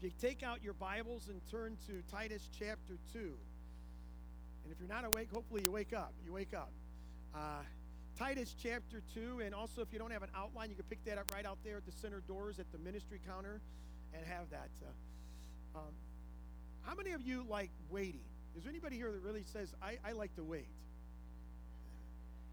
If 0.00 0.04
you 0.04 0.12
take 0.18 0.42
out 0.42 0.64
your 0.64 0.72
Bibles 0.72 1.28
and 1.28 1.42
turn 1.50 1.76
to 1.86 2.00
Titus 2.10 2.48
chapter 2.58 2.96
2, 3.12 3.18
and 3.18 4.72
if 4.72 4.78
you're 4.80 4.88
not 4.88 5.04
awake, 5.04 5.28
hopefully 5.30 5.60
you 5.62 5.70
wake 5.70 5.92
up. 5.92 6.14
You 6.24 6.32
wake 6.32 6.54
up. 6.54 6.70
Uh, 7.34 7.60
Titus 8.18 8.54
chapter 8.58 9.02
2, 9.12 9.42
and 9.44 9.54
also 9.54 9.82
if 9.82 9.92
you 9.92 9.98
don't 9.98 10.10
have 10.10 10.22
an 10.22 10.30
outline, 10.34 10.70
you 10.70 10.74
can 10.74 10.86
pick 10.86 11.04
that 11.04 11.18
up 11.18 11.26
right 11.34 11.44
out 11.44 11.58
there 11.62 11.76
at 11.76 11.84
the 11.84 11.92
center 11.92 12.22
doors 12.26 12.58
at 12.58 12.72
the 12.72 12.78
ministry 12.78 13.20
counter 13.28 13.60
and 14.14 14.24
have 14.24 14.48
that. 14.48 14.70
Uh, 14.82 15.80
um, 15.80 15.92
how 16.80 16.94
many 16.94 17.10
of 17.10 17.20
you 17.20 17.44
like 17.46 17.70
waiting? 17.90 18.22
Is 18.56 18.62
there 18.62 18.70
anybody 18.70 18.96
here 18.96 19.12
that 19.12 19.20
really 19.20 19.44
says, 19.52 19.74
I, 19.82 19.98
I 20.02 20.12
like 20.12 20.34
to 20.36 20.42
wait? 20.42 20.68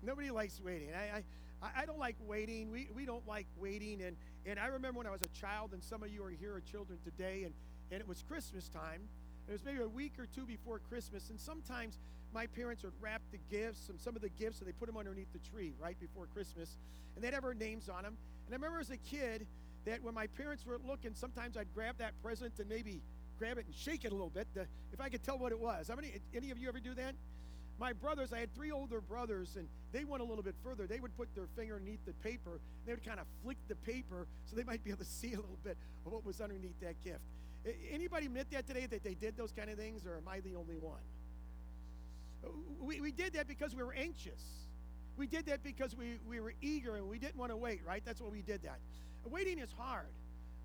Nobody 0.03 0.31
likes 0.31 0.59
waiting. 0.59 0.89
I, 0.93 1.23
I, 1.63 1.81
I 1.83 1.85
don't 1.85 1.99
like 1.99 2.17
waiting. 2.27 2.71
We, 2.71 2.89
we 2.93 3.05
don't 3.05 3.25
like 3.25 3.47
waiting. 3.57 4.01
And, 4.01 4.17
and 4.47 4.57
I 4.59 4.67
remember 4.67 4.99
when 4.99 5.07
I 5.07 5.11
was 5.11 5.21
a 5.21 5.39
child, 5.39 5.73
and 5.73 5.83
some 5.83 6.03
of 6.03 6.09
you 6.09 6.23
are 6.23 6.29
here 6.29 6.55
are 6.55 6.61
children 6.61 6.97
today, 7.03 7.43
and, 7.43 7.53
and 7.91 7.99
it 7.99 8.07
was 8.07 8.23
Christmas 8.27 8.69
time. 8.69 9.01
It 9.47 9.51
was 9.51 9.63
maybe 9.65 9.79
a 9.79 9.87
week 9.87 10.13
or 10.17 10.25
two 10.25 10.45
before 10.45 10.79
Christmas, 10.89 11.29
and 11.29 11.39
sometimes 11.39 11.99
my 12.33 12.47
parents 12.47 12.83
would 12.83 12.93
wrap 13.01 13.21
the 13.31 13.39
gifts, 13.51 13.89
and 13.89 13.99
some 13.99 14.15
of 14.15 14.21
the 14.21 14.29
gifts, 14.29 14.59
and 14.59 14.67
they 14.67 14.71
put 14.71 14.87
them 14.87 14.97
underneath 14.97 15.31
the 15.33 15.39
tree 15.39 15.73
right 15.79 15.99
before 15.99 16.27
Christmas, 16.33 16.77
and 17.15 17.23
they'd 17.23 17.33
have 17.33 17.43
our 17.43 17.53
names 17.53 17.89
on 17.89 18.03
them. 18.03 18.17
And 18.45 18.53
I 18.53 18.55
remember 18.55 18.79
as 18.79 18.89
a 18.89 18.97
kid 18.97 19.45
that 19.85 20.01
when 20.01 20.13
my 20.13 20.27
parents 20.27 20.65
were 20.65 20.79
looking, 20.87 21.13
sometimes 21.13 21.57
I'd 21.57 21.73
grab 21.73 21.97
that 21.97 22.13
present 22.23 22.53
and 22.59 22.69
maybe 22.69 23.01
grab 23.37 23.57
it 23.57 23.65
and 23.65 23.75
shake 23.75 24.05
it 24.05 24.11
a 24.11 24.15
little 24.15 24.29
bit, 24.29 24.47
to, 24.55 24.65
if 24.93 25.01
I 25.01 25.09
could 25.09 25.23
tell 25.23 25.37
what 25.37 25.51
it 25.51 25.59
was. 25.59 25.89
How 25.89 25.95
many? 25.95 26.13
Any 26.35 26.51
of 26.51 26.57
you 26.57 26.67
ever 26.69 26.79
do 26.79 26.93
that? 26.95 27.15
My 27.79 27.93
brothers, 27.93 28.33
I 28.33 28.39
had 28.39 28.53
three 28.55 28.71
older 28.71 29.01
brothers, 29.01 29.55
and 29.55 29.67
they 29.91 30.03
went 30.03 30.23
a 30.23 30.25
little 30.25 30.43
bit 30.43 30.55
further. 30.63 30.87
They 30.87 30.99
would 30.99 31.15
put 31.15 31.33
their 31.35 31.45
finger 31.55 31.75
underneath 31.75 32.03
the 32.05 32.13
paper. 32.13 32.59
They 32.85 32.93
would 32.93 33.05
kind 33.05 33.19
of 33.19 33.27
flick 33.43 33.57
the 33.67 33.75
paper 33.75 34.27
so 34.45 34.55
they 34.55 34.63
might 34.63 34.83
be 34.83 34.89
able 34.89 35.03
to 35.03 35.05
see 35.09 35.33
a 35.33 35.37
little 35.37 35.59
bit 35.63 35.77
of 36.05 36.11
what 36.11 36.25
was 36.25 36.41
underneath 36.41 36.79
that 36.81 37.01
gift. 37.03 37.21
Anybody 37.91 38.27
admit 38.27 38.47
that 38.51 38.65
today 38.65 38.85
that 38.85 39.03
they 39.03 39.13
did 39.13 39.37
those 39.37 39.51
kind 39.51 39.69
of 39.69 39.77
things, 39.77 40.05
or 40.05 40.15
am 40.17 40.27
I 40.27 40.39
the 40.39 40.55
only 40.55 40.77
one? 40.77 41.01
Uh, 42.43 42.49
we, 42.79 43.01
we 43.01 43.11
did 43.11 43.33
that 43.33 43.47
because 43.47 43.75
we 43.75 43.83
were 43.83 43.93
anxious. 43.93 44.41
We 45.17 45.27
did 45.27 45.47
that 45.47 45.63
because 45.63 45.95
we, 45.95 46.17
we 46.27 46.39
were 46.39 46.53
eager 46.61 46.95
and 46.95 47.09
we 47.09 47.19
didn't 47.19 47.35
want 47.35 47.51
to 47.51 47.57
wait, 47.57 47.81
right? 47.85 48.03
That's 48.05 48.21
why 48.21 48.29
we 48.29 48.41
did 48.41 48.63
that. 48.63 48.79
Waiting 49.25 49.59
is 49.59 49.71
hard. 49.77 50.07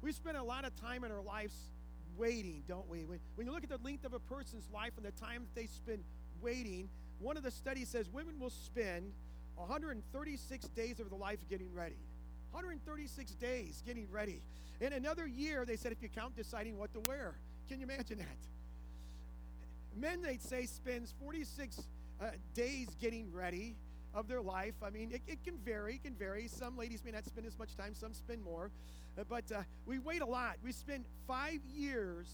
We 0.02 0.12
spend 0.12 0.36
a 0.36 0.42
lot 0.42 0.64
of 0.64 0.76
time 0.76 1.04
in 1.04 1.10
our 1.10 1.22
lives 1.22 1.54
waiting, 2.16 2.62
don't 2.68 2.88
we? 2.88 3.04
When, 3.04 3.18
when 3.34 3.46
you 3.46 3.52
look 3.52 3.64
at 3.64 3.70
the 3.70 3.80
length 3.82 4.04
of 4.04 4.12
a 4.12 4.20
person's 4.20 4.68
life 4.72 4.92
and 4.96 5.04
the 5.04 5.10
time 5.12 5.42
that 5.42 5.60
they 5.60 5.66
spend 5.66 6.04
waiting, 6.40 6.88
one 7.22 7.36
of 7.36 7.42
the 7.42 7.50
studies 7.50 7.88
says 7.88 8.10
women 8.10 8.38
will 8.38 8.50
spend 8.50 9.12
136 9.56 10.66
days 10.68 10.98
of 11.00 11.08
their 11.08 11.18
life 11.18 11.38
getting 11.48 11.72
ready. 11.74 11.98
136 12.50 13.32
days 13.32 13.82
getting 13.86 14.08
ready. 14.10 14.42
In 14.80 14.92
another 14.92 15.26
year, 15.26 15.64
they 15.64 15.76
said 15.76 15.92
if 15.92 16.02
you 16.02 16.08
count 16.08 16.36
deciding 16.36 16.78
what 16.78 16.92
to 16.94 17.00
wear. 17.08 17.34
Can 17.68 17.80
you 17.80 17.86
imagine 17.86 18.18
that? 18.18 18.26
Men, 19.96 20.22
they'd 20.22 20.42
say, 20.42 20.66
spends 20.66 21.14
46 21.20 21.80
uh, 22.20 22.26
days 22.54 22.88
getting 23.00 23.32
ready 23.32 23.76
of 24.14 24.28
their 24.28 24.40
life. 24.40 24.74
I 24.82 24.90
mean, 24.90 25.12
it, 25.12 25.22
it, 25.26 25.44
can 25.44 25.56
vary, 25.64 25.94
it 25.94 26.04
can 26.04 26.14
vary. 26.14 26.48
Some 26.48 26.76
ladies 26.76 27.04
may 27.04 27.12
not 27.12 27.24
spend 27.24 27.46
as 27.46 27.58
much 27.58 27.76
time, 27.76 27.94
some 27.94 28.12
spend 28.12 28.42
more. 28.42 28.70
Uh, 29.18 29.24
but 29.28 29.44
uh, 29.52 29.62
we 29.86 29.98
wait 29.98 30.22
a 30.22 30.26
lot. 30.26 30.56
We 30.64 30.72
spend 30.72 31.04
five 31.26 31.60
years 31.74 32.26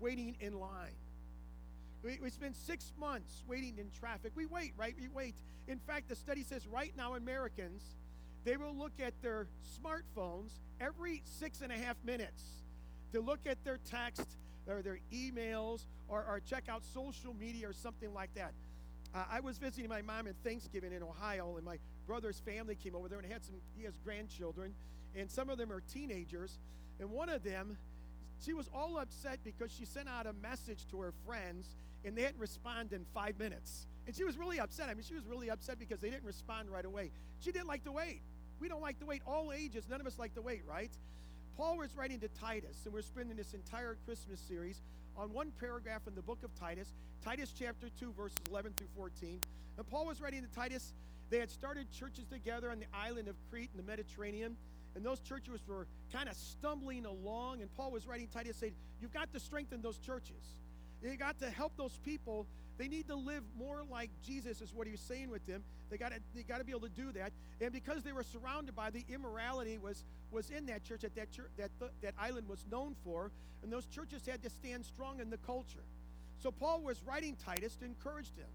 waiting 0.00 0.36
in 0.40 0.58
line. 0.58 0.94
We, 2.08 2.18
we 2.22 2.30
spend 2.30 2.56
six 2.56 2.94
months 2.98 3.44
waiting 3.46 3.76
in 3.76 3.90
traffic. 3.90 4.32
We 4.34 4.46
wait, 4.46 4.72
right? 4.78 4.94
We 4.98 5.08
wait. 5.08 5.34
In 5.66 5.78
fact, 5.78 6.08
the 6.08 6.16
study 6.16 6.42
says 6.42 6.66
right 6.66 6.94
now, 6.96 7.16
Americans, 7.16 7.82
they 8.44 8.56
will 8.56 8.74
look 8.74 8.92
at 8.98 9.12
their 9.20 9.46
smartphones 9.78 10.52
every 10.80 11.20
six 11.26 11.60
and 11.60 11.70
a 11.70 11.76
half 11.76 11.96
minutes 12.06 12.42
to 13.12 13.20
look 13.20 13.40
at 13.44 13.62
their 13.62 13.78
text 13.84 14.26
or 14.66 14.80
their 14.80 15.00
emails 15.12 15.84
or, 16.08 16.24
or 16.26 16.40
check 16.40 16.70
out 16.70 16.82
social 16.82 17.34
media 17.34 17.68
or 17.68 17.74
something 17.74 18.14
like 18.14 18.32
that. 18.36 18.54
Uh, 19.14 19.24
I 19.30 19.40
was 19.40 19.58
visiting 19.58 19.90
my 19.90 20.00
mom 20.00 20.26
in 20.26 20.34
Thanksgiving 20.42 20.94
in 20.94 21.02
Ohio, 21.02 21.56
and 21.56 21.66
my 21.66 21.76
brother's 22.06 22.40
family 22.40 22.74
came 22.74 22.94
over 22.94 23.10
there 23.10 23.18
and 23.18 23.30
had 23.30 23.44
some, 23.44 23.56
he 23.76 23.84
has 23.84 23.98
grandchildren, 24.02 24.72
and 25.14 25.30
some 25.30 25.50
of 25.50 25.58
them 25.58 25.70
are 25.70 25.82
teenagers. 25.92 26.58
And 27.00 27.10
one 27.10 27.28
of 27.28 27.42
them, 27.42 27.76
she 28.42 28.54
was 28.54 28.70
all 28.74 28.98
upset 28.98 29.40
because 29.44 29.70
she 29.70 29.84
sent 29.84 30.08
out 30.08 30.26
a 30.26 30.32
message 30.32 30.86
to 30.90 31.00
her 31.00 31.12
friends 31.26 31.76
and 32.04 32.16
they 32.16 32.22
didn't 32.22 32.38
respond 32.38 32.92
in 32.92 33.04
five 33.14 33.38
minutes. 33.38 33.86
And 34.06 34.16
she 34.16 34.24
was 34.24 34.38
really 34.38 34.58
upset. 34.58 34.88
I 34.88 34.94
mean, 34.94 35.04
she 35.04 35.14
was 35.14 35.26
really 35.26 35.50
upset 35.50 35.78
because 35.78 36.00
they 36.00 36.10
didn't 36.10 36.24
respond 36.24 36.70
right 36.70 36.84
away. 36.84 37.10
She 37.40 37.52
didn't 37.52 37.68
like 37.68 37.84
to 37.84 37.92
wait. 37.92 38.22
We 38.60 38.68
don't 38.68 38.80
like 38.80 38.98
to 39.00 39.06
wait. 39.06 39.22
All 39.26 39.52
ages, 39.52 39.84
none 39.88 40.00
of 40.00 40.06
us 40.06 40.18
like 40.18 40.34
to 40.34 40.42
wait, 40.42 40.62
right? 40.66 40.90
Paul 41.56 41.76
was 41.76 41.94
writing 41.96 42.20
to 42.20 42.28
Titus, 42.28 42.76
and 42.84 42.94
we're 42.94 43.02
spending 43.02 43.36
this 43.36 43.52
entire 43.52 43.96
Christmas 44.04 44.40
series 44.40 44.80
on 45.16 45.32
one 45.32 45.52
paragraph 45.58 46.02
in 46.06 46.14
the 46.14 46.22
book 46.22 46.38
of 46.44 46.54
Titus, 46.54 46.92
Titus 47.24 47.52
chapter 47.56 47.88
2, 47.98 48.12
verses 48.12 48.38
11 48.48 48.72
through 48.76 48.86
14. 48.96 49.40
And 49.76 49.86
Paul 49.86 50.06
was 50.06 50.20
writing 50.20 50.42
to 50.42 50.48
Titus. 50.48 50.94
They 51.30 51.38
had 51.38 51.50
started 51.50 51.90
churches 51.90 52.24
together 52.30 52.70
on 52.70 52.78
the 52.78 52.86
island 52.94 53.28
of 53.28 53.34
Crete 53.50 53.70
in 53.72 53.76
the 53.76 53.86
Mediterranean. 53.86 54.56
And 54.94 55.04
those 55.04 55.20
churches 55.20 55.60
were 55.68 55.86
kind 56.12 56.28
of 56.28 56.36
stumbling 56.36 57.04
along. 57.04 57.60
And 57.60 57.72
Paul 57.76 57.90
was 57.90 58.06
writing 58.06 58.28
Titus 58.32 58.56
saying, 58.56 58.74
You've 59.00 59.12
got 59.12 59.32
to 59.32 59.40
strengthen 59.40 59.82
those 59.82 59.98
churches. 59.98 60.60
You 61.02 61.16
got 61.16 61.38
to 61.40 61.50
help 61.50 61.76
those 61.76 61.98
people. 62.04 62.46
They 62.76 62.88
need 62.88 63.08
to 63.08 63.16
live 63.16 63.42
more 63.56 63.82
like 63.90 64.10
Jesus, 64.24 64.60
is 64.60 64.72
what 64.74 64.86
he 64.86 64.92
was 64.92 65.00
saying 65.00 65.30
with 65.30 65.44
them. 65.46 65.62
They 65.90 65.96
got 65.96 66.12
to 66.12 66.20
they 66.34 66.42
got 66.42 66.58
to 66.58 66.64
be 66.64 66.70
able 66.70 66.88
to 66.88 66.88
do 66.88 67.12
that. 67.12 67.32
And 67.60 67.72
because 67.72 68.02
they 68.02 68.12
were 68.12 68.22
surrounded 68.22 68.76
by 68.76 68.90
the 68.90 69.04
immorality 69.08 69.78
was 69.78 70.04
was 70.30 70.50
in 70.50 70.66
that 70.66 70.84
church 70.84 71.00
that 71.02 71.14
that 71.16 71.32
church, 71.32 71.50
that 71.56 71.70
the, 71.78 71.90
that 72.02 72.14
island 72.18 72.48
was 72.48 72.64
known 72.70 72.94
for, 73.04 73.30
and 73.62 73.72
those 73.72 73.86
churches 73.86 74.26
had 74.26 74.42
to 74.42 74.50
stand 74.50 74.84
strong 74.84 75.20
in 75.20 75.30
the 75.30 75.38
culture. 75.38 75.84
So 76.40 76.50
Paul 76.50 76.82
was 76.82 77.02
writing 77.04 77.36
Titus 77.44 77.74
to 77.76 77.84
encourage 77.84 78.32
them, 78.36 78.48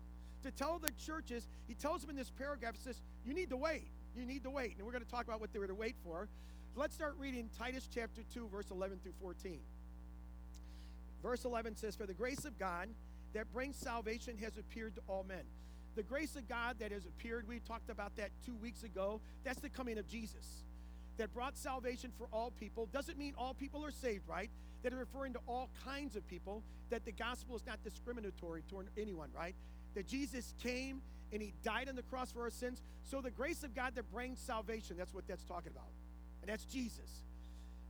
to 0.43 0.51
tell 0.51 0.79
the 0.79 0.91
churches. 1.05 1.47
He 1.67 1.73
tells 1.73 2.01
them 2.01 2.11
in 2.11 2.15
this 2.15 2.31
paragraph, 2.31 2.75
says, 2.77 3.01
"You 3.25 3.33
need 3.33 3.49
to 3.49 3.57
wait. 3.57 3.87
You 4.15 4.25
need 4.25 4.43
to 4.43 4.49
wait." 4.49 4.75
And 4.77 4.85
we're 4.85 4.93
going 4.93 5.03
to 5.03 5.11
talk 5.11 5.27
about 5.27 5.41
what 5.41 5.51
they 5.53 5.59
were 5.59 5.67
to 5.67 5.75
wait 5.75 5.95
for. 6.03 6.27
Let's 6.75 6.95
start 6.95 7.15
reading 7.19 7.49
Titus 7.57 7.87
chapter 7.93 8.21
2, 8.33 8.47
verse 8.47 8.71
11 8.71 8.99
through 9.03 9.13
14. 9.21 9.59
Verse 11.23 11.45
11 11.45 11.77
says, 11.77 11.95
For 11.95 12.05
the 12.05 12.13
grace 12.13 12.45
of 12.45 12.59
God 12.59 12.89
that 13.33 13.51
brings 13.51 13.77
salvation 13.77 14.37
has 14.37 14.57
appeared 14.57 14.93
to 14.95 15.01
all 15.07 15.25
men. 15.27 15.43
The 15.95 16.03
grace 16.03 16.35
of 16.35 16.47
God 16.47 16.77
that 16.79 16.91
has 16.91 17.05
appeared, 17.05 17.47
we 17.47 17.59
talked 17.59 17.89
about 17.89 18.15
that 18.17 18.29
two 18.45 18.55
weeks 18.55 18.83
ago. 18.83 19.21
That's 19.43 19.59
the 19.59 19.69
coming 19.69 19.97
of 19.97 20.07
Jesus 20.07 20.63
that 21.17 21.33
brought 21.33 21.57
salvation 21.57 22.11
for 22.17 22.27
all 22.33 22.51
people. 22.59 22.87
Doesn't 22.91 23.17
mean 23.17 23.33
all 23.37 23.53
people 23.53 23.85
are 23.85 23.91
saved, 23.91 24.27
right? 24.27 24.49
That 24.81 24.93
are 24.93 24.97
referring 24.97 25.33
to 25.33 25.39
all 25.47 25.69
kinds 25.85 26.15
of 26.15 26.27
people, 26.27 26.63
that 26.89 27.05
the 27.05 27.11
gospel 27.11 27.55
is 27.55 27.65
not 27.65 27.83
discriminatory 27.83 28.63
toward 28.69 28.87
anyone, 28.97 29.29
right? 29.35 29.55
That 29.95 30.07
Jesus 30.07 30.53
came 30.61 31.01
and 31.31 31.41
he 31.41 31.53
died 31.63 31.89
on 31.89 31.95
the 31.95 32.03
cross 32.03 32.31
for 32.31 32.41
our 32.41 32.49
sins. 32.49 32.81
So 33.03 33.21
the 33.21 33.31
grace 33.31 33.63
of 33.63 33.75
God 33.75 33.95
that 33.95 34.11
brings 34.11 34.39
salvation, 34.39 34.97
that's 34.97 35.13
what 35.13 35.27
that's 35.27 35.43
talking 35.43 35.71
about. 35.71 35.89
And 36.41 36.49
that's 36.49 36.65
Jesus. 36.65 37.23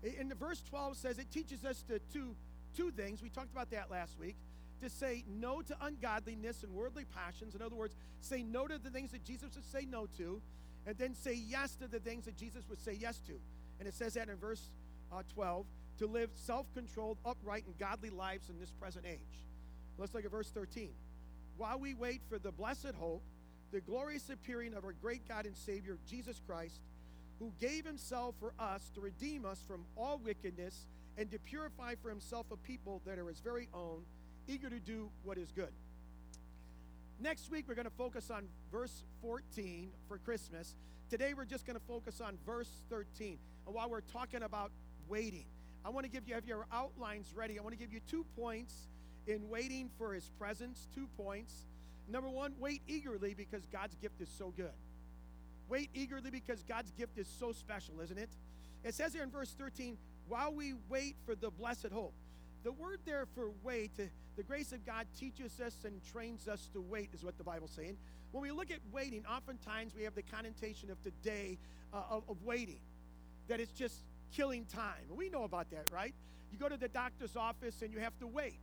In 0.03 0.27
the 0.27 0.35
verse 0.35 0.61
12 0.69 0.97
says 0.97 1.17
it 1.17 1.31
teaches 1.31 1.63
us 1.63 1.81
to, 1.83 1.99
to 2.13 2.35
two 2.75 2.91
things. 2.91 3.21
We 3.21 3.29
talked 3.29 3.51
about 3.51 3.71
that 3.71 3.89
last 3.91 4.19
week. 4.19 4.35
To 4.81 4.89
say 4.89 5.23
no 5.27 5.61
to 5.61 5.75
ungodliness 5.81 6.63
and 6.63 6.73
worldly 6.73 7.05
passions. 7.05 7.55
In 7.55 7.61
other 7.61 7.75
words, 7.75 7.95
say 8.19 8.43
no 8.43 8.67
to 8.67 8.77
the 8.77 8.89
things 8.89 9.11
that 9.11 9.23
Jesus 9.23 9.55
would 9.55 9.65
say 9.65 9.87
no 9.89 10.07
to, 10.17 10.41
and 10.85 10.97
then 10.97 11.15
say 11.15 11.33
yes 11.33 11.75
to 11.75 11.87
the 11.87 11.99
things 11.99 12.25
that 12.25 12.35
Jesus 12.35 12.63
would 12.69 12.81
say 12.81 12.97
yes 12.99 13.19
to. 13.27 13.33
And 13.79 13.87
it 13.87 13.93
says 13.93 14.15
that 14.15 14.27
in 14.27 14.35
verse 14.35 14.69
uh, 15.11 15.21
12 15.33 15.65
to 15.99 16.07
live 16.07 16.29
self 16.35 16.65
controlled, 16.73 17.17
upright, 17.25 17.65
and 17.65 17.77
godly 17.77 18.09
lives 18.09 18.49
in 18.49 18.59
this 18.59 18.71
present 18.71 19.05
age. 19.05 19.45
Let's 19.97 20.13
look 20.13 20.25
at 20.25 20.31
verse 20.31 20.49
13. 20.49 20.89
While 21.57 21.79
we 21.79 21.93
wait 21.93 22.21
for 22.29 22.39
the 22.39 22.51
blessed 22.51 22.93
hope, 22.99 23.21
the 23.71 23.81
glorious 23.81 24.29
appearing 24.29 24.73
of 24.73 24.83
our 24.83 24.93
great 24.93 25.27
God 25.27 25.45
and 25.45 25.55
Savior, 25.55 25.97
Jesus 26.07 26.41
Christ, 26.47 26.81
who 27.39 27.51
gave 27.59 27.85
himself 27.85 28.35
for 28.39 28.53
us 28.59 28.89
to 28.95 29.01
redeem 29.01 29.45
us 29.45 29.63
from 29.67 29.85
all 29.95 30.19
wickedness 30.23 30.87
and 31.17 31.29
to 31.31 31.39
purify 31.39 31.95
for 32.01 32.09
himself 32.09 32.47
a 32.51 32.57
people 32.57 33.01
that 33.05 33.19
are 33.19 33.27
his 33.27 33.39
very 33.39 33.69
own, 33.73 34.03
eager 34.47 34.69
to 34.69 34.79
do 34.79 35.09
what 35.23 35.37
is 35.37 35.51
good. 35.51 35.71
Next 37.19 37.49
week, 37.51 37.65
we're 37.67 37.75
going 37.75 37.85
to 37.85 37.91
focus 37.91 38.31
on 38.31 38.47
verse 38.71 39.03
14 39.21 39.89
for 40.07 40.17
Christmas. 40.17 40.75
Today, 41.09 41.33
we're 41.33 41.45
just 41.45 41.65
going 41.65 41.77
to 41.77 41.85
focus 41.85 42.19
on 42.19 42.37
verse 42.45 42.69
13. 42.89 43.37
And 43.65 43.75
while 43.75 43.89
we're 43.89 44.01
talking 44.01 44.43
about 44.43 44.71
waiting, 45.07 45.45
I 45.85 45.89
want 45.89 46.05
to 46.05 46.11
give 46.11 46.27
you, 46.27 46.33
have 46.35 46.45
your 46.45 46.65
outlines 46.71 47.33
ready. 47.35 47.59
I 47.59 47.61
want 47.61 47.73
to 47.73 47.79
give 47.79 47.93
you 47.93 47.99
two 48.09 48.25
points 48.35 48.87
in 49.27 49.47
waiting 49.49 49.89
for 49.97 50.13
his 50.13 50.29
presence. 50.39 50.87
Two 50.95 51.07
points. 51.17 51.53
Number 52.09 52.29
one, 52.29 52.53
wait 52.59 52.81
eagerly 52.87 53.33
because 53.33 53.65
God's 53.67 53.95
gift 53.95 54.19
is 54.19 54.29
so 54.37 54.51
good. 54.55 54.71
Wait 55.69 55.89
eagerly 55.93 56.29
because 56.29 56.63
God's 56.63 56.91
gift 56.91 57.17
is 57.17 57.27
so 57.39 57.51
special, 57.51 58.01
isn't 58.01 58.17
it? 58.17 58.29
It 58.83 58.93
says 58.93 59.13
here 59.13 59.23
in 59.23 59.29
verse 59.29 59.55
13, 59.57 59.97
while 60.27 60.53
we 60.53 60.73
wait 60.89 61.15
for 61.25 61.35
the 61.35 61.49
blessed 61.51 61.91
hope. 61.91 62.13
The 62.63 62.71
word 62.71 62.99
there 63.05 63.25
for 63.35 63.51
wait, 63.63 63.91
the 63.97 64.43
grace 64.43 64.71
of 64.71 64.85
God 64.85 65.05
teaches 65.19 65.59
us 65.59 65.75
and 65.85 66.01
trains 66.11 66.47
us 66.47 66.69
to 66.73 66.81
wait, 66.81 67.09
is 67.13 67.23
what 67.23 67.37
the 67.37 67.43
Bible's 67.43 67.71
saying. 67.71 67.97
When 68.31 68.41
we 68.41 68.51
look 68.51 68.71
at 68.71 68.79
waiting, 68.91 69.23
oftentimes 69.25 69.93
we 69.95 70.03
have 70.03 70.15
the 70.15 70.23
connotation 70.23 70.89
of 70.89 71.01
today 71.03 71.57
uh, 71.93 72.01
of, 72.09 72.23
of 72.29 72.41
waiting, 72.43 72.79
that 73.47 73.59
it's 73.59 73.71
just 73.73 73.95
killing 74.33 74.65
time. 74.65 75.03
We 75.09 75.29
know 75.29 75.43
about 75.43 75.69
that, 75.71 75.85
right? 75.91 76.13
You 76.51 76.57
go 76.57 76.69
to 76.69 76.77
the 76.77 76.87
doctor's 76.87 77.35
office 77.35 77.81
and 77.81 77.91
you 77.91 77.99
have 77.99 78.17
to 78.19 78.27
wait. 78.27 78.59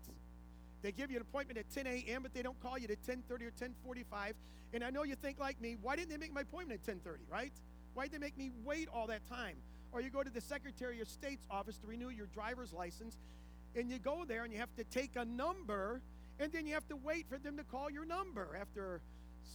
They 0.83 0.93
give 0.93 1.11
you 1.11 1.17
an 1.17 1.23
appointment 1.23 1.59
at 1.59 1.71
10 1.71 1.87
a.m., 1.87 2.23
but 2.23 2.33
they 2.33 2.43
don't 2.43 2.59
call 2.63 2.79
you 2.79 2.89
at 2.91 3.03
10:30 3.03 3.47
or 3.47 3.51
10:45. 3.51 4.35
And 4.73 4.83
I 4.83 4.91
know 4.91 5.03
you 5.03 5.15
think 5.15 5.39
like 5.39 5.61
me, 5.61 5.77
why 5.81 5.97
didn't 5.97 6.11
they 6.11 6.17
make 6.17 6.33
my 6.33 6.41
appointment 6.43 6.81
at 6.81 6.95
10:30, 6.95 7.19
right? 7.31 7.53
Why 7.95 8.05
did 8.05 8.13
they 8.13 8.19
make 8.19 8.39
me 8.39 8.51
wait 8.65 8.89
all 8.89 9.07
that 9.09 9.27
time? 9.29 9.57
Or 9.93 10.01
you 10.01 10.11
go 10.11 10.23
to 10.23 10.31
the 10.31 10.41
Secretary 10.41 11.01
of 11.01 11.09
State's 11.09 11.47
office 11.51 11.77
to 11.79 11.87
renew 11.87 12.09
your 12.11 12.27
driver's 12.27 12.73
license, 12.73 13.17
and 13.75 13.91
you 13.91 13.99
go 13.99 14.25
there 14.27 14.45
and 14.45 14.53
you 14.53 14.59
have 14.59 14.75
to 14.77 14.85
take 14.85 15.17
a 15.17 15.25
number, 15.25 16.01
and 16.39 16.53
then 16.53 16.67
you 16.67 16.75
have 16.75 16.89
to 16.89 16.97
wait 16.97 17.27
for 17.29 17.39
them 17.39 17.57
to 17.57 17.65
call 17.65 17.91
your 17.91 18.05
number 18.05 18.57
after 18.61 19.01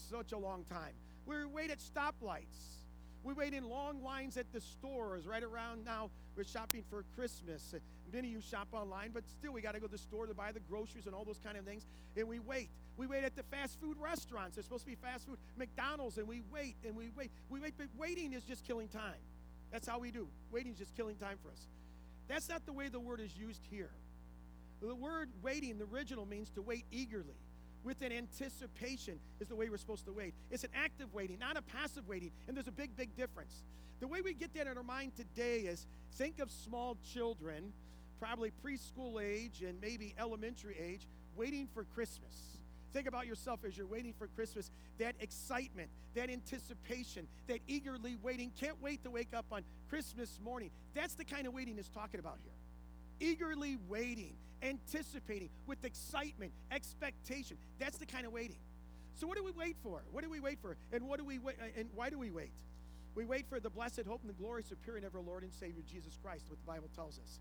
such 0.09 0.31
a 0.31 0.37
long 0.37 0.63
time. 0.65 0.93
We 1.25 1.45
wait 1.45 1.71
at 1.71 1.79
stoplights. 1.79 2.75
We 3.23 3.33
wait 3.33 3.55
in 3.55 3.67
long 3.67 4.03
lines 4.03 4.37
at 4.37 4.51
the 4.53 4.61
stores. 4.61 5.25
Right 5.25 5.41
around 5.41 5.83
now, 5.83 6.11
we're 6.35 6.43
shopping 6.43 6.83
for 6.91 7.03
Christmas. 7.15 7.73
Many 8.13 8.27
of 8.27 8.33
you 8.33 8.41
shop 8.41 8.67
online, 8.71 9.09
but 9.13 9.23
still, 9.27 9.51
we 9.51 9.61
got 9.61 9.73
to 9.73 9.79
go 9.79 9.87
to 9.87 9.91
the 9.91 9.97
store 9.97 10.27
to 10.27 10.35
buy 10.35 10.51
the 10.51 10.59
groceries 10.59 11.07
and 11.07 11.15
all 11.15 11.25
those 11.25 11.39
kind 11.43 11.57
of 11.57 11.65
things. 11.65 11.87
And 12.15 12.27
we 12.27 12.37
wait. 12.37 12.69
We 12.97 13.07
wait 13.07 13.23
at 13.23 13.35
the 13.35 13.43
fast 13.43 13.79
food 13.81 13.97
restaurants. 13.99 14.57
It's 14.57 14.67
supposed 14.67 14.83
to 14.83 14.91
be 14.91 14.95
fast 14.95 15.25
food, 15.25 15.39
McDonald's, 15.57 16.19
and 16.19 16.27
we 16.27 16.43
wait 16.53 16.75
and 16.85 16.95
we 16.95 17.09
wait. 17.17 17.31
We 17.49 17.59
wait, 17.59 17.73
but 17.77 17.87
waiting 17.97 18.31
is 18.33 18.43
just 18.43 18.63
killing 18.63 18.89
time. 18.89 19.19
That's 19.71 19.87
how 19.87 19.99
we 19.99 20.11
do. 20.11 20.27
Waiting 20.51 20.73
is 20.73 20.77
just 20.77 20.95
killing 20.95 21.15
time 21.15 21.37
for 21.43 21.51
us. 21.51 21.67
That's 22.27 22.49
not 22.49 22.65
the 22.65 22.73
way 22.73 22.89
the 22.89 22.99
word 22.99 23.19
is 23.19 23.35
used 23.37 23.61
here. 23.69 23.91
The 24.81 24.95
word 24.95 25.29
waiting, 25.41 25.77
the 25.77 25.85
original 25.85 26.25
means 26.25 26.49
to 26.51 26.61
wait 26.61 26.85
eagerly 26.91 27.35
with 27.85 28.01
an 28.01 28.11
anticipation 28.11 29.19
is 29.39 29.47
the 29.47 29.55
way 29.55 29.69
we're 29.69 29.77
supposed 29.77 30.05
to 30.05 30.11
wait. 30.11 30.33
It's 30.49 30.63
an 30.63 30.71
active 30.75 31.13
waiting, 31.13 31.39
not 31.39 31.55
a 31.55 31.61
passive 31.61 32.07
waiting. 32.07 32.31
And 32.47 32.57
there's 32.57 32.67
a 32.67 32.71
big, 32.71 32.97
big 32.97 33.15
difference. 33.15 33.63
The 33.99 34.07
way 34.07 34.21
we 34.21 34.33
get 34.33 34.53
that 34.55 34.67
in 34.67 34.75
our 34.75 34.83
mind 34.83 35.15
today 35.15 35.59
is 35.59 35.85
think 36.13 36.39
of 36.39 36.51
small 36.51 36.97
children, 37.13 37.71
probably 38.19 38.51
preschool 38.63 39.23
age 39.23 39.61
and 39.61 39.79
maybe 39.79 40.15
elementary 40.19 40.75
age, 40.77 41.07
waiting 41.35 41.67
for 41.73 41.83
Christmas. 41.83 42.54
Think 42.95 43.09
about 43.09 43.27
yourself 43.27 43.59
as 43.67 43.75
you're 43.75 43.85
waiting 43.85 44.13
for 44.17 44.27
Christmas. 44.27 44.71
That 44.99 45.15
excitement, 45.19 45.89
that 46.13 46.29
anticipation, 46.29 47.27
that 47.47 47.59
eagerly 47.67 48.15
waiting. 48.23 48.53
Can't 48.57 48.81
wait 48.81 49.03
to 49.03 49.11
wake 49.11 49.33
up 49.35 49.45
on 49.51 49.63
Christmas 49.89 50.39
morning. 50.41 50.71
That's 50.93 51.13
the 51.13 51.25
kind 51.25 51.45
of 51.45 51.53
waiting 51.53 51.77
it's 51.77 51.89
talking 51.89 52.21
about 52.21 52.37
here 52.41 52.53
eagerly 53.19 53.77
waiting, 53.89 54.33
anticipating 54.61 55.49
with 55.67 55.83
excitement, 55.83 56.53
expectation. 56.71 57.57
That's 57.79 57.97
the 57.97 58.05
kind 58.05 58.25
of 58.25 58.31
waiting. 58.31 58.59
So 59.15 59.27
what 59.27 59.37
do 59.37 59.43
we 59.43 59.51
wait 59.51 59.75
for? 59.83 60.01
What 60.11 60.23
do 60.23 60.29
we 60.29 60.39
wait 60.39 60.59
for? 60.61 60.77
And 60.93 61.07
what 61.07 61.19
do 61.19 61.25
we 61.25 61.37
wait 61.37 61.57
uh, 61.61 61.79
and 61.79 61.89
why 61.95 62.09
do 62.09 62.17
we 62.17 62.31
wait? 62.31 62.51
We 63.13 63.25
wait 63.25 63.45
for 63.49 63.59
the 63.59 63.69
blessed 63.69 64.03
hope 64.07 64.21
and 64.21 64.29
the 64.29 64.41
glorious 64.41 64.71
appearing 64.71 65.03
of 65.03 65.15
our 65.15 65.21
Lord 65.21 65.43
and 65.43 65.53
Savior 65.53 65.83
Jesus 65.85 66.17
Christ, 66.23 66.45
what 66.47 66.59
the 66.59 66.65
Bible 66.65 66.89
tells 66.95 67.19
us. 67.19 67.39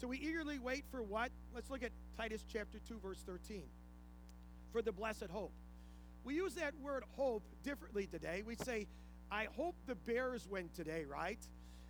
So 0.00 0.08
we 0.08 0.16
eagerly 0.18 0.58
wait 0.58 0.84
for 0.90 1.02
what? 1.02 1.30
Let's 1.54 1.68
look 1.68 1.82
at 1.82 1.90
Titus 2.16 2.42
chapter 2.50 2.78
2 2.88 3.00
verse 3.02 3.22
13. 3.26 3.64
For 4.74 4.82
the 4.82 4.90
blessed 4.90 5.28
hope. 5.30 5.52
We 6.24 6.34
use 6.34 6.54
that 6.54 6.74
word 6.82 7.04
hope 7.16 7.44
differently 7.62 8.08
today. 8.08 8.42
We 8.44 8.56
say 8.56 8.88
I 9.30 9.46
hope 9.56 9.76
the 9.86 9.94
Bears 9.94 10.48
win 10.50 10.68
today, 10.74 11.04
right? 11.04 11.38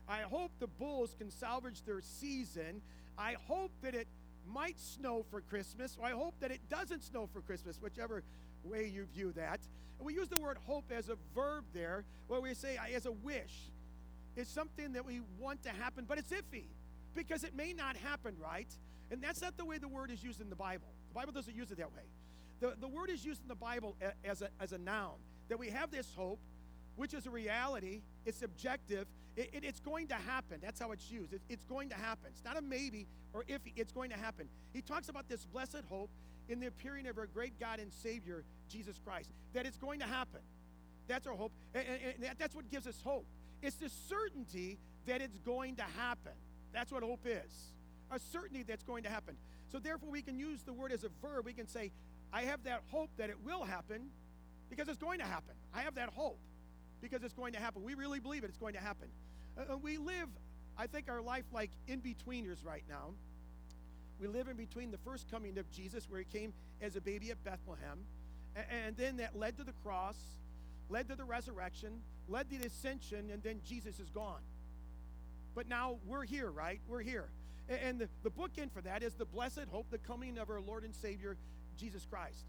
I 0.07 0.21
hope 0.21 0.51
the 0.61 0.67
Bulls 0.67 1.15
can 1.17 1.31
salvage 1.31 1.83
their 1.85 2.03
season. 2.03 2.83
I 3.17 3.37
hope 3.49 3.71
that 3.81 3.95
it 3.95 4.07
might 4.47 4.79
snow 4.79 5.25
for 5.31 5.41
Christmas, 5.41 5.97
or 5.99 6.07
I 6.07 6.11
hope 6.11 6.35
that 6.41 6.51
it 6.51 6.61
doesn't 6.69 7.03
snow 7.03 7.27
for 7.33 7.41
Christmas, 7.41 7.81
whichever 7.81 8.23
way 8.63 8.87
you 8.87 9.07
view 9.15 9.33
that. 9.33 9.61
And 9.99 10.07
we 10.07 10.13
use 10.13 10.29
the 10.29 10.37
word 10.37 10.59
hope 10.67 10.93
as 10.95 11.09
a 11.09 11.17
verb 11.35 11.65
there, 11.73 12.05
where 12.27 12.43
we 12.43 12.53
say 12.53 12.79
as 12.95 13.07
a 13.07 13.13
wish. 13.13 13.71
It's 14.37 14.51
something 14.51 14.93
that 14.93 15.07
we 15.07 15.23
want 15.41 15.63
to 15.63 15.71
happen, 15.71 16.05
but 16.07 16.19
it's 16.19 16.33
iffy 16.33 16.67
because 17.15 17.45
it 17.45 17.57
may 17.57 17.73
not 17.73 17.97
happen, 17.97 18.37
right? 18.39 18.69
And 19.11 19.23
that's 19.25 19.41
not 19.41 19.57
the 19.57 19.65
way 19.65 19.79
the 19.79 19.89
word 19.89 20.11
is 20.11 20.23
used 20.23 20.43
in 20.43 20.51
the 20.51 20.57
Bible. 20.57 20.89
The 21.09 21.15
Bible 21.15 21.33
doesn't 21.33 21.57
use 21.57 21.71
it 21.71 21.79
that 21.79 21.91
way. 21.91 22.03
The, 22.65 22.73
the 22.81 22.89
word 22.89 23.11
is 23.11 23.23
used 23.23 23.43
in 23.43 23.49
the 23.49 23.55
Bible 23.55 23.95
as 24.25 24.41
a, 24.41 24.49
as 24.59 24.73
a 24.73 24.79
noun, 24.79 25.17
that 25.51 25.59
we 25.59 25.69
have 25.69 25.91
this 25.91 26.11
hope, 26.17 26.39
which 26.97 27.13
is 27.13 27.27
a 27.27 27.31
reality, 27.31 28.01
it's 28.25 28.41
objective, 28.41 29.07
it, 29.37 29.51
it, 29.53 29.65
it's 29.65 29.81
going 29.81 30.07
to 30.07 30.15
happen. 30.15 30.61
That's 30.63 30.81
how 30.81 30.93
it's 30.93 31.11
used. 31.11 31.35
It, 31.35 31.43
it's 31.51 31.67
going 31.67 31.91
to 31.91 31.95
happen. 31.95 32.31
It's 32.31 32.43
not 32.43 32.57
a 32.57 32.63
maybe 32.63 33.07
or 33.35 33.45
if, 33.49 33.61
it's 33.77 33.93
going 33.93 34.09
to 34.13 34.17
happen. 34.17 34.49
He 34.73 34.81
talks 34.81 35.11
about 35.11 35.29
this 35.29 35.45
blessed 35.45 35.83
hope 35.91 36.09
in 36.49 36.59
the 36.59 36.69
appearing 36.69 37.07
of 37.07 37.19
our 37.19 37.27
great 37.27 37.61
God 37.61 37.81
and 37.81 37.93
Savior, 37.93 38.45
Jesus 38.71 38.99
Christ, 39.05 39.29
that 39.53 39.67
it's 39.67 39.77
going 39.77 40.01
to 40.01 40.07
happen. 40.07 40.41
That's 41.07 41.27
our 41.27 41.35
hope. 41.35 41.53
And, 41.75 41.85
and, 41.87 42.25
and 42.25 42.39
that's 42.39 42.57
what 42.57 42.71
gives 42.71 42.87
us 42.87 42.99
hope. 43.05 43.27
It's 43.61 43.77
the 43.77 43.91
certainty 44.09 44.79
that 45.05 45.21
it's 45.21 45.37
going 45.41 45.77
to 45.77 45.85
happen. 45.99 46.33
That's 46.73 46.91
what 46.91 47.03
hope 47.03 47.27
is 47.27 47.75
a 48.11 48.19
certainty 48.19 48.63
that's 48.63 48.85
going 48.85 49.03
to 49.03 49.09
happen. 49.11 49.37
So, 49.73 49.79
therefore, 49.79 50.11
we 50.11 50.23
can 50.23 50.39
use 50.39 50.63
the 50.63 50.73
word 50.73 50.93
as 50.93 51.05
a 51.05 51.11
verb. 51.21 51.45
We 51.45 51.53
can 51.53 51.67
say, 51.67 51.91
I 52.35 52.43
have 52.43 52.65
that 52.65 52.83
hope 52.91 53.11
that 53.17 53.31
it 53.31 53.37
will 53.45 53.63
happen 53.63 54.09
because 54.69 54.89
it's 54.89 54.99
going 54.99 55.21
to 55.21 55.25
happen. 55.25 55.55
I 55.73 55.83
have 55.83 55.95
that 55.95 56.11
hope 56.11 56.41
because 57.01 57.23
it's 57.23 57.33
going 57.33 57.53
to 57.53 57.61
happen. 57.61 57.85
We 57.85 57.95
really 57.95 58.19
believe 58.19 58.43
it, 58.43 58.49
it's 58.49 58.59
going 58.59 58.75
to 58.75 58.81
happen. 58.81 59.07
Uh, 59.57 59.77
we 59.77 59.99
live, 59.99 60.29
I 60.77 60.89
think, 60.89 61.09
our 61.09 61.23
life 61.23 61.45
like 61.53 61.71
in 61.87 62.01
betweeners 62.01 62.65
right 62.65 62.83
now. 62.89 63.11
We 64.19 64.27
live 64.27 64.49
in 64.49 64.57
between 64.57 64.91
the 64.91 64.99
first 64.99 65.31
coming 65.31 65.59
of 65.59 65.71
Jesus, 65.71 66.11
where 66.11 66.19
he 66.19 66.27
came 66.27 66.53
as 66.83 66.97
a 66.97 67.01
baby 67.01 67.31
at 67.31 67.43
Bethlehem, 67.45 68.01
and, 68.57 68.67
and 68.87 68.97
then 68.97 69.17
that 69.19 69.39
led 69.39 69.57
to 69.59 69.65
the 69.65 69.75
cross, 69.85 70.17
led 70.89 71.09
to 71.11 71.15
the 71.15 71.25
resurrection, 71.25 72.01
led 72.29 72.51
to 72.51 72.59
the 72.59 72.67
ascension, 72.67 73.31
and 73.31 73.45
then 73.45 73.61
Jesus 73.65 74.01
is 74.01 74.11
gone. 74.11 74.43
But 75.55 75.69
now 75.69 75.99
we're 76.05 76.25
here, 76.25 76.51
right? 76.51 76.81
We're 76.89 77.03
here. 77.03 77.29
And, 77.69 77.81
and 77.81 77.99
the, 78.01 78.09
the 78.25 78.31
bookend 78.31 78.73
for 78.73 78.81
that 78.81 79.05
is 79.05 79.15
the 79.15 79.25
blessed 79.25 79.67
hope, 79.71 79.87
the 79.91 79.99
coming 79.99 80.37
of 80.39 80.51
our 80.51 80.61
Lord 80.61 80.83
and 80.83 80.95
Savior, 80.97 81.37
Jesus 81.77 82.07
Christ. 82.11 82.45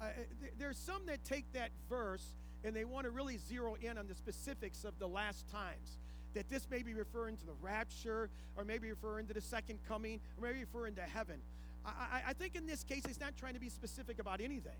Uh, 0.00 0.06
th- 0.40 0.52
there's 0.58 0.78
some 0.78 1.06
that 1.06 1.24
take 1.24 1.50
that 1.52 1.70
verse 1.88 2.26
and 2.64 2.74
they 2.74 2.84
want 2.84 3.04
to 3.04 3.10
really 3.10 3.38
zero 3.38 3.76
in 3.80 3.98
on 3.98 4.06
the 4.08 4.14
specifics 4.14 4.84
of 4.84 4.98
the 4.98 5.06
last 5.06 5.48
times 5.50 5.98
that 6.34 6.48
this 6.50 6.68
may 6.70 6.82
be 6.82 6.94
referring 6.94 7.36
to 7.36 7.46
the 7.46 7.52
rapture, 7.62 8.28
or 8.56 8.64
maybe 8.64 8.90
referring 8.90 9.26
to 9.26 9.34
the 9.34 9.40
second 9.40 9.78
coming, 9.88 10.20
or 10.36 10.48
maybe 10.48 10.60
referring 10.60 10.94
to 10.96 11.02
heaven. 11.02 11.36
I, 11.84 11.90
I, 11.90 12.22
I 12.30 12.32
think 12.32 12.56
in 12.56 12.66
this 12.66 12.82
case, 12.82 13.02
it's 13.08 13.20
not 13.20 13.36
trying 13.36 13.54
to 13.54 13.60
be 13.60 13.68
specific 13.68 14.18
about 14.18 14.40
anything. 14.40 14.76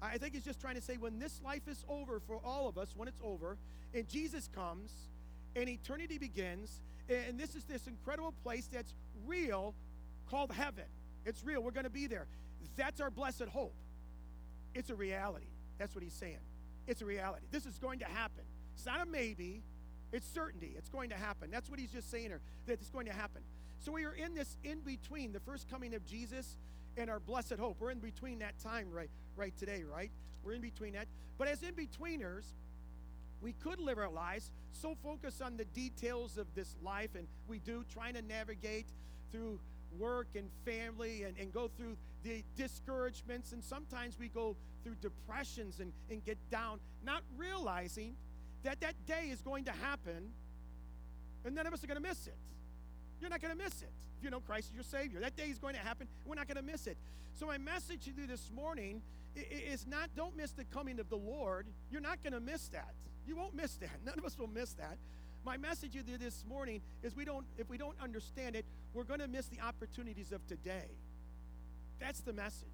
I 0.00 0.18
think 0.18 0.34
it's 0.34 0.44
just 0.44 0.60
trying 0.60 0.74
to 0.74 0.82
say 0.82 0.96
when 0.96 1.18
this 1.18 1.40
life 1.44 1.66
is 1.66 1.84
over 1.88 2.20
for 2.20 2.40
all 2.44 2.68
of 2.68 2.78
us, 2.78 2.92
when 2.96 3.08
it's 3.08 3.20
over, 3.24 3.56
and 3.94 4.08
Jesus 4.08 4.48
comes, 4.54 4.92
and 5.56 5.68
eternity 5.68 6.18
begins, 6.18 6.80
and 7.08 7.38
this 7.38 7.54
is 7.54 7.64
this 7.64 7.86
incredible 7.86 8.34
place 8.42 8.68
that's 8.72 8.94
real 9.26 9.74
called 10.30 10.52
heaven. 10.52 10.84
It's 11.24 11.42
real. 11.42 11.62
We're 11.62 11.70
going 11.70 11.84
to 11.84 11.90
be 11.90 12.06
there. 12.06 12.26
That's 12.76 13.00
our 13.00 13.10
blessed 13.10 13.48
hope. 13.52 13.74
It's 14.74 14.90
a 14.90 14.94
reality. 14.94 15.46
That's 15.78 15.94
what 15.94 16.02
he's 16.02 16.14
saying. 16.14 16.38
It's 16.86 17.02
a 17.02 17.06
reality. 17.06 17.46
This 17.50 17.66
is 17.66 17.78
going 17.78 18.00
to 18.00 18.04
happen. 18.04 18.44
It's 18.74 18.86
not 18.86 19.00
a 19.00 19.06
maybe, 19.06 19.62
it's 20.12 20.26
certainty. 20.26 20.74
It's 20.76 20.88
going 20.88 21.10
to 21.10 21.16
happen. 21.16 21.50
That's 21.50 21.70
what 21.70 21.78
he's 21.78 21.90
just 21.90 22.10
saying 22.10 22.26
here, 22.26 22.40
that 22.66 22.74
it's 22.74 22.90
going 22.90 23.06
to 23.06 23.12
happen. 23.12 23.42
So 23.80 23.92
we 23.92 24.04
are 24.04 24.12
in 24.12 24.34
this 24.34 24.56
in 24.64 24.80
between 24.80 25.32
the 25.32 25.40
first 25.40 25.68
coming 25.70 25.94
of 25.94 26.04
Jesus 26.04 26.56
and 26.96 27.10
our 27.10 27.20
blessed 27.20 27.54
hope. 27.58 27.76
We're 27.80 27.90
in 27.90 27.98
between 27.98 28.38
that 28.40 28.58
time 28.58 28.90
right 28.90 29.10
right 29.36 29.56
today, 29.56 29.82
right? 29.82 30.10
We're 30.44 30.52
in 30.54 30.60
between 30.60 30.92
that. 30.92 31.06
But 31.38 31.48
as 31.48 31.62
in 31.62 31.74
betweeners, 31.74 32.44
we 33.40 33.52
could 33.52 33.80
live 33.80 33.98
our 33.98 34.10
lives 34.10 34.50
so 34.72 34.96
focused 35.02 35.42
on 35.42 35.56
the 35.56 35.64
details 35.66 36.38
of 36.38 36.46
this 36.54 36.76
life, 36.82 37.10
and 37.16 37.26
we 37.48 37.58
do, 37.58 37.84
trying 37.92 38.14
to 38.14 38.22
navigate 38.22 38.86
through 39.32 39.58
work 39.98 40.28
and 40.34 40.48
family 40.64 41.24
and, 41.24 41.36
and 41.38 41.52
go 41.52 41.68
through 41.76 41.96
the 42.24 42.42
discouragements, 42.56 43.52
and 43.52 43.62
sometimes 43.62 44.18
we 44.18 44.28
go 44.28 44.56
through 44.82 44.96
depressions 45.00 45.78
and, 45.78 45.92
and 46.10 46.24
get 46.24 46.38
down, 46.50 46.80
not 47.04 47.22
realizing 47.36 48.16
that 48.64 48.80
that 48.80 48.94
day 49.06 49.28
is 49.30 49.40
going 49.42 49.64
to 49.64 49.72
happen, 49.72 50.30
and 51.44 51.54
none 51.54 51.66
of 51.66 51.72
us 51.72 51.84
are 51.84 51.86
going 51.86 52.02
to 52.02 52.08
miss 52.08 52.26
it. 52.26 52.36
You're 53.20 53.30
not 53.30 53.40
going 53.40 53.56
to 53.56 53.62
miss 53.62 53.82
it 53.82 53.90
if 54.18 54.24
you 54.24 54.30
know 54.30 54.40
Christ 54.40 54.70
is 54.70 54.74
your 54.74 54.84
Savior. 54.84 55.20
That 55.20 55.36
day 55.36 55.44
is 55.44 55.58
going 55.58 55.74
to 55.74 55.80
happen. 55.80 56.08
We're 56.26 56.34
not 56.34 56.48
going 56.48 56.56
to 56.56 56.62
miss 56.62 56.86
it. 56.86 56.96
So, 57.34 57.46
my 57.46 57.58
message 57.58 58.04
to 58.04 58.10
you 58.10 58.26
this 58.26 58.50
morning 58.54 59.02
is 59.36 59.86
not 59.86 60.10
don't 60.16 60.36
miss 60.36 60.52
the 60.52 60.64
coming 60.64 60.98
of 61.00 61.08
the 61.08 61.16
Lord. 61.16 61.66
You're 61.90 62.00
not 62.00 62.22
going 62.22 62.32
to 62.32 62.40
miss 62.40 62.68
that. 62.68 62.94
You 63.26 63.36
won't 63.36 63.54
miss 63.54 63.74
that. 63.76 63.90
None 64.04 64.18
of 64.18 64.24
us 64.24 64.38
will 64.38 64.48
miss 64.48 64.72
that. 64.74 64.98
My 65.44 65.56
message 65.56 65.92
to 65.92 65.98
you 65.98 66.16
this 66.16 66.44
morning 66.48 66.80
is 67.02 67.14
we 67.14 67.24
don't 67.24 67.44
if 67.58 67.68
we 67.68 67.76
don't 67.76 67.96
understand 68.02 68.56
it, 68.56 68.64
we're 68.94 69.04
going 69.04 69.20
to 69.20 69.28
miss 69.28 69.46
the 69.46 69.60
opportunities 69.60 70.32
of 70.32 70.46
today. 70.46 70.88
That's 72.00 72.20
the 72.20 72.32
message. 72.32 72.68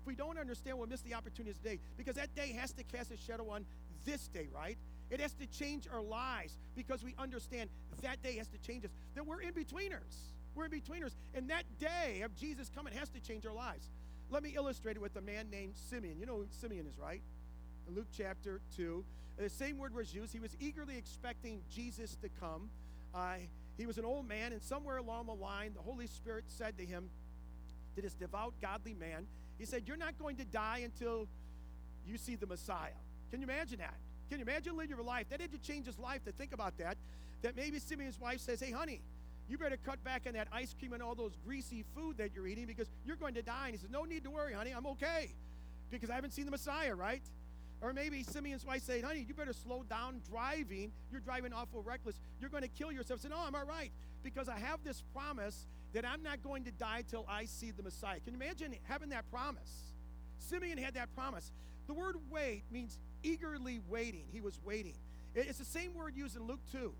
If 0.00 0.06
we 0.06 0.14
don't 0.14 0.38
understand, 0.38 0.78
we'll 0.78 0.88
miss 0.88 1.02
the 1.02 1.14
opportunities 1.14 1.58
today 1.58 1.78
because 1.96 2.16
that 2.16 2.34
day 2.34 2.52
has 2.58 2.72
to 2.72 2.82
cast 2.84 3.12
a 3.12 3.16
shadow 3.16 3.50
on 3.50 3.64
this 4.04 4.28
day, 4.28 4.48
right? 4.52 4.76
It 5.10 5.20
has 5.20 5.32
to 5.34 5.46
change 5.46 5.86
our 5.92 6.02
lives 6.02 6.56
because 6.74 7.04
we 7.04 7.14
understand 7.18 7.70
that 8.02 8.22
day 8.22 8.36
has 8.36 8.48
to 8.48 8.58
change 8.58 8.84
us. 8.84 8.90
That 9.14 9.26
we're 9.26 9.40
in 9.40 9.52
betweeners. 9.52 10.32
We're 10.54 10.64
in 10.66 10.70
betweeners. 10.70 11.12
And 11.34 11.50
that 11.50 11.64
day 11.78 12.22
of 12.22 12.34
Jesus 12.34 12.70
coming 12.74 12.92
has 12.94 13.08
to 13.10 13.20
change 13.20 13.46
our 13.46 13.54
lives. 13.54 13.88
Let 14.30 14.42
me 14.42 14.54
illustrate 14.56 14.96
it 14.96 15.02
with 15.02 15.14
a 15.16 15.20
man 15.20 15.50
named 15.50 15.74
Simeon. 15.90 16.18
You 16.18 16.26
know 16.26 16.36
who 16.36 16.46
Simeon 16.50 16.86
is, 16.86 16.98
right? 16.98 17.20
In 17.86 17.94
Luke 17.94 18.06
chapter 18.16 18.60
2, 18.76 19.04
the 19.38 19.50
same 19.50 19.78
word 19.78 19.94
was 19.94 20.14
used. 20.14 20.32
He 20.32 20.40
was 20.40 20.56
eagerly 20.60 20.96
expecting 20.96 21.60
Jesus 21.70 22.16
to 22.22 22.28
come. 22.40 22.70
Uh, 23.14 23.34
he 23.76 23.86
was 23.86 23.98
an 23.98 24.04
old 24.04 24.26
man, 24.28 24.52
and 24.52 24.62
somewhere 24.62 24.96
along 24.96 25.26
the 25.26 25.34
line, 25.34 25.72
the 25.74 25.82
Holy 25.82 26.06
Spirit 26.06 26.44
said 26.46 26.78
to 26.78 26.84
him, 26.84 27.10
to 27.96 28.02
this 28.02 28.14
devout, 28.14 28.54
godly 28.60 28.94
man, 28.94 29.26
He 29.58 29.66
said, 29.66 29.82
You're 29.86 29.96
not 29.96 30.18
going 30.18 30.36
to 30.36 30.44
die 30.44 30.80
until 30.84 31.28
you 32.06 32.18
see 32.18 32.34
the 32.34 32.46
Messiah. 32.46 32.98
Can 33.30 33.40
you 33.40 33.46
imagine 33.46 33.78
that? 33.78 33.94
Can 34.28 34.38
you 34.38 34.44
imagine 34.44 34.76
living 34.76 34.90
your 34.90 35.04
life? 35.04 35.28
That 35.30 35.40
had 35.40 35.52
to 35.52 35.58
change 35.58 35.86
his 35.86 35.98
life 35.98 36.24
to 36.24 36.32
think 36.32 36.52
about 36.52 36.78
that. 36.78 36.96
That 37.42 37.56
maybe 37.56 37.78
Simeon's 37.78 38.18
wife 38.20 38.40
says, 38.40 38.60
Hey, 38.60 38.70
honey, 38.70 39.00
you 39.48 39.58
better 39.58 39.76
cut 39.76 40.02
back 40.04 40.22
on 40.26 40.34
that 40.34 40.48
ice 40.52 40.74
cream 40.78 40.92
and 40.92 41.02
all 41.02 41.14
those 41.14 41.36
greasy 41.44 41.84
food 41.94 42.18
that 42.18 42.30
you're 42.34 42.46
eating 42.46 42.66
because 42.66 42.88
you're 43.04 43.16
going 43.16 43.34
to 43.34 43.42
die. 43.42 43.66
And 43.66 43.74
he 43.74 43.78
says, 43.78 43.90
No 43.90 44.04
need 44.04 44.24
to 44.24 44.30
worry, 44.30 44.54
honey. 44.54 44.72
I'm 44.76 44.86
okay 44.86 45.32
because 45.90 46.10
I 46.10 46.14
haven't 46.14 46.32
seen 46.32 46.46
the 46.46 46.50
Messiah, 46.50 46.94
right? 46.94 47.22
Or 47.82 47.92
maybe 47.92 48.22
Simeon's 48.22 48.64
wife 48.64 48.82
said, 48.82 49.04
Honey, 49.04 49.24
you 49.28 49.34
better 49.34 49.52
slow 49.52 49.84
down 49.88 50.20
driving. 50.30 50.92
You're 51.10 51.20
driving 51.20 51.52
awful 51.52 51.82
reckless. 51.82 52.18
You're 52.40 52.50
going 52.50 52.62
to 52.62 52.68
kill 52.68 52.92
yourself. 52.92 53.20
Say, 53.20 53.28
No, 53.28 53.38
I'm 53.38 53.54
all 53.54 53.66
right 53.66 53.92
because 54.22 54.48
I 54.48 54.58
have 54.58 54.82
this 54.84 55.02
promise 55.12 55.66
that 55.92 56.04
I'm 56.06 56.22
not 56.22 56.42
going 56.42 56.64
to 56.64 56.70
die 56.72 57.04
till 57.08 57.26
I 57.28 57.44
see 57.44 57.70
the 57.70 57.82
Messiah. 57.82 58.20
Can 58.20 58.34
you 58.34 58.40
imagine 58.40 58.74
having 58.84 59.10
that 59.10 59.30
promise? 59.30 59.92
Simeon 60.38 60.78
had 60.78 60.94
that 60.94 61.14
promise. 61.14 61.52
The 61.86 61.94
word 61.94 62.16
wait 62.30 62.64
means 62.70 62.98
eagerly 63.22 63.80
waiting. 63.88 64.24
He 64.32 64.40
was 64.40 64.58
waiting. 64.64 64.94
It's 65.34 65.58
the 65.58 65.64
same 65.64 65.94
word 65.94 66.14
used 66.16 66.36
in 66.36 66.46
Luke 66.46 66.60
2. 66.72 66.92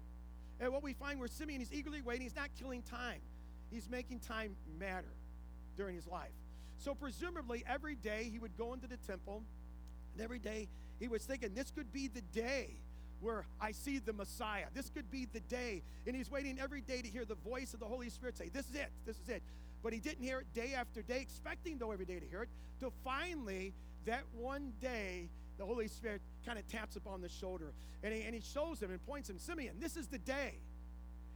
And 0.61 0.73
what 0.73 0.83
we 0.83 0.93
find 0.93 1.19
where 1.19 1.29
Simeon 1.29 1.61
is 1.61 1.73
eagerly 1.73 2.03
waiting, 2.03 2.23
he's 2.23 2.37
not 2.37 2.51
killing 2.59 2.83
time, 2.83 3.21
he's 3.71 3.89
making 3.89 4.21
time 4.21 4.55
matter 4.79 5.13
during 5.77 5.97
his 5.97 6.07
life. 6.07 6.31
So, 6.79 6.95
presumably, 6.95 7.65
every 7.67 7.95
day 7.95 8.29
he 8.31 8.39
would 8.39 8.57
go 8.57 8.73
into 8.73 8.87
the 8.87 8.97
temple, 8.97 9.43
and 10.15 10.23
every 10.23 10.39
day 10.39 10.69
he 10.99 11.09
was 11.09 11.25
thinking, 11.25 11.55
this 11.55 11.71
could 11.71 11.93
be 11.93 12.09
the 12.09 12.21
day 12.21 12.77
where 13.23 13.47
I 13.61 13.73
see 13.73 13.99
the 13.99 14.13
Messiah. 14.13 14.67
This 14.75 14.91
could 14.91 15.11
be 15.11 15.27
the 15.33 15.41
day. 15.41 15.83
And 16.07 16.15
he's 16.15 16.31
waiting 16.31 16.59
every 16.59 16.83
day 16.83 17.01
to 17.01 17.09
hear 17.09 17.25
the 17.25 17.37
voice 17.37 17.73
of 17.73 17.81
the 17.81 17.87
Holy 17.87 18.11
Spirit 18.11 18.37
say, 18.37 18.51
This 18.53 18.69
is 18.69 18.75
it, 18.75 18.91
this 19.07 19.17
is 19.19 19.29
it. 19.29 19.43
But 19.83 19.93
he 19.93 20.01
didn't 20.01 20.25
hear 20.25 20.41
it 20.41 20.47
day 20.55 20.75
after 20.77 21.03
day, 21.03 21.21
expecting, 21.21 21.79
though, 21.79 21.93
every 21.93 22.05
day 22.05 22.21
to 22.21 22.27
hear 22.27 22.43
it, 22.43 22.49
till 22.79 22.93
finally, 23.03 23.73
that 24.05 24.23
one 24.37 24.73
day, 24.81 25.29
the 25.59 25.65
Holy 25.65 25.89
Spirit 25.89 26.21
kind 26.45 26.59
of 26.59 26.67
taps 26.69 26.97
upon 26.97 27.21
the 27.21 27.29
shoulder 27.29 27.73
and 28.03 28.13
he, 28.13 28.23
and 28.23 28.35
he 28.35 28.41
shows 28.41 28.81
him 28.81 28.91
and 28.91 29.05
points 29.07 29.31
him, 29.31 29.39
Simeon, 29.39 29.77
this 29.79 29.97
is 29.97 30.09
the 30.09 30.19
day. 30.19 30.55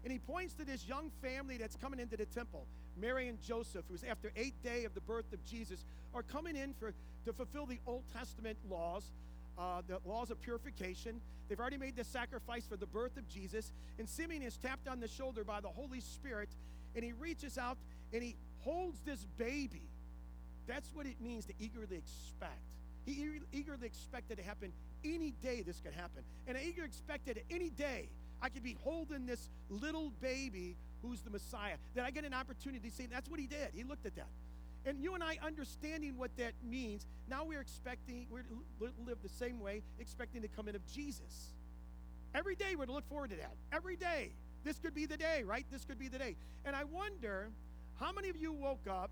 And 0.03 0.13
he 0.13 0.19
points 0.19 0.55
to 0.55 0.65
this 0.65 0.87
young 0.87 1.11
family 1.23 1.57
that's 1.57 1.77
coming 1.77 2.01
into 2.01 2.17
the 2.17 2.27
temple. 2.27 2.67
Mary 2.97 3.29
and 3.29 3.41
Joseph, 3.43 3.85
who's 3.91 4.05
after 4.05 4.31
eight 4.37 4.55
day 4.63 4.85
of 4.85 4.95
the 4.95 5.01
birth 5.01 5.33
of 5.33 5.45
Jesus, 5.45 5.85
are 6.15 6.23
coming 6.23 6.57
in 6.57 6.75
for 6.75 6.93
to 7.25 7.33
fulfill 7.33 7.67
the 7.67 7.79
Old 7.87 8.05
Testament 8.17 8.57
laws 8.71 9.11
uh, 9.59 9.83
the 9.87 9.99
laws 10.05 10.31
of 10.31 10.41
purification. 10.41 11.21
They've 11.49 11.61
already 11.61 11.77
made 11.77 11.97
the 11.97 12.05
sacrifice 12.05 12.67
for 12.67 12.77
the 12.77 12.87
birth 12.87 13.17
of 13.17 13.29
Jesus. 13.29 13.73
And 13.99 14.09
Simeon 14.09 14.43
is 14.43 14.57
tapped 14.57 14.89
on 14.89 15.01
the 15.01 15.09
shoulder 15.09 15.45
by 15.45 15.61
the 15.61 15.69
Holy 15.69 16.01
Spirit, 16.01 16.49
and 16.95 17.05
he 17.05 17.13
reaches 17.13 17.59
out 17.59 17.79
and 18.13 18.23
he 18.23 18.37
holds 18.61 19.01
this 19.01 19.27
baby. 19.37 19.89
That's 20.67 20.91
what 20.95 21.07
it 21.07 21.21
means 21.21 21.47
to 21.47 21.53
eagerly 21.59 21.97
expect. 21.97 22.61
He 23.05 23.25
eagerly 23.53 23.87
expected 23.87 24.39
to 24.39 24.43
happen 24.43 24.73
any 25.05 25.31
day 25.43 25.63
this 25.63 25.81
could 25.81 25.95
happen. 25.95 26.23
And 26.49 26.57
I 26.57 26.63
eagerly 26.63 26.89
expected 26.89 27.43
any 27.51 27.71
day 27.71 28.09
I 28.43 28.49
could 28.49 28.63
be 28.65 28.77
holding 28.83 29.27
this 29.27 29.49
little 29.71 30.11
baby 30.21 30.77
who's 31.03 31.21
the 31.21 31.31
Messiah, 31.31 31.77
that 31.95 32.05
I 32.05 32.11
get 32.11 32.25
an 32.25 32.35
opportunity 32.35 32.89
to 32.89 32.95
see. 32.95 33.07
That's 33.07 33.31
what 33.31 33.39
he 33.39 33.47
did. 33.47 33.69
He 33.75 33.85
looked 33.85 34.07
at 34.07 34.17
that. 34.17 34.29
And 34.87 35.01
you 35.01 35.15
and 35.15 35.23
I 35.23 35.37
understanding 35.45 36.17
what 36.17 36.35
that 36.37 36.53
means, 36.65 37.07
now 37.29 37.45
we're 37.45 37.61
expecting, 37.61 38.27
we're 38.31 38.43
to 38.43 38.93
live 39.05 39.19
the 39.23 39.29
same 39.29 39.59
way, 39.59 39.83
expecting 39.99 40.43
the 40.43 40.49
coming 40.49 40.77
of 40.77 40.87
Jesus. 40.87 41.53
Every 42.35 42.55
day 42.55 42.77
we're 42.77 42.87
to 42.87 42.93
look 42.93 43.09
forward 43.09 43.31
to 43.31 43.37
that. 43.37 43.55
Every 43.73 43.97
day. 43.97 44.31
This 44.63 44.79
could 44.79 44.95
be 44.95 45.07
the 45.07 45.17
day, 45.17 45.43
right? 45.45 45.65
This 45.71 45.85
could 45.85 45.99
be 45.99 46.09
the 46.09 46.19
day. 46.19 46.37
And 46.65 46.75
I 46.75 46.85
wonder 46.85 47.51
how 48.01 48.13
many 48.13 48.29
of 48.29 48.37
you 48.37 48.53
woke 48.53 48.87
up 48.89 49.11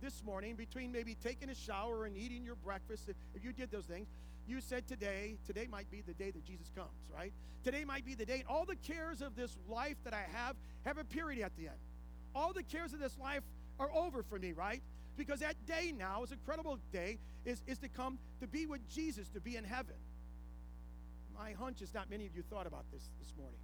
this 0.00 0.22
morning 0.24 0.56
between 0.56 0.92
maybe 0.92 1.16
taking 1.22 1.48
a 1.48 1.54
shower 1.54 2.04
and 2.04 2.16
eating 2.16 2.44
your 2.44 2.56
breakfast, 2.56 3.08
if, 3.08 3.16
if 3.34 3.44
you 3.44 3.52
did 3.52 3.70
those 3.70 3.84
things, 3.84 4.08
you 4.46 4.60
said 4.60 4.86
today, 4.86 5.36
today 5.46 5.66
might 5.68 5.90
be 5.90 6.02
the 6.02 6.14
day 6.14 6.30
that 6.30 6.44
Jesus 6.44 6.70
comes, 6.76 6.90
right? 7.12 7.32
Today 7.64 7.84
might 7.84 8.04
be 8.04 8.14
the 8.14 8.26
day. 8.26 8.44
All 8.48 8.64
the 8.64 8.76
cares 8.76 9.22
of 9.22 9.34
this 9.34 9.56
life 9.68 9.96
that 10.04 10.14
I 10.14 10.24
have 10.32 10.54
have 10.84 10.98
a 10.98 11.04
period 11.04 11.44
at 11.44 11.56
the 11.56 11.68
end. 11.68 11.78
All 12.34 12.52
the 12.52 12.62
cares 12.62 12.92
of 12.92 13.00
this 13.00 13.16
life 13.18 13.42
are 13.78 13.90
over 13.92 14.22
for 14.22 14.38
me, 14.38 14.52
right? 14.52 14.82
Because 15.16 15.40
that 15.40 15.54
day 15.66 15.92
now 15.96 16.22
is 16.22 16.30
an 16.30 16.38
incredible 16.38 16.78
day, 16.92 17.18
is, 17.44 17.62
is 17.66 17.78
to 17.78 17.88
come 17.88 18.18
to 18.40 18.46
be 18.46 18.66
with 18.66 18.86
Jesus, 18.88 19.28
to 19.30 19.40
be 19.40 19.56
in 19.56 19.64
heaven. 19.64 19.96
My 21.38 21.52
hunch 21.52 21.82
is 21.82 21.92
not 21.94 22.10
many 22.10 22.26
of 22.26 22.34
you 22.34 22.42
thought 22.42 22.66
about 22.66 22.84
this 22.92 23.02
this 23.20 23.32
morning. 23.36 23.58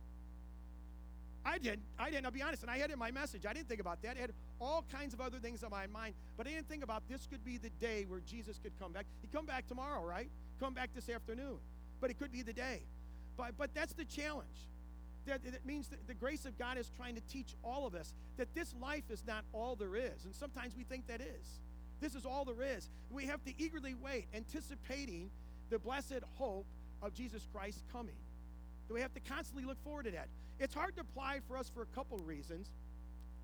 I 1.45 1.59
didn't. 1.59 1.83
I 1.99 2.11
didn't. 2.11 2.25
I'll 2.25 2.33
be 2.33 2.43
honest. 2.43 2.63
And 2.63 2.71
I 2.71 2.79
had 2.79 2.91
in 2.91 2.99
my 2.99 3.11
message, 3.11 3.47
I 3.47 3.53
didn't 3.53 3.69
think 3.69 3.81
about 3.81 4.01
that. 4.03 4.17
I 4.17 4.21
had 4.21 4.33
all 4.61 4.85
kinds 4.93 5.13
of 5.13 5.21
other 5.21 5.39
things 5.39 5.65
on 5.65 5.71
my 5.71 5.87
mind, 5.89 6.15
but 6.37 6.47
I 6.47 6.51
didn't 6.51 6.69
think 6.69 6.85
about 6.85 7.03
this 7.09 7.27
could 7.27 7.45
be 7.45 7.59
the 7.59 7.71
day 7.81 8.05
where 8.07 8.21
Jesus 8.21 8.59
could 8.63 8.79
come 8.79 8.93
back. 8.93 9.07
He'd 9.23 9.33
come 9.33 9.47
back 9.47 9.67
tomorrow, 9.67 10.05
right? 10.05 10.31
Come 10.61 10.75
back 10.75 10.91
this 10.95 11.09
afternoon. 11.09 11.59
But 12.01 12.11
it 12.11 12.19
could 12.19 12.31
be 12.31 12.43
the 12.43 12.53
day. 12.53 12.83
But, 13.37 13.57
but 13.59 13.75
that's 13.75 13.93
the 13.93 14.05
challenge. 14.05 14.69
That, 15.27 15.45
that 15.45 15.65
means 15.65 15.89
that 15.89 16.07
the 16.09 16.15
grace 16.15 16.45
of 16.47 16.59
God 16.59 16.79
is 16.79 16.91
trying 16.97 17.15
to 17.15 17.21
teach 17.23 17.55
all 17.63 17.87
of 17.87 17.95
us 17.95 18.13
that 18.39 18.53
this 18.55 18.75
life 18.81 19.05
is 19.11 19.23
not 19.27 19.45
all 19.53 19.77
there 19.77 19.95
is. 19.95 20.25
And 20.25 20.35
sometimes 20.35 20.77
we 20.77 20.85
think 20.85 21.07
that 21.07 21.21
is. 21.21 21.61
This 22.01 22.15
is 22.17 22.27
all 22.27 22.45
there 22.45 22.77
is. 22.77 22.89
We 23.11 23.27
have 23.27 23.45
to 23.45 23.53
eagerly 23.63 23.95
wait, 23.95 24.27
anticipating 24.35 25.31
the 25.71 25.79
blessed 25.79 26.21
hope 26.37 26.67
of 27.01 27.15
Jesus 27.15 27.47
Christ 27.53 27.85
coming. 27.93 28.17
we 28.91 29.01
have 29.01 29.15
to 29.15 29.21
constantly 29.21 29.65
look 29.65 29.83
forward 29.83 30.05
to 30.05 30.11
that. 30.11 30.29
It's 30.59 30.75
hard 30.75 30.95
to 30.97 31.01
apply 31.01 31.41
for 31.49 31.57
us 31.57 31.71
for 31.73 31.83
a 31.83 31.87
couple 31.87 32.19
of 32.19 32.27
reasons. 32.27 32.71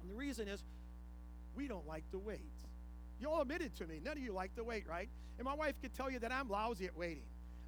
And 0.01 0.11
the 0.11 0.15
reason 0.15 0.47
is 0.49 0.63
we 1.55 1.69
don't 1.69 1.87
like 1.87 2.09
to 2.11 2.19
wait. 2.19 2.41
You 3.21 3.31
all 3.31 3.41
admitted 3.41 3.75
to 3.77 3.87
me, 3.87 4.01
none 4.05 4.17
of 4.17 4.23
you 4.23 4.33
like 4.33 4.55
to 4.57 4.65
wait, 4.65 4.87
right? 4.87 5.09
And 5.39 5.45
my 5.45 5.55
wife 5.55 5.75
could 5.81 5.95
tell 5.95 6.11
you 6.11 6.19
that 6.21 6.33
I'm 6.33 6.49
lousy 6.49 6.87
at 6.87 6.97
waiting. 6.97 7.25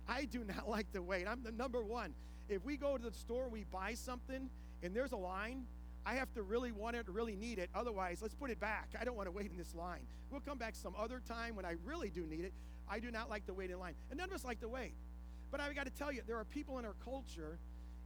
I 0.09 0.25
do 0.25 0.45
not 0.57 0.69
like 0.69 0.93
to 0.93 1.03
wait. 1.03 1.27
I'm 1.27 1.43
the 1.43 1.53
number 1.53 1.83
one 1.83 2.15
if 2.53 2.65
we 2.65 2.77
go 2.77 2.97
to 2.97 3.03
the 3.03 3.17
store, 3.17 3.49
we 3.49 3.65
buy 3.71 3.95
something, 3.95 4.51
and 4.83 4.95
there's 4.95 5.13
a 5.13 5.17
line, 5.17 5.65
I 6.07 6.15
have 6.15 6.33
to 6.35 6.43
really 6.43 6.73
want 6.73 6.97
it, 6.97 7.07
really 7.09 7.37
need 7.37 7.59
it. 7.59 7.71
Otherwise, 7.75 8.23
let's 8.23 8.35
put 8.35 8.51
it 8.51 8.59
back. 8.59 8.89
I 8.99 9.05
don't 9.05 9.17
want 9.17 9.27
to 9.27 9.33
wait 9.33 9.51
in 9.51 9.57
this 9.57 9.75
line. 9.75 10.01
We'll 10.31 10.41
come 10.41 10.59
back 10.59 10.75
some 10.75 10.95
other 10.99 11.21
time 11.27 11.57
when 11.57 11.65
I 11.65 11.75
really 11.85 12.09
do 12.09 12.27
need 12.27 12.45
it. 12.45 12.53
I 12.89 12.99
do 13.01 13.11
not 13.11 13.29
like 13.29 13.47
to 13.47 13.55
wait 13.55 13.71
in 13.71 13.79
line. 13.79 13.95
And 14.11 14.19
none 14.19 14.29
of 14.29 14.35
us 14.35 14.45
like 14.45 14.61
to 14.61 14.69
wait. 14.69 14.95
But 15.51 15.61
I've 15.61 15.75
got 15.75 15.87
to 15.87 15.93
tell 15.93 16.13
you, 16.13 16.23
there 16.27 16.39
are 16.39 16.45
people 16.45 16.79
in 16.79 16.85
our 16.85 16.95
culture, 17.05 17.59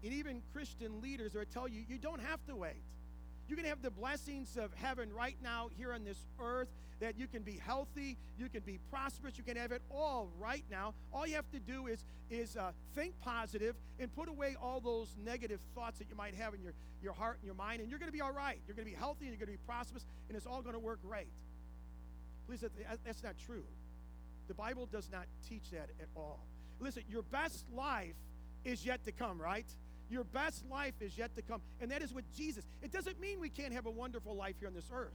and 0.02 0.12
even 0.12 0.42
Christian 0.52 1.00
leaders, 1.00 1.32
that 1.32 1.50
tell 1.50 1.68
you 1.68 1.82
you 1.88 1.98
don't 1.98 2.20
have 2.20 2.44
to 2.46 2.56
wait. 2.56 2.82
You 3.48 3.56
can 3.56 3.64
have 3.66 3.82
the 3.82 3.90
blessings 3.90 4.56
of 4.56 4.72
heaven 4.74 5.12
right 5.12 5.36
now 5.42 5.68
here 5.76 5.92
on 5.92 6.04
this 6.04 6.24
earth, 6.40 6.68
that 7.00 7.18
you 7.18 7.26
can 7.26 7.42
be 7.42 7.60
healthy, 7.64 8.16
you 8.38 8.48
can 8.48 8.60
be 8.60 8.78
prosperous, 8.90 9.36
you 9.36 9.44
can 9.44 9.56
have 9.56 9.72
it 9.72 9.82
all 9.90 10.30
right 10.38 10.64
now. 10.70 10.94
All 11.12 11.26
you 11.26 11.34
have 11.34 11.50
to 11.50 11.58
do 11.58 11.86
is, 11.86 12.04
is 12.30 12.56
uh, 12.56 12.72
think 12.94 13.18
positive 13.20 13.74
and 13.98 14.14
put 14.14 14.28
away 14.28 14.56
all 14.62 14.80
those 14.80 15.14
negative 15.24 15.60
thoughts 15.74 15.98
that 15.98 16.08
you 16.08 16.16
might 16.16 16.34
have 16.34 16.54
in 16.54 16.62
your, 16.62 16.72
your 17.02 17.12
heart 17.12 17.36
and 17.40 17.46
your 17.46 17.54
mind, 17.54 17.80
and 17.80 17.90
you're 17.90 17.98
going 17.98 18.10
to 18.10 18.16
be 18.16 18.22
all 18.22 18.32
right. 18.32 18.60
You're 18.66 18.76
going 18.76 18.86
to 18.86 18.92
be 18.92 18.98
healthy 18.98 19.26
and 19.26 19.36
you're 19.36 19.44
going 19.44 19.54
to 19.54 19.60
be 19.60 19.66
prosperous, 19.66 20.06
and 20.28 20.36
it's 20.36 20.46
all 20.46 20.62
going 20.62 20.74
to 20.74 20.80
work 20.80 21.02
great. 21.02 21.28
Please, 22.46 22.64
that's 23.04 23.22
not 23.22 23.34
true. 23.44 23.64
The 24.48 24.54
Bible 24.54 24.86
does 24.86 25.10
not 25.10 25.26
teach 25.48 25.70
that 25.72 25.90
at 26.00 26.08
all. 26.14 26.40
Listen, 26.80 27.02
your 27.08 27.22
best 27.22 27.64
life 27.74 28.14
is 28.64 28.84
yet 28.84 29.04
to 29.04 29.12
come, 29.12 29.40
right? 29.40 29.66
Your 30.11 30.25
best 30.25 30.64
life 30.70 30.94
is 31.00 31.16
yet 31.16 31.34
to 31.37 31.42
come. 31.42 31.61
And 31.80 31.90
that 31.90 32.02
is 32.02 32.12
with 32.12 32.25
Jesus. 32.37 32.64
It 32.82 32.92
doesn't 32.92 33.20
mean 33.20 33.40
we 33.40 33.49
can't 33.49 33.73
have 33.73 33.87
a 33.87 33.90
wonderful 33.90 34.37
life 34.37 34.56
here 34.58 34.68
on 34.68 34.75
this 34.75 34.90
earth. 34.92 35.14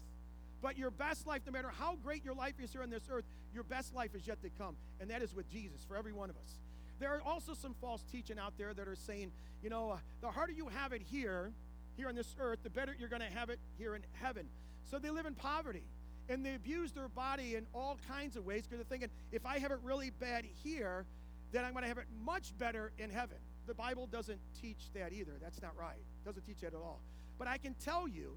But 0.61 0.77
your 0.77 0.91
best 0.91 1.25
life, 1.25 1.41
no 1.45 1.51
matter 1.51 1.69
how 1.69 1.95
great 2.03 2.25
your 2.25 2.33
life 2.33 2.55
is 2.61 2.71
here 2.71 2.81
on 2.81 2.89
this 2.89 3.03
earth, 3.09 3.23
your 3.53 3.63
best 3.63 3.95
life 3.95 4.13
is 4.13 4.27
yet 4.27 4.41
to 4.41 4.49
come. 4.57 4.75
And 4.99 5.09
that 5.09 5.21
is 5.21 5.33
with 5.33 5.49
Jesus 5.49 5.85
for 5.87 5.95
every 5.95 6.11
one 6.11 6.29
of 6.29 6.35
us. 6.35 6.59
There 6.99 7.13
are 7.15 7.21
also 7.21 7.53
some 7.53 7.75
false 7.79 8.03
teaching 8.11 8.37
out 8.37 8.53
there 8.57 8.73
that 8.73 8.87
are 8.87 8.95
saying, 8.95 9.31
you 9.63 9.69
know, 9.69 9.91
uh, 9.91 9.97
the 10.21 10.29
harder 10.29 10.51
you 10.51 10.67
have 10.67 10.91
it 10.91 11.01
here, 11.01 11.51
here 11.95 12.09
on 12.09 12.15
this 12.15 12.35
earth, 12.39 12.59
the 12.63 12.69
better 12.69 12.93
you're 12.97 13.09
going 13.09 13.21
to 13.21 13.37
have 13.37 13.49
it 13.49 13.59
here 13.77 13.95
in 13.95 14.01
heaven. 14.21 14.47
So 14.91 14.99
they 14.99 15.09
live 15.09 15.25
in 15.25 15.33
poverty 15.33 15.83
and 16.27 16.45
they 16.45 16.55
abuse 16.55 16.91
their 16.91 17.07
body 17.07 17.55
in 17.55 17.65
all 17.73 17.97
kinds 18.09 18.35
of 18.35 18.45
ways 18.45 18.63
because 18.63 18.79
they're 18.79 18.89
thinking, 18.89 19.09
if 19.31 19.45
I 19.45 19.59
have 19.59 19.71
it 19.71 19.79
really 19.81 20.09
bad 20.09 20.45
here, 20.63 21.05
then 21.51 21.63
I'm 21.63 21.71
going 21.71 21.83
to 21.83 21.87
have 21.87 21.97
it 21.97 22.07
much 22.25 22.55
better 22.57 22.91
in 22.97 23.09
heaven 23.09 23.37
the 23.69 23.75
Bible 23.75 24.07
doesn't 24.07 24.39
teach 24.59 24.91
that 24.95 25.13
either. 25.13 25.33
That's 25.39 25.61
not 25.61 25.77
right. 25.79 25.95
It 25.95 26.25
doesn't 26.25 26.43
teach 26.43 26.61
that 26.61 26.73
at 26.73 26.81
all. 26.81 26.99
But 27.37 27.47
I 27.47 27.59
can 27.59 27.75
tell 27.75 28.07
you 28.07 28.35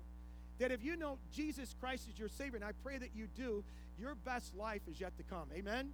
that 0.59 0.71
if 0.71 0.85
you 0.85 0.95
know 0.95 1.19
Jesus 1.33 1.75
Christ 1.81 2.07
is 2.13 2.19
your 2.19 2.29
Savior, 2.29 2.57
and 2.57 2.65
I 2.65 2.73
pray 2.85 2.99
that 2.99 3.17
you 3.17 3.29
do, 3.35 3.65
your 3.99 4.15
best 4.15 4.55
life 4.55 4.83
is 4.87 5.01
yet 5.01 5.17
to 5.17 5.23
come. 5.23 5.49
Amen? 5.55 5.89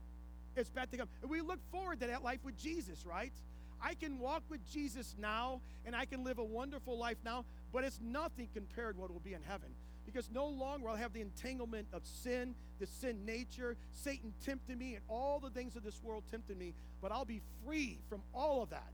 It's 0.56 0.70
yet 0.74 0.90
to 0.90 0.96
come. 0.98 1.08
And 1.22 1.30
we 1.30 1.40
look 1.40 1.60
forward 1.70 2.00
to 2.00 2.08
that 2.08 2.24
life 2.24 2.40
with 2.44 2.58
Jesus, 2.58 3.06
right? 3.06 3.32
I 3.80 3.94
can 3.94 4.18
walk 4.18 4.42
with 4.50 4.60
Jesus 4.72 5.14
now, 5.20 5.60
and 5.86 5.94
I 5.94 6.04
can 6.04 6.24
live 6.24 6.38
a 6.38 6.44
wonderful 6.44 6.98
life 6.98 7.18
now, 7.24 7.44
but 7.72 7.84
it's 7.84 8.00
nothing 8.02 8.48
compared 8.52 8.96
to 8.96 9.00
what 9.00 9.12
will 9.12 9.20
be 9.20 9.34
in 9.34 9.42
heaven. 9.42 9.68
Because 10.04 10.28
no 10.32 10.48
longer 10.48 10.88
I'll 10.88 10.96
have 10.96 11.12
the 11.12 11.20
entanglement 11.20 11.86
of 11.92 12.02
sin, 12.04 12.56
the 12.80 12.86
sin 12.86 13.24
nature, 13.24 13.76
Satan 13.92 14.32
tempting 14.44 14.78
me, 14.78 14.94
and 14.94 15.04
all 15.06 15.38
the 15.38 15.50
things 15.50 15.76
of 15.76 15.84
this 15.84 16.02
world 16.02 16.24
tempting 16.28 16.58
me, 16.58 16.74
but 17.00 17.12
I'll 17.12 17.24
be 17.24 17.40
free 17.64 17.98
from 18.08 18.22
all 18.34 18.62
of 18.62 18.70
that 18.70 18.90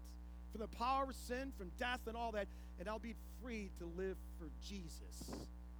from 0.54 0.60
the 0.60 0.76
power 0.76 1.02
of 1.10 1.16
sin, 1.16 1.52
from 1.58 1.68
death, 1.80 1.98
and 2.06 2.16
all 2.16 2.30
that. 2.30 2.46
and 2.78 2.88
I'll 2.88 3.00
be 3.00 3.16
free 3.42 3.70
to 3.80 3.86
live 3.96 4.16
for 4.38 4.48
Jesus, 4.62 5.32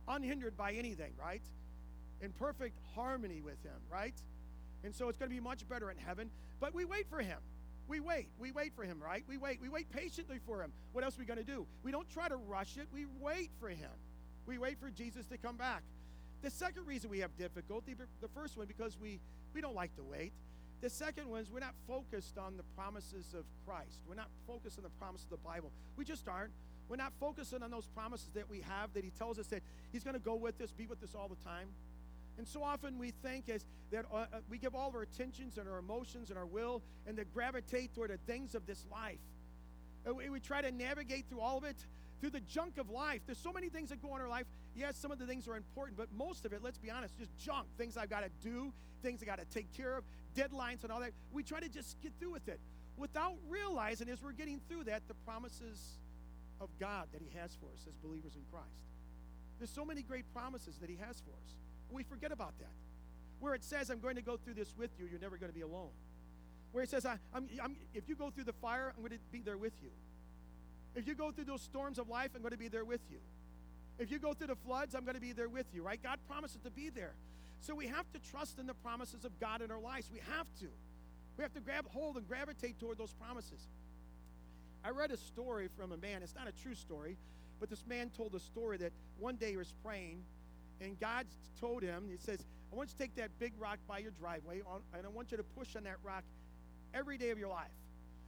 unhindered 0.09 0.57
by 0.57 0.73
anything, 0.73 1.13
right? 1.17 1.43
In 2.21 2.33
perfect 2.33 2.77
harmony 2.97 3.41
with 3.41 3.63
Him, 3.63 3.81
right? 3.89 4.15
And 4.83 4.93
so 4.93 5.09
it's 5.09 5.17
going 5.17 5.31
to 5.31 5.35
be 5.35 5.41
much 5.41 5.69
better 5.69 5.93
in 5.93 5.97
heaven. 5.97 6.29
But 6.59 6.75
we 6.75 6.85
wait 6.85 7.09
for 7.09 7.21
Him. 7.21 7.39
We 7.87 8.01
wait. 8.01 8.27
We 8.41 8.51
wait 8.51 8.75
for 8.75 8.83
Him, 8.83 9.01
right? 9.01 9.23
We 9.29 9.37
wait. 9.37 9.61
We 9.63 9.69
wait 9.69 9.91
patiently 9.91 10.41
for 10.45 10.61
Him. 10.61 10.73
What 10.93 11.05
else 11.05 11.17
are 11.17 11.21
we 11.21 11.27
going 11.27 11.39
to 11.39 11.45
do? 11.45 11.67
We 11.85 11.93
don't 11.93 12.09
try 12.11 12.29
to 12.29 12.37
rush 12.37 12.77
it. 12.77 12.89
We 12.93 13.07
wait 13.21 13.51
for 13.61 13.69
Him. 13.69 13.91
We 14.45 14.59
wait 14.59 14.81
for 14.81 14.91
Jesus 14.91 15.27
to 15.27 15.39
come 15.39 15.57
back. 15.57 15.85
The 16.43 16.51
second 16.51 16.87
reason 16.87 17.11
we 17.11 17.21
have 17.21 17.37
difficulty, 17.37 17.95
the 18.21 18.29
first 18.29 18.59
one, 18.59 18.67
because 18.67 18.99
we, 19.01 19.21
we 19.55 19.61
don't 19.61 19.77
like 19.77 19.95
to 19.97 20.03
wait. 20.03 20.33
The 20.85 20.91
second 20.91 21.31
one 21.31 21.41
is 21.41 21.51
we're 21.51 21.61
not 21.61 21.75
focused 21.89 22.37
on 22.37 22.59
the 22.59 22.63
promises 22.77 23.33
of 23.33 23.47
Christ. 23.67 24.01
We're 24.07 24.17
not 24.17 24.29
focused 24.47 24.77
on 24.77 24.85
the 24.85 24.91
promises 24.91 25.25
of 25.25 25.31
the 25.31 25.49
Bible. 25.49 25.73
We 25.97 26.05
just 26.05 26.29
aren't. 26.29 26.53
We're 26.91 26.97
not 26.97 27.15
focusing 27.19 27.63
on 27.63 27.71
those 27.71 27.87
promises 27.87 28.29
that 28.35 28.51
we 28.51 28.61
have 28.61 28.93
that 28.93 29.03
He 29.03 29.09
tells 29.09 29.39
us 29.39 29.47
that 29.47 29.63
He's 29.93 30.05
going 30.05 30.13
to 30.13 30.21
go 30.21 30.35
with 30.35 30.61
us, 30.61 30.73
be 30.73 30.87
with 30.87 31.03
us 31.03 31.15
all 31.19 31.27
the 31.27 31.43
time. 31.43 31.69
And 32.37 32.47
so 32.47 32.63
often 32.63 32.99
we 32.99 33.13
think 33.23 33.49
as 33.49 33.65
that 33.93 34.05
uh, 34.13 34.17
uh, 34.17 34.27
we 34.51 34.59
give 34.59 34.75
all 34.75 34.91
of 34.91 34.95
our 34.95 35.01
attentions 35.01 35.57
and 35.57 35.67
our 35.71 35.79
emotions 35.79 36.29
and 36.29 36.39
our 36.39 36.45
will 36.45 36.83
and 37.07 37.17
that 37.17 37.33
gravitate 37.33 37.95
toward 37.95 38.11
the 38.11 38.19
things 38.31 38.55
of 38.55 38.67
this 38.67 38.85
life. 38.93 39.17
Uh, 40.07 40.13
we, 40.13 40.29
we 40.29 40.39
try 40.39 40.61
to 40.61 40.71
navigate 40.71 41.25
through 41.31 41.41
all 41.41 41.57
of 41.57 41.65
it, 41.65 41.77
through 42.21 42.29
the 42.29 42.41
junk 42.41 42.77
of 42.77 42.91
life. 42.91 43.23
There's 43.25 43.39
so 43.39 43.55
many 43.55 43.71
things 43.71 43.89
that 43.89 44.03
go 44.03 44.11
on 44.11 44.17
in 44.17 44.25
our 44.25 44.29
life. 44.29 44.45
Yes, 44.77 44.97
some 44.97 45.13
of 45.13 45.19
the 45.19 45.27
things 45.27 45.47
are 45.47 45.57
important, 45.57 45.97
but 45.97 46.09
most 46.13 46.45
of 46.45 46.53
it, 46.53 46.61
let's 46.63 46.79
be 46.79 46.91
honest, 46.91 47.17
just 47.17 47.37
junk. 47.39 47.67
Things 47.79 47.97
I've 47.97 48.11
got 48.11 48.21
to 48.21 48.31
do, 48.43 48.73
things 49.03 49.23
I 49.23 49.27
got 49.27 49.39
to 49.39 49.45
take 49.45 49.73
care 49.73 49.97
of, 49.97 50.05
deadlines 50.37 50.83
and 50.83 50.91
all 50.91 51.01
that. 51.01 51.13
We 51.33 51.43
try 51.43 51.61
to 51.61 51.69
just 51.69 52.01
get 52.01 52.13
through 52.19 52.33
with 52.33 52.49
it 52.49 52.59
without 52.97 53.37
realizing 53.49 54.09
as 54.09 54.23
we're 54.23 54.33
getting 54.33 54.61
through 54.69 54.85
that 54.85 55.03
the 55.09 55.15
promises 55.27 55.99
of 56.61 56.69
God 56.81 57.09
that 57.13 57.23
He 57.23 57.39
has 57.39 57.57
for 57.61 57.67
us 57.67 57.87
as 57.89 57.95
believers 58.03 58.35
in 58.35 58.43
Christ. 58.51 58.67
There's 59.59 59.71
so 59.71 59.85
many 59.85 60.03
great 60.03 60.25
promises 60.35 60.77
that 60.81 60.91
He 60.91 60.97
has 60.97 61.21
for 61.21 61.31
us. 61.31 61.57
We 61.91 62.03
forget 62.03 62.33
about 62.33 62.59
that. 62.59 62.73
Where 63.41 63.55
it 63.55 63.63
says, 63.63 63.91
I'm 63.91 64.01
going 64.01 64.17
to 64.17 64.23
go 64.23 64.37
through 64.37 64.55
this 64.55 64.75
with 64.77 64.91
you, 64.99 65.07
you're 65.07 65.21
never 65.21 65.37
going 65.37 65.51
to 65.51 65.55
be 65.55 65.63
alone. 65.63 65.91
Where 66.73 66.83
it 66.83 66.91
says, 66.91 67.07
I, 67.07 67.19
I'm, 67.33 67.49
if 67.95 68.09
you 68.09 68.17
go 68.17 68.31
through 68.31 68.45
the 68.45 68.53
fire, 68.55 68.93
I'm 68.97 69.03
going 69.03 69.13
to 69.13 69.19
be 69.31 69.41
there 69.41 69.59
with 69.59 69.75
you. 69.83 69.91
If 70.97 71.07
you 71.07 71.15
go 71.15 71.31
through 71.31 71.45
those 71.45 71.63
storms 71.63 71.99
of 71.99 72.09
life, 72.09 72.31
I'm 72.35 72.41
going 72.41 72.53
to 72.53 72.59
be 72.59 72.69
there 72.69 72.85
with 72.85 73.01
you. 73.11 73.19
If 73.99 74.11
you 74.11 74.19
go 74.19 74.35
through 74.35 74.49
the 74.49 74.57
floods, 74.57 74.95
I'm 74.95 75.05
going 75.05 75.15
to 75.15 75.21
be 75.21 75.33
there 75.33 75.49
with 75.49 75.67
you, 75.73 75.83
right? 75.83 76.03
God 76.03 76.19
promises 76.29 76.59
to 76.65 76.71
be 76.71 76.91
there. 76.91 77.15
So 77.61 77.75
we 77.75 77.87
have 77.87 78.11
to 78.13 78.19
trust 78.31 78.59
in 78.59 78.67
the 78.67 78.75
promises 78.75 79.25
of 79.25 79.39
God 79.41 79.63
in 79.63 79.71
our 79.71 79.81
lives. 79.81 80.11
We 80.13 80.21
have 80.37 80.47
to. 80.61 80.67
We 81.37 81.43
have 81.43 81.55
to 81.55 81.61
grab 81.61 81.87
hold 81.89 82.17
and 82.17 82.27
gravitate 82.29 82.79
toward 82.79 82.99
those 82.99 83.13
promises. 83.13 83.69
I 84.85 84.91
read 84.91 85.11
a 85.11 85.17
story 85.17 85.69
from 85.77 85.93
a 85.93 85.97
man. 85.97 86.23
It's 86.23 86.35
not 86.35 86.47
a 86.49 86.63
true 86.63 86.75
story, 86.75 87.17
but 87.61 87.71
this 87.71 87.85
man 87.87 88.11
told 88.11 88.35
a 88.35 88.41
story 88.41 88.77
that 88.79 88.93
one 89.19 89.37
day 89.37 89.51
he 89.51 89.57
was 89.57 89.73
praying 89.85 90.23
and 90.81 90.99
God 91.01 91.27
told 91.61 91.83
him, 91.83 92.09
He 92.11 92.19
says, 92.19 92.45
I 92.73 92.77
want 92.77 92.91
you 92.91 92.93
to 92.93 92.99
take 92.99 93.17
that 93.17 93.31
big 93.39 93.53
rock 93.59 93.79
by 93.87 93.99
your 93.99 94.11
driveway, 94.11 94.63
and 94.93 95.07
I 95.07 95.09
want 95.09 95.31
you 95.31 95.37
to 95.37 95.43
push 95.43 95.77
on 95.77 95.85
that 95.85 95.97
rock 96.03 96.25
every 96.93 97.17
day 97.17 97.31
of 97.31 97.39
your 97.39 97.49
life. 97.49 97.71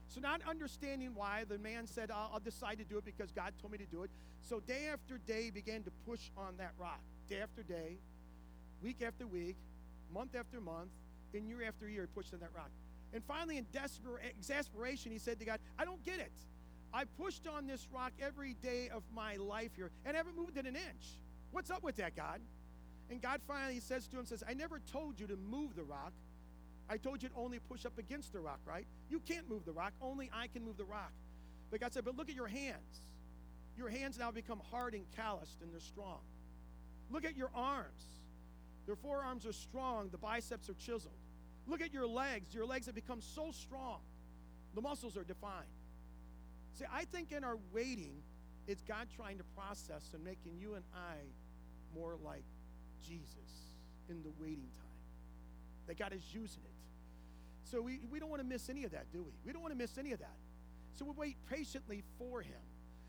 So, 0.08 0.20
not 0.20 0.40
understanding 0.48 1.14
why, 1.14 1.44
the 1.48 1.58
man 1.58 1.86
said, 1.86 2.10
I'll, 2.10 2.30
I'll 2.34 2.40
decide 2.40 2.78
to 2.78 2.84
do 2.84 2.98
it 2.98 3.04
because 3.04 3.32
God 3.32 3.52
told 3.60 3.72
me 3.72 3.78
to 3.78 3.86
do 3.86 4.02
it. 4.04 4.10
So, 4.42 4.60
day 4.60 4.88
after 4.92 5.18
day, 5.18 5.50
began 5.50 5.82
to 5.82 5.90
push 6.06 6.30
on 6.36 6.56
that 6.58 6.72
rock. 6.78 7.00
Day 7.28 7.40
after 7.42 7.62
day, 7.62 7.98
week 8.82 9.02
after 9.04 9.26
week, 9.26 9.56
month 10.12 10.34
after 10.34 10.60
month, 10.60 10.90
and 11.34 11.48
year 11.48 11.64
after 11.66 11.88
year, 11.88 12.02
he 12.02 12.14
pushed 12.14 12.32
on 12.32 12.40
that 12.40 12.50
rock. 12.54 12.70
And 13.12 13.22
finally, 13.24 13.58
in 13.58 13.66
desperate 13.72 14.24
exasperation, 14.38 15.12
he 15.12 15.18
said 15.18 15.38
to 15.40 15.44
God, 15.44 15.60
I 15.78 15.84
don't 15.84 16.02
get 16.04 16.20
it. 16.20 16.32
I 16.92 17.04
pushed 17.18 17.46
on 17.46 17.66
this 17.66 17.86
rock 17.92 18.12
every 18.20 18.54
day 18.62 18.88
of 18.88 19.02
my 19.14 19.36
life 19.36 19.72
here 19.76 19.90
and 20.04 20.16
haven't 20.16 20.36
moved 20.36 20.56
it 20.56 20.66
an 20.66 20.76
inch. 20.76 21.18
What's 21.50 21.70
up 21.70 21.82
with 21.82 21.96
that, 21.96 22.16
God? 22.16 22.40
And 23.10 23.20
God 23.20 23.40
finally 23.46 23.80
says 23.80 24.06
to 24.08 24.18
him, 24.18 24.26
says, 24.26 24.42
I 24.48 24.54
never 24.54 24.80
told 24.92 25.20
you 25.20 25.26
to 25.28 25.36
move 25.36 25.76
the 25.76 25.84
rock. 25.84 26.12
I 26.88 26.96
told 26.96 27.22
you 27.22 27.28
to 27.28 27.34
only 27.36 27.58
push 27.58 27.84
up 27.84 27.98
against 27.98 28.32
the 28.32 28.40
rock, 28.40 28.60
right? 28.64 28.86
You 29.08 29.20
can't 29.20 29.48
move 29.48 29.64
the 29.64 29.72
rock. 29.72 29.92
Only 30.00 30.30
I 30.32 30.46
can 30.46 30.64
move 30.64 30.76
the 30.76 30.84
rock. 30.84 31.12
But 31.70 31.80
God 31.80 31.92
said, 31.92 32.04
but 32.04 32.16
look 32.16 32.28
at 32.28 32.36
your 32.36 32.46
hands. 32.46 33.00
Your 33.76 33.88
hands 33.88 34.18
now 34.18 34.30
become 34.30 34.60
hard 34.70 34.94
and 34.94 35.04
calloused 35.16 35.60
and 35.62 35.72
they're 35.72 35.80
strong. 35.80 36.20
Look 37.10 37.24
at 37.24 37.36
your 37.36 37.50
arms. 37.54 38.02
Their 38.86 38.96
forearms 38.96 39.46
are 39.46 39.52
strong. 39.52 40.08
The 40.10 40.18
biceps 40.18 40.68
are 40.68 40.74
chiseled. 40.74 41.18
Look 41.66 41.80
at 41.80 41.92
your 41.92 42.06
legs. 42.06 42.54
Your 42.54 42.66
legs 42.66 42.86
have 42.86 42.94
become 42.94 43.20
so 43.20 43.50
strong. 43.50 43.98
The 44.74 44.80
muscles 44.80 45.16
are 45.16 45.24
defined. 45.24 45.66
See, 46.78 46.84
I 46.92 47.04
think 47.04 47.32
in 47.32 47.42
our 47.42 47.58
waiting, 47.72 48.22
it's 48.68 48.82
God 48.82 49.08
trying 49.16 49.38
to 49.38 49.44
process 49.56 50.10
and 50.14 50.22
making 50.22 50.58
you 50.58 50.74
and 50.74 50.84
I 50.94 51.16
more 51.98 52.16
like 52.24 52.44
Jesus 53.06 53.72
in 54.08 54.22
the 54.22 54.30
waiting 54.38 54.68
time. 54.76 54.86
That 55.86 55.98
God 55.98 56.12
is 56.12 56.22
using 56.32 56.62
it. 56.64 56.75
So 57.70 57.80
we, 57.82 58.00
we 58.10 58.20
don't 58.20 58.30
want 58.30 58.40
to 58.42 58.46
miss 58.46 58.68
any 58.68 58.84
of 58.84 58.92
that, 58.92 59.06
do 59.12 59.22
we? 59.22 59.32
We 59.44 59.52
don't 59.52 59.62
want 59.62 59.72
to 59.72 59.78
miss 59.78 59.98
any 59.98 60.12
of 60.12 60.20
that. 60.20 60.36
So 60.94 61.04
we 61.04 61.12
wait 61.12 61.36
patiently 61.50 62.02
for 62.18 62.40
Him. 62.40 62.60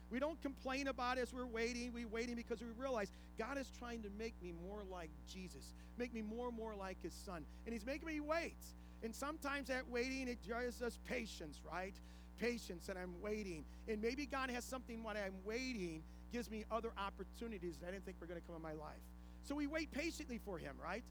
We 0.10 0.20
don't 0.20 0.42
complain 0.42 0.88
about 0.88 1.18
it 1.18 1.22
as 1.22 1.34
we're 1.34 1.46
waiting. 1.46 1.92
We're 1.94 2.08
waiting 2.08 2.36
because 2.36 2.62
we 2.62 2.68
realize 2.78 3.12
God 3.38 3.58
is 3.58 3.70
trying 3.78 4.04
to 4.04 4.10
make 4.18 4.34
me 4.42 4.54
more 4.68 4.82
like 4.90 5.10
Jesus, 5.32 5.74
make 5.98 6.14
me 6.14 6.22
more 6.22 6.48
and 6.48 6.58
more 6.58 6.76
like 6.76 7.02
His 7.02 7.14
Son. 7.14 7.46
And 7.66 7.74
He's 7.74 7.86
making 7.86 8.08
me 8.08 8.20
wait. 8.20 8.58
And 9.04 9.14
sometimes 9.14 9.68
that 9.68 9.88
waiting, 9.90 10.28
it 10.28 10.40
drives 10.46 10.82
us 10.82 10.98
patience, 11.06 11.60
right? 11.72 11.94
Patience, 12.40 12.90
and 12.90 12.98
I'm 12.98 13.22
waiting. 13.22 13.64
And 13.88 14.02
maybe 14.02 14.26
God 14.26 14.50
has 14.50 14.64
something 14.64 15.04
while 15.04 15.16
I'm 15.18 15.34
waiting 15.46 16.04
gives 16.32 16.50
me 16.50 16.66
other 16.72 16.92
opportunities 16.98 17.78
that 17.78 17.90
I 17.90 17.92
didn't 17.92 18.06
think 18.06 18.18
were 18.20 18.28
going 18.28 18.40
to 18.40 18.46
come 18.46 18.56
in 18.56 18.62
my 18.62 18.74
life. 18.74 19.02
So 19.44 19.56
we 19.56 19.68
wait 19.68 19.92
patiently 19.92 20.40
for 20.44 20.58
Him, 20.58 20.76
right? 20.82 21.04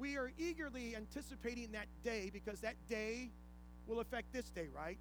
We 0.00 0.16
are 0.16 0.32
eagerly 0.38 0.96
anticipating 0.96 1.72
that 1.72 1.86
day 2.02 2.30
because 2.32 2.60
that 2.60 2.76
day 2.88 3.28
will 3.86 4.00
affect 4.00 4.32
this 4.32 4.48
day, 4.48 4.68
right? 4.74 4.96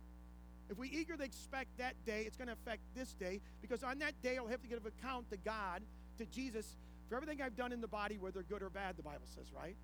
If 0.70 0.78
we 0.78 0.90
eagerly 0.90 1.24
expect 1.26 1.78
that 1.78 1.94
day, 2.06 2.24
it's 2.28 2.36
going 2.36 2.50
to 2.50 2.54
affect 2.54 2.82
this 2.96 3.14
day 3.14 3.40
because 3.62 3.82
on 3.82 4.00
that 4.00 4.22
day 4.22 4.38
I'll 4.38 4.48
have 4.48 4.62
to 4.62 4.68
give 4.68 4.86
account 4.86 5.30
to 5.32 5.38
God, 5.38 5.84
to 6.18 6.26
Jesus, 6.26 6.76
for 7.08 7.16
everything 7.16 7.42
I've 7.42 7.56
done 7.56 7.72
in 7.72 7.80
the 7.80 7.88
body, 7.88 8.18
whether 8.18 8.44
good 8.44 8.62
or 8.62 8.70
bad, 8.70 8.98
the 8.98 9.04
Bible 9.04 9.26
says, 9.34 9.46
right? 9.56 9.78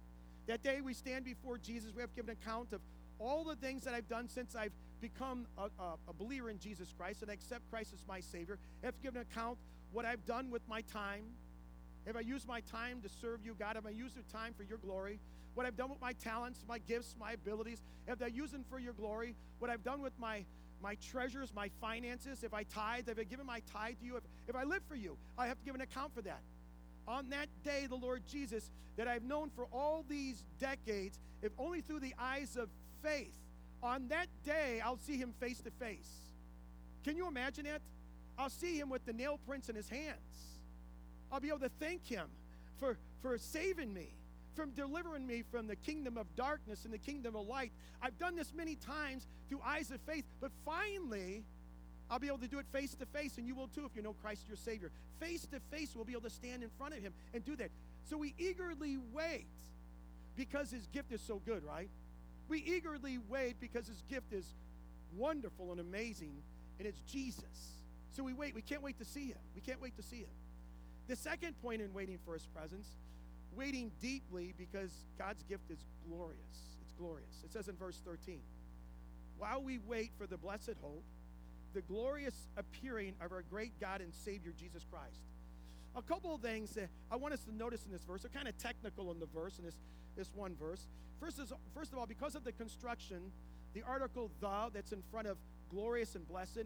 That 0.47 0.63
day 0.63 0.82
we 0.82 0.93
stand 0.93 1.23
before 1.23 1.58
Jesus, 1.60 1.93
we 1.95 2.01
have 2.01 2.13
to 2.13 2.21
give 2.21 2.28
account 2.28 2.73
of 2.73 2.82
all 3.17 3.45
the 3.45 3.56
things 3.56 3.86
that 3.86 3.93
I've 3.93 4.10
done 4.10 4.28
since 4.28 4.54
I've 4.54 4.73
become 4.99 5.47
a, 5.58 5.69
a, 5.82 5.93
a 6.10 6.13
believer 6.13 6.49
in 6.49 6.60
Jesus 6.60 6.93
Christ 6.97 7.21
and 7.21 7.32
accept 7.32 7.62
Christ 7.71 7.93
as 7.93 8.06
my 8.06 8.19
Savior. 8.19 8.60
I 8.84 8.88
have 8.88 8.95
to 8.95 9.01
give 9.01 9.15
an 9.15 9.21
account 9.21 9.58
what 9.93 10.06
I've 10.06 10.25
done 10.25 10.51
with 10.51 10.62
my 10.67 10.82
time. 10.82 11.23
Have 12.05 12.15
I 12.15 12.21
used 12.21 12.47
my 12.47 12.61
time 12.61 13.01
to 13.01 13.09
serve 13.09 13.39
you, 13.43 13.55
God? 13.57 13.75
Have 13.75 13.85
I 13.85 13.91
used 13.91 14.15
the 14.15 14.23
time 14.31 14.53
for 14.53 14.63
your 14.63 14.77
glory? 14.77 15.19
What 15.55 15.65
I've 15.65 15.77
done 15.77 15.89
with 15.89 16.01
my 16.01 16.13
talents, 16.13 16.63
my 16.67 16.79
gifts, 16.79 17.15
my 17.19 17.31
abilities, 17.31 17.81
have 18.07 18.21
I 18.21 18.27
used 18.27 18.53
them 18.53 18.65
for 18.69 18.77
your 18.77 18.93
glory? 18.93 19.35
What 19.59 19.71
I've 19.71 19.83
done 19.83 20.01
with 20.01 20.13
my 20.19 20.45
my 20.81 20.95
treasures, 20.95 21.51
my 21.55 21.69
finances, 21.81 22.43
if 22.43 22.53
I 22.53 22.63
tithe, 22.63 23.09
if 23.09 23.17
I 23.17 23.23
given 23.23 23.45
my 23.45 23.61
tithe 23.71 23.95
to 24.01 24.05
you, 24.05 24.17
if, 24.17 24.23
if 24.47 24.55
I 24.55 24.63
live 24.63 24.83
for 24.87 24.95
you, 24.95 25.17
I 25.37 25.47
have 25.47 25.57
to 25.57 25.65
give 25.65 25.73
an 25.73 25.81
account 25.81 26.13
for 26.13 26.21
that. 26.21 26.41
On 27.07 27.29
that 27.29 27.47
day, 27.63 27.87
the 27.87 27.95
Lord 27.95 28.23
Jesus, 28.27 28.69
that 28.97 29.07
I've 29.07 29.23
known 29.23 29.49
for 29.55 29.67
all 29.71 30.05
these 30.07 30.43
decades, 30.59 31.17
if 31.41 31.51
only 31.57 31.81
through 31.81 32.01
the 32.01 32.13
eyes 32.19 32.55
of 32.55 32.69
faith, 33.01 33.35
on 33.81 34.09
that 34.09 34.27
day, 34.45 34.81
I'll 34.83 34.97
see 34.97 35.17
him 35.17 35.33
face 35.39 35.59
to 35.61 35.71
face. 35.71 36.09
Can 37.03 37.17
you 37.17 37.27
imagine 37.27 37.65
it? 37.65 37.81
I'll 38.37 38.49
see 38.49 38.77
him 38.77 38.89
with 38.89 39.05
the 39.05 39.13
nail 39.13 39.39
prints 39.47 39.69
in 39.69 39.75
his 39.75 39.89
hands. 39.89 40.54
I'll 41.31 41.39
be 41.39 41.49
able 41.49 41.59
to 41.59 41.71
thank 41.79 42.05
him 42.05 42.27
for, 42.79 42.97
for 43.21 43.38
saving 43.38 43.93
me, 43.93 44.09
from 44.55 44.71
delivering 44.71 45.25
me 45.25 45.43
from 45.51 45.67
the 45.67 45.75
kingdom 45.75 46.17
of 46.17 46.33
darkness 46.35 46.85
and 46.85 46.93
the 46.93 46.97
kingdom 46.97 47.35
of 47.35 47.47
light. 47.47 47.71
I've 48.01 48.17
done 48.17 48.35
this 48.35 48.53
many 48.53 48.75
times 48.75 49.27
through 49.49 49.61
eyes 49.65 49.91
of 49.91 49.99
faith, 50.01 50.25
but 50.39 50.51
finally, 50.65 51.43
I'll 52.09 52.19
be 52.19 52.27
able 52.27 52.39
to 52.39 52.47
do 52.47 52.59
it 52.59 52.65
face 52.71 52.93
to 52.95 53.05
face, 53.07 53.38
and 53.38 53.47
you 53.47 53.55
will 53.55 53.67
too 53.67 53.85
if 53.85 53.95
you 53.95 54.01
know 54.01 54.13
Christ 54.13 54.43
your 54.47 54.57
Savior. 54.57 54.91
Face 55.19 55.45
to 55.47 55.59
face, 55.71 55.95
we'll 55.95 56.05
be 56.05 56.13
able 56.13 56.21
to 56.21 56.29
stand 56.29 56.63
in 56.63 56.69
front 56.77 56.93
of 56.93 57.01
him 57.01 57.13
and 57.33 57.43
do 57.43 57.55
that. 57.55 57.69
So 58.09 58.17
we 58.17 58.33
eagerly 58.38 58.97
wait 59.13 59.47
because 60.35 60.69
his 60.69 60.85
gift 60.88 61.11
is 61.11 61.21
so 61.21 61.41
good, 61.45 61.63
right? 61.63 61.89
We 62.47 62.59
eagerly 62.59 63.17
wait 63.27 63.59
because 63.59 63.88
his 63.88 64.03
gift 64.09 64.33
is 64.33 64.45
wonderful 65.15 65.71
and 65.71 65.79
amazing, 65.79 66.35
and 66.77 66.88
it's 66.88 66.99
Jesus. 67.01 67.43
So 68.11 68.23
we 68.23 68.33
wait. 68.33 68.53
We 68.53 68.61
can't 68.61 68.83
wait 68.83 68.99
to 68.99 69.05
see 69.05 69.27
him. 69.27 69.38
We 69.55 69.61
can't 69.61 69.81
wait 69.81 69.97
to 69.97 70.03
see 70.03 70.19
him. 70.19 70.29
The 71.07 71.15
second 71.15 71.61
point 71.61 71.81
in 71.81 71.93
waiting 71.93 72.17
for 72.25 72.33
his 72.33 72.47
presence, 72.47 72.87
waiting 73.55 73.91
deeply 74.01 74.53
because 74.57 74.91
God's 75.17 75.43
gift 75.43 75.69
is 75.69 75.85
glorious. 76.07 76.39
It's 76.81 76.93
glorious. 76.93 77.43
It 77.43 77.53
says 77.53 77.67
in 77.67 77.75
verse 77.75 78.01
13, 78.05 78.39
while 79.37 79.61
we 79.61 79.79
wait 79.79 80.11
for 80.17 80.27
the 80.27 80.37
blessed 80.37 80.75
hope, 80.81 81.03
the 81.73 81.81
glorious 81.81 82.47
appearing 82.57 83.13
of 83.21 83.31
our 83.31 83.43
great 83.49 83.73
God 83.79 84.01
and 84.01 84.13
Savior 84.13 84.53
Jesus 84.57 84.85
Christ. 84.89 85.19
A 85.95 86.01
couple 86.01 86.33
of 86.33 86.41
things 86.41 86.71
that 86.71 86.89
I 87.11 87.17
want 87.17 87.33
us 87.33 87.43
to 87.43 87.55
notice 87.55 87.85
in 87.85 87.91
this 87.91 88.03
verse. 88.03 88.21
They're 88.21 88.31
kind 88.31 88.47
of 88.47 88.57
technical 88.57 89.11
in 89.11 89.19
the 89.19 89.27
verse, 89.27 89.59
in 89.59 89.65
this, 89.65 89.75
this 90.17 90.31
one 90.33 90.55
verse. 90.55 90.87
First, 91.19 91.39
is, 91.39 91.53
first 91.73 91.93
of 91.93 91.99
all, 91.99 92.05
because 92.05 92.35
of 92.35 92.43
the 92.43 92.51
construction, 92.53 93.31
the 93.73 93.83
article 93.83 94.31
the 94.39 94.71
that's 94.73 94.91
in 94.93 95.01
front 95.11 95.27
of 95.27 95.37
glorious 95.69 96.15
and 96.15 96.27
blessed, 96.27 96.65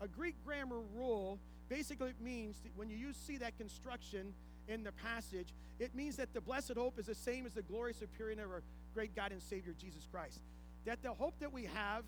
a 0.00 0.08
Greek 0.08 0.36
grammar 0.44 0.80
rule 0.94 1.38
basically 1.72 2.10
it 2.10 2.20
means 2.20 2.60
that 2.60 2.72
when 2.76 2.90
you 2.90 3.14
see 3.14 3.38
that 3.38 3.56
construction 3.56 4.34
in 4.68 4.84
the 4.84 4.92
passage, 4.92 5.54
it 5.78 5.94
means 5.94 6.16
that 6.16 6.34
the 6.34 6.40
blessed 6.40 6.74
hope 6.76 6.98
is 6.98 7.06
the 7.06 7.14
same 7.14 7.46
as 7.46 7.54
the 7.54 7.62
glorious 7.62 8.02
appearing 8.02 8.38
of 8.38 8.50
our 8.50 8.62
great 8.92 9.16
God 9.16 9.32
and 9.32 9.42
Savior 9.42 9.72
Jesus 9.80 10.06
Christ. 10.12 10.40
That 10.84 11.02
the 11.02 11.14
hope 11.14 11.38
that 11.40 11.50
we 11.50 11.64
have 11.64 12.04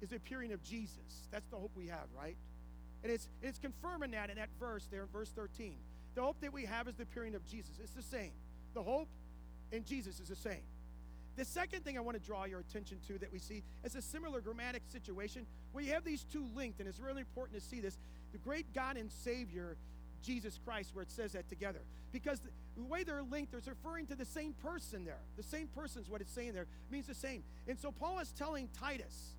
is 0.00 0.08
the 0.08 0.16
appearing 0.16 0.52
of 0.52 0.62
Jesus. 0.64 1.28
That's 1.30 1.48
the 1.50 1.56
hope 1.56 1.70
we 1.76 1.86
have, 1.86 2.06
right? 2.18 2.36
And 3.04 3.12
it's 3.12 3.28
it's 3.42 3.60
confirming 3.60 4.10
that 4.10 4.30
in 4.30 4.36
that 4.36 4.48
verse 4.58 4.88
there 4.90 5.02
in 5.02 5.08
verse 5.08 5.30
13. 5.30 5.76
The 6.16 6.22
hope 6.22 6.40
that 6.40 6.52
we 6.52 6.64
have 6.64 6.88
is 6.88 6.96
the 6.96 7.04
appearing 7.04 7.36
of 7.36 7.46
Jesus. 7.46 7.78
It's 7.80 7.92
the 7.92 8.02
same. 8.02 8.32
The 8.74 8.82
hope 8.82 9.08
in 9.70 9.84
Jesus 9.84 10.18
is 10.18 10.28
the 10.28 10.36
same. 10.36 10.62
The 11.36 11.44
second 11.44 11.84
thing 11.84 11.98
I 11.98 12.00
want 12.00 12.20
to 12.20 12.24
draw 12.24 12.44
your 12.44 12.60
attention 12.60 12.98
to 13.08 13.18
that 13.18 13.32
we 13.32 13.38
see 13.38 13.62
is 13.82 13.96
a 13.96 14.02
similar 14.02 14.40
grammatic 14.40 14.82
situation 14.88 15.46
where 15.72 15.82
you 15.82 15.92
have 15.92 16.04
these 16.04 16.24
two 16.24 16.46
linked, 16.54 16.78
and 16.78 16.88
it's 16.88 17.00
really 17.00 17.20
important 17.20 17.60
to 17.60 17.64
see 17.66 17.80
this. 17.80 17.98
The 18.34 18.38
great 18.40 18.74
God 18.74 18.96
and 18.96 19.10
Savior, 19.10 19.76
Jesus 20.20 20.58
Christ, 20.66 20.90
where 20.92 21.04
it 21.04 21.10
says 21.10 21.32
that 21.32 21.48
together. 21.48 21.78
Because 22.12 22.40
the 22.76 22.82
way 22.82 23.04
they're 23.04 23.22
linked, 23.22 23.54
it's 23.54 23.68
referring 23.68 24.06
to 24.08 24.16
the 24.16 24.24
same 24.24 24.54
person 24.54 25.04
there. 25.04 25.20
The 25.36 25.44
same 25.44 25.68
person 25.68 26.02
is 26.02 26.10
what 26.10 26.20
it's 26.20 26.32
saying 26.32 26.52
there. 26.52 26.64
It 26.64 26.92
means 26.92 27.06
the 27.06 27.14
same. 27.14 27.44
And 27.68 27.78
so 27.78 27.92
Paul 27.92 28.18
is 28.18 28.32
telling 28.32 28.68
Titus, 28.76 29.36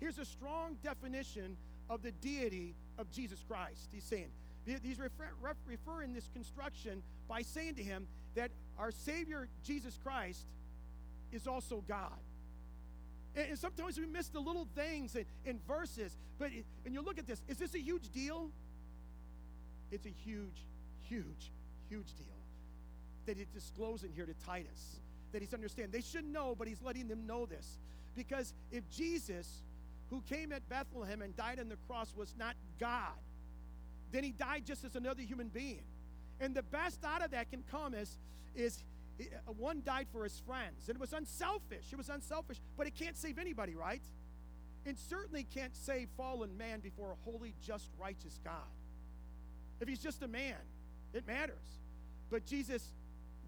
here's 0.00 0.18
a 0.18 0.24
strong 0.26 0.76
definition 0.84 1.56
of 1.88 2.02
the 2.02 2.12
deity 2.12 2.74
of 2.98 3.10
Jesus 3.10 3.42
Christ. 3.48 3.88
He's 3.90 4.04
saying, 4.04 4.28
he's 4.66 4.98
refer, 4.98 5.30
referring 5.66 6.12
this 6.12 6.28
construction 6.34 7.02
by 7.28 7.40
saying 7.40 7.76
to 7.76 7.82
him 7.82 8.06
that 8.34 8.50
our 8.78 8.90
Savior, 8.90 9.48
Jesus 9.64 9.98
Christ, 10.04 10.44
is 11.32 11.46
also 11.46 11.82
God. 11.88 12.12
And, 13.36 13.50
and 13.50 13.58
sometimes 13.58 13.98
we 13.98 14.06
miss 14.06 14.28
the 14.28 14.40
little 14.40 14.66
things 14.74 15.14
in, 15.14 15.24
in 15.44 15.60
verses. 15.68 16.16
But 16.38 16.50
and 16.84 16.94
you 16.94 17.02
look 17.02 17.18
at 17.18 17.26
this, 17.26 17.42
is 17.48 17.58
this 17.58 17.74
a 17.74 17.80
huge 17.80 18.08
deal? 18.10 18.50
It's 19.92 20.06
a 20.06 20.14
huge, 20.24 20.64
huge, 21.08 21.52
huge 21.88 22.14
deal 22.16 22.26
that 23.26 23.36
he's 23.36 23.48
disclosing 23.48 24.10
here 24.14 24.26
to 24.26 24.34
Titus. 24.46 24.96
That 25.32 25.42
he's 25.42 25.52
understanding. 25.52 25.92
They 25.92 26.06
should 26.06 26.24
know, 26.24 26.54
but 26.56 26.66
he's 26.66 26.80
letting 26.82 27.08
them 27.08 27.26
know 27.26 27.46
this. 27.46 27.78
Because 28.16 28.54
if 28.72 28.88
Jesus, 28.90 29.62
who 30.10 30.22
came 30.28 30.52
at 30.52 30.66
Bethlehem 30.68 31.20
and 31.22 31.36
died 31.36 31.60
on 31.60 31.68
the 31.68 31.76
cross, 31.88 32.14
was 32.16 32.34
not 32.38 32.54
God, 32.80 33.12
then 34.12 34.24
he 34.24 34.30
died 34.30 34.64
just 34.64 34.84
as 34.84 34.96
another 34.96 35.22
human 35.22 35.48
being. 35.48 35.82
And 36.40 36.54
the 36.54 36.62
best 36.62 37.04
out 37.04 37.22
of 37.22 37.32
that 37.32 37.50
can 37.50 37.62
come 37.70 37.94
is, 37.94 38.18
is 38.54 38.82
Uh, 39.20 39.52
one 39.52 39.82
died 39.84 40.06
for 40.12 40.24
his 40.24 40.38
friends. 40.46 40.88
And 40.88 40.96
it 40.96 41.00
was 41.00 41.12
unselfish. 41.12 41.86
It 41.92 41.96
was 41.96 42.08
unselfish, 42.08 42.58
but 42.76 42.86
it 42.86 42.94
can't 42.94 43.16
save 43.16 43.38
anybody, 43.38 43.74
right? 43.74 44.02
It 44.84 44.98
certainly 44.98 45.46
can't 45.54 45.74
save 45.74 46.08
fallen 46.16 46.56
man 46.56 46.80
before 46.80 47.12
a 47.12 47.30
holy, 47.30 47.54
just, 47.62 47.88
righteous 47.98 48.38
God. 48.44 48.54
If 49.80 49.88
he's 49.88 49.98
just 49.98 50.22
a 50.22 50.28
man, 50.28 50.54
it 51.12 51.26
matters. 51.26 51.80
But 52.30 52.46
Jesus 52.46 52.92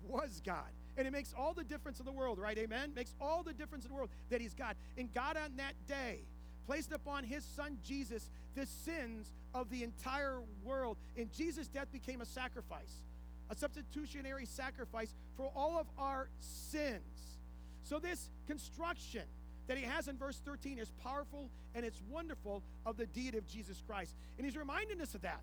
was 0.07 0.41
God. 0.45 0.71
And 0.97 1.07
it 1.07 1.13
makes 1.13 1.33
all 1.39 1.55
the 1.55 1.65
difference 1.65 2.01
in 2.01 2.07
the 2.07 2.13
world, 2.13 2.39
right? 2.39 2.59
Amen? 2.59 2.93
Makes 2.95 3.15
all 3.21 3.43
the 3.43 3.53
difference 3.53 3.85
in 3.85 3.91
the 3.91 3.95
world 3.95 4.11
that 4.31 4.41
he's 4.41 4.55
God. 4.55 4.75
And 4.97 5.13
God 5.15 5.37
on 5.37 5.57
that 5.57 5.75
day 5.87 6.19
placed 6.67 6.93
upon 6.93 7.25
his 7.25 7.45
son 7.45 7.79
Jesus 7.85 8.29
the 8.57 8.67
sins 8.67 9.33
of 9.55 9.71
the 9.71 9.85
entire 9.85 10.41
world. 10.65 10.97
And 11.17 11.33
Jesus' 11.33 11.69
death 11.69 11.91
became 11.93 12.21
a 12.21 12.27
sacrifice 12.27 13.05
a 13.51 13.55
substitutionary 13.55 14.47
sacrifice 14.47 15.15
for 15.37 15.51
all 15.55 15.79
of 15.79 15.87
our 15.99 16.29
sins. 16.41 17.39
So, 17.83 17.99
this 17.99 18.31
construction 18.47 19.23
that 19.69 19.77
he 19.77 19.85
has 19.85 20.09
in 20.09 20.17
verse 20.17 20.41
13 20.45 20.79
is 20.79 20.91
powerful 21.03 21.51
and 21.75 21.85
it's 21.85 22.01
wonderful 22.11 22.63
of 22.85 22.97
the 22.97 23.07
deity 23.07 23.39
of 23.39 23.47
Jesus 23.47 23.83
Christ. 23.87 24.15
And 24.37 24.45
he's 24.45 24.57
reminding 24.57 25.01
us 25.01 25.15
of 25.15 25.23
that. 25.23 25.43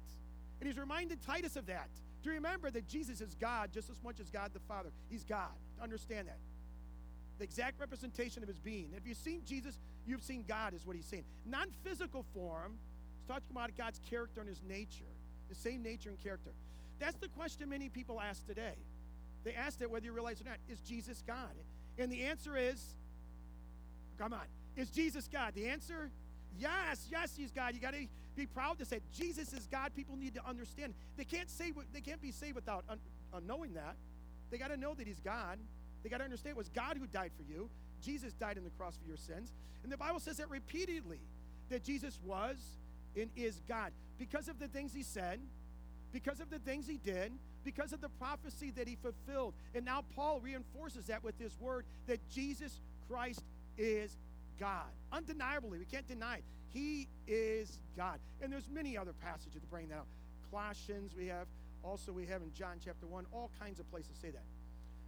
And 0.59 0.67
he's 0.67 0.77
reminded 0.77 1.21
Titus 1.21 1.55
of 1.55 1.67
that. 1.67 1.89
To 2.23 2.29
remember 2.31 2.71
that 2.71 2.87
Jesus 2.87 3.21
is 3.21 3.35
God 3.39 3.71
just 3.71 3.89
as 3.89 4.01
much 4.03 4.19
as 4.19 4.29
God 4.31 4.51
the 4.53 4.59
Father. 4.61 4.89
He's 5.09 5.23
God. 5.23 5.53
Understand 5.81 6.27
that. 6.27 6.39
The 7.37 7.43
exact 7.43 7.79
representation 7.79 8.41
of 8.41 8.49
his 8.49 8.59
being. 8.59 8.89
If 8.97 9.07
you've 9.07 9.17
seen 9.17 9.41
Jesus, 9.45 9.77
you've 10.07 10.23
seen 10.23 10.43
God, 10.47 10.73
is 10.73 10.85
what 10.85 10.95
he's 10.95 11.05
saying. 11.05 11.25
Non 11.45 11.67
physical 11.83 12.25
form, 12.33 12.73
he's 13.17 13.27
talking 13.27 13.43
about 13.51 13.75
God's 13.77 13.99
character 14.09 14.39
and 14.39 14.49
his 14.49 14.61
nature, 14.67 15.05
the 15.49 15.55
same 15.55 15.83
nature 15.83 16.09
and 16.09 16.17
character. 16.17 16.51
That's 16.99 17.17
the 17.17 17.27
question 17.29 17.69
many 17.69 17.89
people 17.89 18.21
ask 18.21 18.45
today. 18.45 18.75
They 19.43 19.53
ask 19.53 19.81
it 19.81 19.89
whether 19.91 20.05
you 20.05 20.11
realize 20.11 20.41
it 20.41 20.47
or 20.47 20.49
not 20.49 20.59
is 20.69 20.79
Jesus 20.81 21.23
God? 21.25 21.51
And 21.97 22.11
the 22.11 22.23
answer 22.23 22.57
is, 22.57 22.83
come 24.17 24.33
on, 24.33 24.45
is 24.75 24.89
Jesus 24.89 25.29
God? 25.31 25.53
The 25.55 25.67
answer, 25.67 26.09
yes, 26.57 27.07
yes, 27.11 27.33
he's 27.37 27.51
God. 27.51 27.73
You 27.73 27.79
got 27.79 27.93
to 27.93 28.07
be 28.35 28.45
proud 28.45 28.79
to 28.79 28.85
say 28.85 28.99
Jesus 29.13 29.53
is 29.53 29.67
God. 29.67 29.91
People 29.95 30.15
need 30.17 30.33
to 30.35 30.45
understand. 30.45 30.93
They 31.15 31.23
can't 31.23 31.49
say 31.49 31.71
they 31.93 32.01
can't 32.01 32.21
be 32.21 32.31
saved 32.31 32.55
without 32.55 32.83
un, 32.89 32.99
uh, 33.33 33.39
knowing 33.45 33.73
that. 33.75 33.95
They 34.51 34.57
got 34.57 34.69
to 34.69 34.77
know 34.77 34.93
that 34.93 35.07
he's 35.07 35.19
God. 35.19 35.57
They 36.03 36.09
got 36.09 36.17
to 36.17 36.23
understand 36.23 36.51
it 36.51 36.57
was 36.57 36.69
God 36.69 36.97
who 36.97 37.07
died 37.07 37.31
for 37.37 37.43
you. 37.43 37.69
Jesus 38.01 38.33
died 38.33 38.57
on 38.57 38.63
the 38.63 38.69
cross 38.71 38.97
for 38.97 39.07
your 39.07 39.17
sins. 39.17 39.51
And 39.83 39.91
the 39.91 39.97
Bible 39.97 40.19
says 40.19 40.37
that 40.37 40.49
repeatedly 40.49 41.19
that 41.69 41.83
Jesus 41.83 42.19
was 42.23 42.57
and 43.15 43.29
is 43.35 43.61
God 43.67 43.91
because 44.17 44.47
of 44.47 44.59
the 44.59 44.67
things 44.67 44.93
he 44.93 45.03
said, 45.03 45.39
because 46.15 46.39
of 46.39 46.49
the 46.49 46.59
things 46.59 46.87
he 46.87 46.95
did, 46.95 47.33
because 47.65 47.91
of 47.91 47.99
the 47.99 48.07
prophecy 48.07 48.71
that 48.71 48.87
he 48.87 48.95
fulfilled. 48.95 49.53
And 49.75 49.83
now 49.83 50.05
Paul 50.15 50.39
reinforces 50.39 51.07
that 51.07 51.21
with 51.25 51.37
his 51.37 51.51
word 51.59 51.83
that 52.07 52.19
Jesus 52.29 52.79
Christ 53.09 53.43
is 53.77 54.15
God. 54.57 54.87
Undeniably, 55.11 55.77
we 55.77 55.83
can't 55.83 56.07
deny 56.07 56.35
it. 56.37 56.43
He 56.69 57.09
is 57.27 57.79
God. 57.97 58.19
And 58.41 58.49
there's 58.49 58.69
many 58.73 58.97
other 58.97 59.11
passages 59.11 59.59
to 59.59 59.67
bring 59.67 59.89
that 59.89 59.97
out. 59.97 60.05
Colossians, 60.49 61.13
we 61.17 61.27
have 61.27 61.47
also 61.83 62.13
we 62.13 62.25
have 62.27 62.41
in 62.41 62.53
John 62.53 62.77
chapter 62.83 63.05
1, 63.07 63.25
all 63.33 63.51
kinds 63.59 63.81
of 63.81 63.91
places 63.91 64.11
say 64.21 64.29
that. 64.29 64.43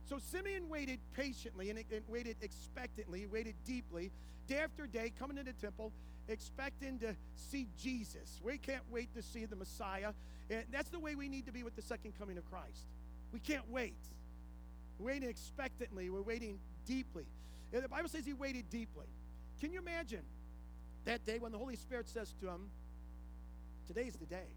So 0.10 0.18
Simeon 0.20 0.68
waited 0.68 1.00
patiently 1.16 1.70
and, 1.70 1.80
and 1.80 2.02
waited 2.10 2.36
expectantly, 2.42 3.28
waited 3.28 3.56
deeply, 3.66 4.12
day 4.46 4.58
after 4.58 4.88
day, 4.88 5.14
coming 5.18 5.38
to 5.38 5.44
the 5.44 5.54
temple, 5.54 5.94
expecting 6.28 7.00
to 7.00 7.16
see 7.36 7.68
Jesus. 7.78 8.42
We 8.44 8.58
can't 8.58 8.84
wait 8.92 9.14
to 9.16 9.22
see 9.22 9.46
the 9.46 9.56
Messiah. 9.56 10.12
And 10.50 10.64
that's 10.72 10.90
the 10.90 11.00
way 11.00 11.16
we 11.16 11.28
need 11.28 11.46
to 11.46 11.52
be 11.52 11.64
with 11.64 11.76
the 11.76 11.82
second 11.82 12.14
coming 12.18 12.38
of 12.38 12.50
Christ. 12.50 12.86
We 13.34 13.40
can't 13.40 13.70
wait. 13.70 13.98
We're 15.00 15.08
waiting 15.08 15.30
expectantly, 15.30 16.10
we're 16.10 16.22
waiting 16.22 16.60
deeply. 16.86 17.26
And 17.74 17.84
the 17.84 17.90
Bible 17.90 18.10
says 18.10 18.26
he 18.26 18.34
waited 18.34 18.70
deeply. 18.70 19.08
Can 19.60 19.74
you 19.74 19.80
imagine 19.80 20.24
that 21.06 21.26
day 21.26 21.40
when 21.40 21.52
the 21.52 21.58
Holy 21.58 21.76
Spirit 21.76 22.08
says 22.08 22.34
to 22.42 22.48
him, 22.48 22.70
Today's 23.88 24.16
the 24.16 24.26
day. 24.26 24.48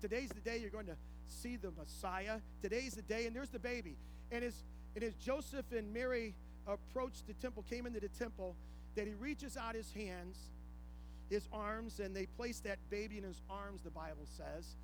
Today's 0.00 0.28
the 0.28 0.40
day 0.40 0.58
you're 0.58 0.70
going 0.70 0.86
to 0.86 0.96
see 1.26 1.56
the 1.56 1.72
Messiah. 1.72 2.38
Today's 2.62 2.94
the 2.94 3.02
day, 3.02 3.26
and 3.26 3.34
there's 3.34 3.50
the 3.50 3.58
baby. 3.58 3.96
And 4.30 4.44
as, 4.44 4.54
and 4.94 5.02
as 5.02 5.14
Joseph 5.14 5.66
and 5.76 5.92
Mary 5.92 6.34
approached 6.66 7.26
the 7.26 7.34
temple, 7.34 7.64
came 7.68 7.86
into 7.86 7.98
the 7.98 8.08
temple, 8.08 8.54
that 8.94 9.06
he 9.06 9.14
reaches 9.14 9.56
out 9.56 9.74
his 9.74 9.92
hands, 9.92 10.38
his 11.28 11.48
arms, 11.52 11.98
and 11.98 12.14
they 12.14 12.26
place 12.26 12.60
that 12.60 12.78
baby 12.90 13.18
in 13.18 13.24
his 13.24 13.40
arms, 13.50 13.82
the 13.82 13.90
Bible 13.90 14.26
says. 14.36 14.76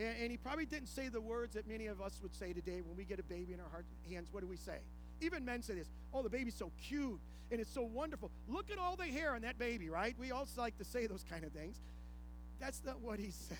And, 0.00 0.16
and, 0.22 0.30
he 0.30 0.38
probably 0.38 0.64
didn't 0.64 0.88
say 0.88 1.08
the 1.08 1.20
words 1.20 1.54
that 1.54 1.68
many 1.68 1.86
of 1.86 2.00
us 2.00 2.18
would 2.22 2.34
say 2.34 2.54
today 2.54 2.80
when 2.80 2.96
we 2.96 3.04
get 3.04 3.20
a 3.20 3.22
baby 3.22 3.52
in 3.52 3.60
our 3.60 3.68
heart, 3.68 3.84
hands. 4.10 4.28
What 4.32 4.40
do 4.40 4.46
we 4.46 4.56
say? 4.56 4.78
Even 5.20 5.44
men 5.44 5.62
say 5.62 5.74
this 5.74 5.88
Oh, 6.14 6.22
the 6.22 6.30
baby's 6.30 6.54
so 6.54 6.70
cute 6.82 7.20
and 7.50 7.60
it's 7.60 7.72
so 7.72 7.82
wonderful. 7.82 8.30
Look 8.48 8.70
at 8.70 8.78
all 8.78 8.96
the 8.96 9.04
hair 9.04 9.34
on 9.34 9.42
that 9.42 9.58
baby, 9.58 9.90
right? 9.90 10.14
We 10.18 10.30
also 10.30 10.62
like 10.62 10.78
to 10.78 10.84
say 10.84 11.06
those 11.06 11.24
kind 11.28 11.44
of 11.44 11.52
things. 11.52 11.76
That's 12.60 12.80
not 12.84 13.00
what 13.00 13.18
he 13.18 13.30
said. 13.48 13.58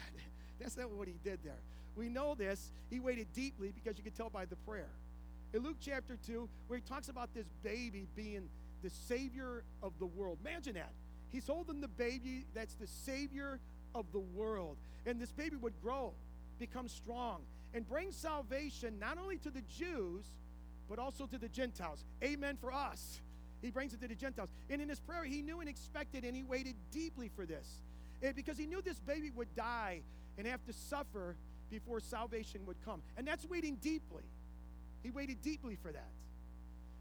That's 0.58 0.76
not 0.78 0.90
what 0.90 1.08
he 1.08 1.14
did 1.22 1.40
there. 1.44 1.58
We 1.94 2.08
know 2.08 2.34
this. 2.34 2.70
He 2.88 3.00
waited 3.00 3.26
deeply 3.34 3.72
because 3.74 3.98
you 3.98 4.04
could 4.04 4.16
tell 4.16 4.30
by 4.30 4.46
the 4.46 4.56
prayer. 4.56 4.88
In 5.52 5.62
Luke 5.62 5.76
chapter 5.80 6.16
2, 6.26 6.48
where 6.68 6.78
he 6.78 6.84
talks 6.88 7.08
about 7.08 7.34
this 7.34 7.46
baby 7.62 8.06
being 8.16 8.48
the 8.82 8.90
Savior 8.90 9.64
of 9.82 9.92
the 9.98 10.06
world. 10.06 10.38
Imagine 10.46 10.74
that. 10.74 10.92
He's 11.32 11.46
holding 11.46 11.80
the 11.80 11.88
baby 11.88 12.46
that's 12.54 12.74
the 12.74 12.86
Savior 12.86 13.58
of 13.94 14.06
the 14.12 14.20
world. 14.20 14.76
And 15.04 15.20
this 15.20 15.32
baby 15.32 15.56
would 15.56 15.74
grow 15.82 16.12
become 16.60 16.88
strong 16.88 17.40
and 17.74 17.88
bring 17.88 18.12
salvation 18.12 18.98
not 19.00 19.18
only 19.18 19.38
to 19.38 19.50
the 19.50 19.62
Jews, 19.62 20.24
but 20.88 20.98
also 20.98 21.26
to 21.26 21.38
the 21.38 21.48
Gentiles. 21.48 22.04
Amen 22.22 22.56
for 22.60 22.72
us. 22.72 23.20
He 23.62 23.70
brings 23.70 23.92
it 23.92 24.00
to 24.00 24.08
the 24.08 24.14
Gentiles. 24.14 24.48
And 24.68 24.80
in 24.80 24.88
his 24.88 25.00
prayer, 25.00 25.24
he 25.24 25.42
knew 25.42 25.60
and 25.60 25.68
expected, 25.68 26.24
and 26.24 26.34
he 26.34 26.42
waited 26.42 26.74
deeply 26.92 27.30
for 27.34 27.46
this. 27.46 27.82
Because 28.34 28.58
he 28.58 28.66
knew 28.66 28.82
this 28.82 29.00
baby 29.00 29.30
would 29.30 29.54
die 29.56 30.02
and 30.38 30.46
have 30.46 30.64
to 30.66 30.72
suffer 30.72 31.36
before 31.70 32.00
salvation 32.00 32.66
would 32.66 32.76
come. 32.84 33.02
And 33.16 33.26
that's 33.26 33.44
waiting 33.46 33.76
deeply. 33.76 34.24
He 35.02 35.10
waited 35.10 35.42
deeply 35.42 35.76
for 35.80 35.92
that. 35.92 36.10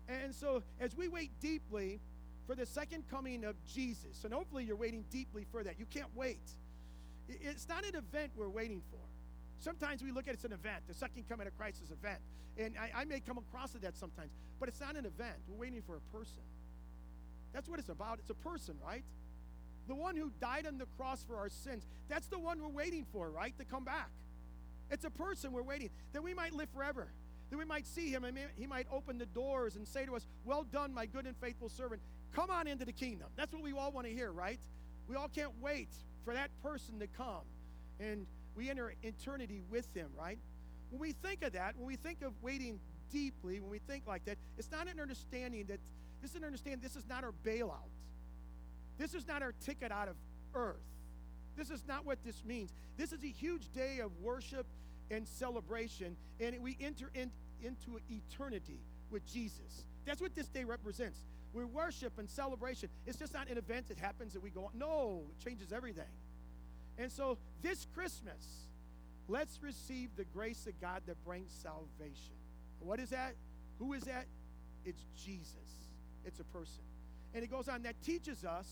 And 0.07 0.33
so, 0.33 0.63
as 0.79 0.95
we 0.95 1.07
wait 1.07 1.31
deeply 1.39 1.99
for 2.47 2.55
the 2.55 2.65
second 2.65 3.03
coming 3.09 3.43
of 3.43 3.55
Jesus, 3.65 4.23
and 4.23 4.33
hopefully 4.33 4.63
you're 4.63 4.75
waiting 4.75 5.03
deeply 5.11 5.45
for 5.51 5.63
that, 5.63 5.79
you 5.79 5.85
can't 5.85 6.09
wait. 6.15 6.41
It's 7.27 7.67
not 7.67 7.85
an 7.85 7.95
event 7.95 8.31
we're 8.35 8.49
waiting 8.49 8.81
for. 8.89 8.99
Sometimes 9.59 10.01
we 10.03 10.11
look 10.11 10.27
at 10.27 10.33
it 10.33 10.39
as 10.39 10.45
an 10.45 10.53
event, 10.53 10.83
the 10.87 10.93
second 10.93 11.27
coming 11.27 11.47
of 11.47 11.57
Christ 11.57 11.81
is 11.83 11.89
an 11.89 11.97
event. 12.01 12.19
And 12.57 12.75
I, 12.79 13.01
I 13.01 13.05
may 13.05 13.19
come 13.19 13.37
across 13.37 13.71
that 13.71 13.95
sometimes, 13.95 14.31
but 14.59 14.69
it's 14.69 14.79
not 14.79 14.95
an 14.95 15.05
event. 15.05 15.35
We're 15.47 15.59
waiting 15.59 15.81
for 15.85 15.95
a 15.95 16.17
person. 16.17 16.43
That's 17.53 17.67
what 17.67 17.79
it's 17.79 17.89
about. 17.89 18.19
It's 18.19 18.29
a 18.29 18.35
person, 18.35 18.75
right? 18.85 19.03
the 19.89 19.95
one 19.95 20.15
who 20.15 20.31
died 20.39 20.65
on 20.67 20.77
the 20.77 20.85
cross 20.97 21.23
for 21.27 21.35
our 21.35 21.49
sins. 21.49 21.85
That's 22.07 22.27
the 22.27 22.39
one 22.39 22.61
we're 22.61 22.69
waiting 22.69 23.05
for, 23.11 23.29
right? 23.29 23.57
To 23.57 23.65
come 23.65 23.83
back. 23.83 24.09
It's 24.91 25.03
a 25.03 25.09
person 25.09 25.51
we're 25.51 25.63
waiting 25.63 25.89
that 26.13 26.23
we 26.23 26.33
might 26.33 26.53
live 26.53 26.69
forever, 26.69 27.07
that 27.49 27.57
we 27.57 27.65
might 27.65 27.85
see 27.85 28.11
him 28.11 28.23
and 28.23 28.37
he 28.55 28.67
might 28.67 28.87
open 28.91 29.17
the 29.17 29.25
doors 29.25 29.75
and 29.75 29.87
say 29.87 30.05
to 30.05 30.15
us, 30.15 30.25
Well 30.45 30.63
done, 30.63 30.93
my 30.93 31.07
good 31.07 31.25
and 31.25 31.35
faithful 31.37 31.69
servant. 31.69 32.01
Come 32.33 32.51
on 32.51 32.67
into 32.67 32.85
the 32.85 32.93
kingdom. 32.93 33.27
That's 33.35 33.51
what 33.51 33.63
we 33.63 33.73
all 33.73 33.91
want 33.91 34.05
to 34.07 34.13
hear, 34.13 34.31
right? 34.31 34.59
We 35.07 35.15
all 35.15 35.27
can't 35.27 35.51
wait 35.59 35.89
for 36.23 36.33
that 36.33 36.51
person 36.61 36.99
to 36.99 37.07
come 37.07 37.41
and 37.99 38.27
we 38.55 38.69
enter 38.69 38.93
eternity 39.03 39.61
with 39.69 39.93
him, 39.95 40.09
right? 40.17 40.37
When 40.89 40.99
we 40.99 41.11
think 41.11 41.43
of 41.43 41.53
that, 41.53 41.75
when 41.77 41.87
we 41.87 41.95
think 41.95 42.21
of 42.21 42.33
waiting 42.41 42.79
deeply, 43.11 43.59
when 43.59 43.69
we 43.69 43.79
think 43.79 44.07
like 44.07 44.25
that, 44.25 44.37
it's 44.57 44.71
not 44.71 44.87
an 44.87 44.99
understanding 44.99 45.65
that 45.67 45.79
this 46.21 46.31
is 46.31 46.37
an 46.37 46.43
understanding 46.43 46.81
this 46.81 46.95
is 46.95 47.07
not 47.07 47.23
our 47.23 47.33
bailout. 47.45 47.89
This 48.97 49.13
is 49.13 49.27
not 49.27 49.41
our 49.41 49.53
ticket 49.63 49.91
out 49.91 50.09
of 50.09 50.15
earth. 50.53 50.75
This 51.55 51.69
is 51.69 51.85
not 51.87 52.05
what 52.05 52.23
this 52.23 52.43
means. 52.45 52.73
This 52.97 53.13
is 53.13 53.23
a 53.23 53.27
huge 53.27 53.71
day 53.73 53.99
of 53.99 54.11
worship 54.21 54.65
and 55.11 55.27
celebration, 55.27 56.15
and 56.39 56.55
we 56.61 56.77
enter 56.79 57.09
in, 57.13 57.31
into 57.63 57.99
eternity 58.09 58.79
with 59.09 59.25
Jesus. 59.25 59.85
That's 60.05 60.21
what 60.21 60.35
this 60.35 60.47
day 60.47 60.63
represents. 60.63 61.19
We 61.53 61.65
worship 61.65 62.19
and 62.19 62.29
celebration. 62.29 62.89
It's 63.05 63.17
just 63.17 63.33
not 63.33 63.49
an 63.49 63.57
event 63.57 63.87
that 63.89 63.97
happens 63.97 64.35
and 64.35 64.43
we 64.43 64.49
go 64.49 64.65
on. 64.65 64.71
No, 64.75 65.23
it 65.31 65.43
changes 65.43 65.73
everything. 65.73 66.03
And 66.99 67.11
so 67.11 67.37
this 67.61 67.87
Christmas, 67.95 68.67
let's 69.27 69.57
receive 69.63 70.09
the 70.17 70.25
grace 70.25 70.67
of 70.67 70.79
God 70.81 71.01
that 71.07 71.23
brings 71.23 71.51
salvation. 71.51 72.35
What 72.81 72.99
is 72.99 73.09
that? 73.09 73.35
Who 73.79 73.93
is 73.93 74.03
that? 74.03 74.25
It's 74.85 75.05
Jesus. 75.15 75.55
It's 76.25 76.39
a 76.39 76.43
person. 76.43 76.83
And 77.33 77.43
it 77.43 77.49
goes 77.49 77.69
on 77.69 77.83
that 77.83 77.95
teaches 78.03 78.43
us 78.43 78.67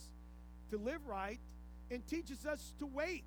to 0.70 0.78
live 0.78 1.08
right 1.08 1.40
and 1.90 2.06
teaches 2.06 2.46
us 2.46 2.74
to 2.80 2.86
wait. 2.86 3.24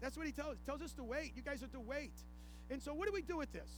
That's 0.00 0.16
what 0.16 0.26
he 0.26 0.32
tells, 0.32 0.56
tells 0.66 0.82
us 0.82 0.92
to 0.94 1.04
wait. 1.04 1.32
You 1.34 1.42
guys 1.42 1.62
are 1.62 1.68
to 1.68 1.80
wait. 1.80 2.12
And 2.70 2.82
so, 2.82 2.92
what 2.92 3.06
do 3.06 3.14
we 3.14 3.22
do 3.22 3.38
with 3.38 3.52
this? 3.52 3.70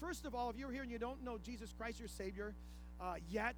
First 0.00 0.26
of 0.26 0.34
all, 0.34 0.50
if 0.50 0.56
you're 0.56 0.72
here 0.72 0.82
and 0.82 0.90
you 0.90 0.98
don't 0.98 1.22
know 1.22 1.38
Jesus 1.38 1.72
Christ, 1.72 1.98
your 1.98 2.08
Savior, 2.08 2.54
uh, 3.00 3.14
yet, 3.30 3.56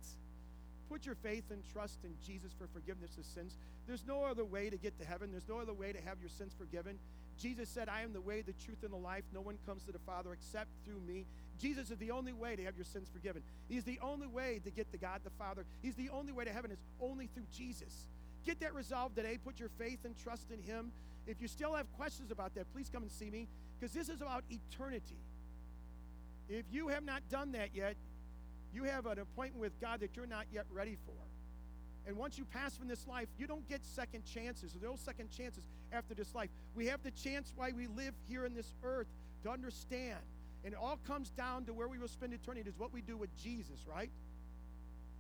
put 0.89 1.07
your 1.07 1.15
faith 1.17 1.45
and 1.51 1.63
trust 1.73 1.99
in 2.05 2.15
Jesus 2.25 2.53
for 2.53 2.67
forgiveness 2.67 3.17
of 3.19 3.25
sins. 3.25 3.57
There's 3.87 4.05
no 4.07 4.25
other 4.25 4.45
way 4.45 4.71
to 4.71 4.77
get 4.77 4.99
to 4.99 5.05
heaven, 5.05 5.31
there's 5.31 5.49
no 5.49 5.59
other 5.59 5.75
way 5.75 5.93
to 5.93 6.01
have 6.03 6.19
your 6.21 6.31
sins 6.31 6.55
forgiven. 6.57 6.99
Jesus 7.39 7.69
said, 7.69 7.89
I 7.89 8.01
am 8.01 8.13
the 8.13 8.21
way, 8.21 8.41
the 8.41 8.55
truth, 8.65 8.83
and 8.83 8.93
the 8.93 8.97
life. 8.97 9.25
No 9.35 9.43
one 9.43 9.59
comes 9.67 9.85
to 9.85 9.93
the 9.93 9.99
Father 9.99 10.33
except 10.33 10.69
through 10.85 11.01
me. 11.01 11.27
Jesus 11.59 11.91
is 11.91 11.99
the 11.99 12.11
only 12.11 12.33
way 12.33 12.57
to 12.57 12.65
have 12.65 12.77
your 12.77 12.85
sins 12.85 13.09
forgiven. 13.13 13.43
He's 13.69 13.85
the 13.85 13.99
only 14.03 14.27
way 14.27 14.61
to 14.65 14.71
get 14.71 14.91
to 14.93 14.99
God 14.99 15.21
the 15.23 15.31
Father. 15.31 15.65
He's 15.83 15.95
the 15.95 16.09
only 16.11 16.33
way 16.33 16.45
to 16.45 16.53
heaven 16.53 16.71
is 16.71 16.79
only 17.01 17.27
through 17.27 17.47
Jesus. 17.53 18.07
Get 18.45 18.61
that 18.61 18.75
resolved 18.75 19.17
today. 19.17 19.39
Put 19.43 19.59
your 19.61 19.71
faith 19.79 19.99
and 20.05 20.17
trust 20.17 20.51
in 20.51 20.63
Him. 20.63 20.93
If 21.27 21.43
you 21.43 21.49
still 21.49 21.75
have 21.75 21.91
questions 21.93 22.31
about 22.31 22.55
that, 22.55 22.73
please 22.73 22.89
come 22.93 23.03
and 23.03 23.11
see 23.11 23.31
me 23.31 23.49
because 23.79 23.93
this 23.93 24.09
is 24.09 24.21
about 24.21 24.45
eternity. 24.49 25.19
If 26.49 26.65
you 26.71 26.89
have 26.89 27.05
not 27.05 27.23
done 27.29 27.53
that 27.53 27.71
yet, 27.75 27.97
you 28.77 28.85
have 28.85 29.07
an 29.07 29.19
appointment 29.19 29.61
with 29.61 29.81
God 29.81 30.01
that 30.01 30.15
you're 30.15 30.27
not 30.27 30.47
yet 30.53 30.67
ready 30.71 30.97
for. 31.07 31.15
And 32.07 32.17
once 32.17 32.39
you 32.39 32.45
pass 32.45 32.77
from 32.77 32.87
this 32.87 33.07
life, 33.09 33.27
you 33.37 33.47
don't 33.47 33.69
get 33.69 33.85
second 33.85 34.25
chances. 34.25 34.73
There 34.73 34.89
are 34.89 34.93
no 34.93 34.99
second 34.99 35.31
chances 35.31 35.65
after 35.91 36.15
this 36.15 36.35
life. 36.35 36.51
We 36.75 36.87
have 36.87 37.03
the 37.03 37.11
chance 37.11 37.53
why 37.57 37.73
we 37.73 37.89
live 37.89 38.15
here 38.29 38.45
in 38.45 38.55
this 38.55 38.73
earth 38.85 39.09
to 39.43 39.51
understand. 39.51 40.19
And 40.65 40.73
it 40.75 40.79
all 40.81 40.99
comes 41.07 41.31
down 41.31 41.65
to 41.65 41.73
where 41.73 41.89
we 41.89 41.99
will 41.99 42.09
spend 42.09 42.33
eternity 42.33 42.69
is 42.69 42.79
what 42.79 42.93
we 42.93 43.01
do 43.01 43.17
with 43.17 43.37
Jesus, 43.37 43.81
right? 43.93 44.11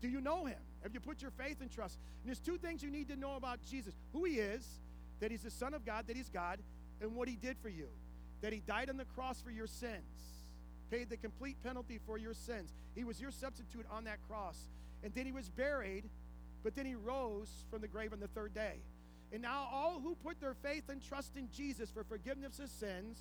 Do 0.01 0.09
you 0.09 0.21
know 0.21 0.45
him? 0.45 0.59
Have 0.83 0.95
you 0.95 1.01
put 1.01 1.23
your 1.23 1.33
faith 1.33 1.61
and 1.61 1.71
trust? 1.71 1.99
And 2.23 2.29
there's 2.29 2.39
two 2.39 2.59
things 2.59 2.83
you 2.83 2.91
need 2.91 3.09
to 3.09 3.17
know 3.17 3.37
about 3.37 3.59
Jesus 3.69 3.95
who 4.13 4.25
he 4.25 4.35
is, 4.35 4.65
that 5.21 5.31
he's 5.31 5.43
the 5.43 5.51
Son 5.51 5.75
of 5.75 5.85
God, 5.85 6.07
that 6.07 6.17
he's 6.17 6.29
God, 6.29 6.61
and 7.01 7.17
what 7.17 7.29
he 7.29 7.37
did 7.37 7.57
for 7.59 7.69
you. 7.69 7.89
That 8.43 8.53
he 8.53 8.61
died 8.61 8.91
on 8.91 8.97
the 8.97 9.07
cross 9.07 9.41
for 9.41 9.51
your 9.51 9.67
sins, 9.67 10.05
paid 10.91 11.11
the 11.11 11.17
complete 11.17 11.57
penalty 11.63 12.01
for 12.07 12.19
your 12.19 12.35
sins. 12.35 12.73
He 12.95 13.05
was 13.05 13.21
your 13.21 13.31
substitute 13.31 13.87
on 13.91 14.05
that 14.05 14.19
cross. 14.29 14.59
And 15.03 15.15
then 15.15 15.27
he 15.27 15.33
was 15.33 15.49
buried, 15.49 16.05
but 16.63 16.75
then 16.75 16.87
he 16.87 16.95
rose 16.95 17.51
from 17.71 17.81
the 17.81 17.89
grave 17.89 18.13
on 18.13 18.21
the 18.21 18.29
third 18.29 18.55
day. 18.55 18.75
And 19.33 19.43
now 19.43 19.69
all 19.73 20.01
who 20.01 20.15
put 20.17 20.41
their 20.41 20.55
faith 20.55 20.85
and 20.89 21.03
trust 21.03 21.37
in 21.37 21.49
Jesus 21.55 21.91
for 21.91 22.05
forgiveness 22.05 22.59
of 22.59 22.69
sins 22.71 23.19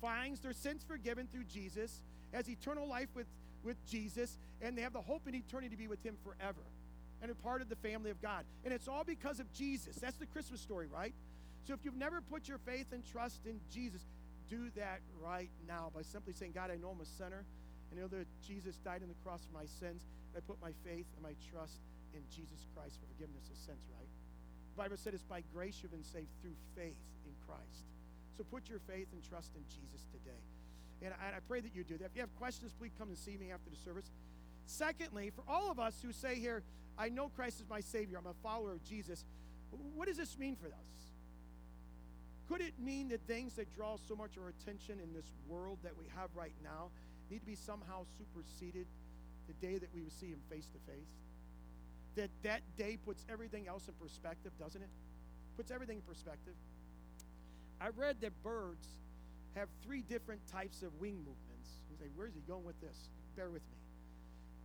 finds 0.00 0.40
their 0.40 0.52
sins 0.52 0.84
forgiven 0.86 1.28
through 1.32 1.44
Jesus, 1.44 2.00
has 2.32 2.48
eternal 2.48 2.88
life 2.88 3.08
with 3.14 3.26
with 3.66 3.84
Jesus, 3.86 4.38
and 4.62 4.78
they 4.78 4.82
have 4.82 4.92
the 4.92 5.00
hope 5.00 5.26
in 5.26 5.34
eternity 5.34 5.70
to 5.70 5.76
be 5.76 5.88
with 5.88 6.02
Him 6.02 6.16
forever 6.24 6.62
and 7.20 7.30
a 7.30 7.34
part 7.34 7.60
of 7.60 7.68
the 7.68 7.76
family 7.76 8.10
of 8.10 8.22
God. 8.22 8.44
And 8.64 8.72
it's 8.72 8.88
all 8.88 9.04
because 9.04 9.40
of 9.40 9.52
Jesus. 9.52 9.96
That's 9.96 10.16
the 10.16 10.26
Christmas 10.26 10.60
story, 10.60 10.86
right? 10.86 11.12
So 11.66 11.74
if 11.74 11.80
you've 11.84 11.96
never 11.96 12.20
put 12.20 12.46
your 12.46 12.58
faith 12.58 12.92
and 12.92 13.02
trust 13.10 13.40
in 13.46 13.58
Jesus, 13.72 14.04
do 14.48 14.70
that 14.76 15.00
right 15.22 15.50
now 15.66 15.90
by 15.94 16.02
simply 16.02 16.32
saying, 16.32 16.52
God, 16.54 16.70
I 16.70 16.76
know 16.76 16.90
I'm 16.90 17.00
a 17.00 17.06
sinner. 17.06 17.44
And 17.90 17.98
I 17.98 18.02
know 18.02 18.08
that 18.08 18.26
Jesus 18.46 18.76
died 18.82 19.02
on 19.02 19.08
the 19.08 19.20
cross 19.22 19.46
for 19.46 19.54
my 19.54 19.66
sins. 19.66 20.02
I 20.36 20.40
put 20.40 20.60
my 20.60 20.72
faith 20.84 21.06
and 21.14 21.22
my 21.22 21.34
trust 21.50 21.80
in 22.14 22.22
Jesus 22.28 22.66
Christ 22.74 22.98
for 23.00 23.06
forgiveness 23.14 23.48
of 23.50 23.56
sins, 23.56 23.82
right? 23.94 24.10
The 24.74 24.82
Bible 24.82 24.96
said 24.96 25.14
it's 25.14 25.24
by 25.24 25.42
grace 25.54 25.80
you've 25.82 25.92
been 25.92 26.04
saved 26.04 26.28
through 26.42 26.56
faith 26.74 26.98
in 27.24 27.32
Christ. 27.46 27.86
So 28.36 28.44
put 28.44 28.68
your 28.68 28.80
faith 28.84 29.08
and 29.12 29.22
trust 29.24 29.54
in 29.56 29.62
Jesus 29.68 30.04
today. 30.12 30.42
And 31.02 31.14
I, 31.14 31.26
and 31.28 31.36
I 31.36 31.40
pray 31.46 31.60
that 31.60 31.74
you 31.74 31.84
do 31.84 31.96
that. 31.98 32.04
If 32.04 32.14
you 32.14 32.20
have 32.20 32.34
questions, 32.36 32.72
please 32.78 32.92
come 32.98 33.08
and 33.08 33.16
see 33.16 33.36
me 33.36 33.50
after 33.52 33.70
the 33.70 33.76
service. 33.76 34.10
Secondly, 34.66 35.30
for 35.30 35.44
all 35.48 35.70
of 35.70 35.78
us 35.78 35.94
who 36.02 36.12
say 36.12 36.36
here, 36.36 36.62
I 36.98 37.08
know 37.08 37.28
Christ 37.28 37.60
is 37.60 37.68
my 37.68 37.80
Savior, 37.80 38.18
I'm 38.18 38.26
a 38.26 38.34
follower 38.42 38.72
of 38.72 38.82
Jesus, 38.84 39.24
what 39.94 40.08
does 40.08 40.16
this 40.16 40.38
mean 40.38 40.56
for 40.56 40.66
us? 40.66 41.05
Could 42.48 42.60
it 42.60 42.74
mean 42.78 43.08
that 43.08 43.20
things 43.26 43.54
that 43.54 43.74
draw 43.74 43.96
so 44.08 44.14
much 44.14 44.38
our 44.40 44.48
attention 44.48 45.00
in 45.02 45.12
this 45.12 45.26
world 45.48 45.78
that 45.82 45.96
we 45.98 46.04
have 46.14 46.30
right 46.34 46.54
now 46.62 46.90
need 47.30 47.40
to 47.40 47.46
be 47.46 47.56
somehow 47.56 48.04
superseded 48.18 48.86
the 49.48 49.54
day 49.66 49.78
that 49.78 49.88
we 49.94 50.02
see 50.20 50.28
Him 50.28 50.40
face 50.48 50.66
to 50.66 50.92
face? 50.92 51.10
That 52.14 52.30
that 52.44 52.62
day 52.78 52.98
puts 53.04 53.24
everything 53.30 53.66
else 53.66 53.88
in 53.88 53.94
perspective, 53.94 54.52
doesn't 54.58 54.80
it? 54.80 54.88
Puts 55.56 55.70
everything 55.70 55.96
in 55.96 56.02
perspective. 56.02 56.54
I 57.80 57.88
read 57.88 58.20
that 58.20 58.32
birds 58.42 58.86
have 59.56 59.68
three 59.82 60.02
different 60.02 60.40
types 60.50 60.82
of 60.82 60.94
wing 61.00 61.16
movements. 61.16 61.80
You 61.90 61.96
say, 61.98 62.10
where's 62.14 62.34
he 62.34 62.40
going 62.46 62.64
with 62.64 62.80
this? 62.80 63.08
Bear 63.36 63.50
with 63.50 63.62
me. 63.62 63.78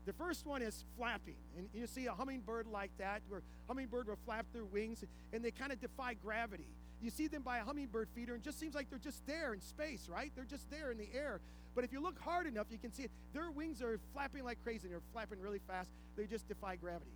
The 0.06 0.13
first 0.13 0.46
one 0.46 0.62
is 0.62 0.84
flapping. 0.98 1.36
And 1.58 1.67
you 1.74 1.88
see 1.88 2.08
a 2.08 2.13
hummingbird 2.13 2.67
like 2.67 2.91
that, 2.98 3.22
where 3.28 3.41
hummingbird 3.67 4.08
will 4.08 4.17
flap 4.26 4.46
their 4.54 4.65
wings 4.65 5.04
and 5.34 5.44
they 5.44 5.52
kind 5.52 5.72
of 5.72 5.80
defy 5.80 6.13
gravity. 6.15 6.67
You 7.02 7.10
see 7.10 7.28
them 7.28 7.42
by 7.42 7.58
a 7.58 7.64
hummingbird 7.64 8.10
feeder 8.14 8.36
and 8.36 8.44
just 8.44 8.60
seems 8.60 8.76
like 8.76 8.90
they're 8.90 9.00
just 9.00 9.26
there 9.26 9.54
in 9.54 9.62
space, 9.62 10.08
right? 10.08 10.32
They're 10.36 10.46
just 10.46 10.70
there 10.70 10.92
in 10.92 10.98
the 10.98 11.10
air. 11.14 11.42
But 11.74 11.84
if 11.84 11.92
you 11.92 12.02
look 12.02 12.20
hard 12.20 12.48
enough, 12.48 12.68
you 12.70 12.78
can 12.78 12.92
see 12.92 13.04
it. 13.04 13.12
Their 13.34 13.50
wings 13.50 13.82
are 13.82 14.00
flapping 14.14 14.44
like 14.44 14.62
crazy. 14.64 14.88
They're 14.88 15.02
flapping 15.12 15.40
really 15.40 15.62
fast. 15.68 15.90
They 16.16 16.26
just 16.26 16.48
defy 16.48 16.76
gravity. 16.76 17.12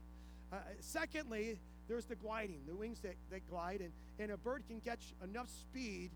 Uh, 0.52 0.58
secondly, 0.80 1.60
there's 1.88 2.06
the 2.06 2.16
gliding, 2.16 2.62
the 2.68 2.76
wings 2.76 3.00
that, 3.02 3.16
that 3.30 3.48
glide, 3.50 3.82
and, 3.82 3.92
and 4.18 4.32
a 4.32 4.38
bird 4.38 4.64
can 4.68 4.80
catch 4.80 5.14
enough 5.24 5.50
speed 5.50 6.12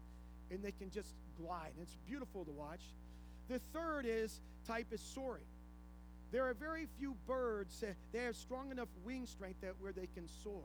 and 0.51 0.63
they 0.63 0.71
can 0.71 0.89
just 0.89 1.13
glide. 1.38 1.71
And 1.75 1.84
it's 1.84 1.97
beautiful 2.08 2.45
to 2.45 2.51
watch. 2.51 2.82
The 3.49 3.60
third 3.60 4.05
is 4.08 4.41
type 4.67 4.88
is 4.91 5.01
soaring. 5.01 5.45
There 6.32 6.47
are 6.47 6.53
very 6.53 6.88
few 6.97 7.15
birds 7.27 7.79
that 7.82 7.95
they 8.12 8.19
have 8.19 8.36
strong 8.36 8.71
enough 8.71 8.89
wing 9.03 9.25
strength 9.25 9.62
that 9.62 9.73
where 9.79 9.91
they 9.91 10.08
can 10.13 10.27
soar, 10.43 10.63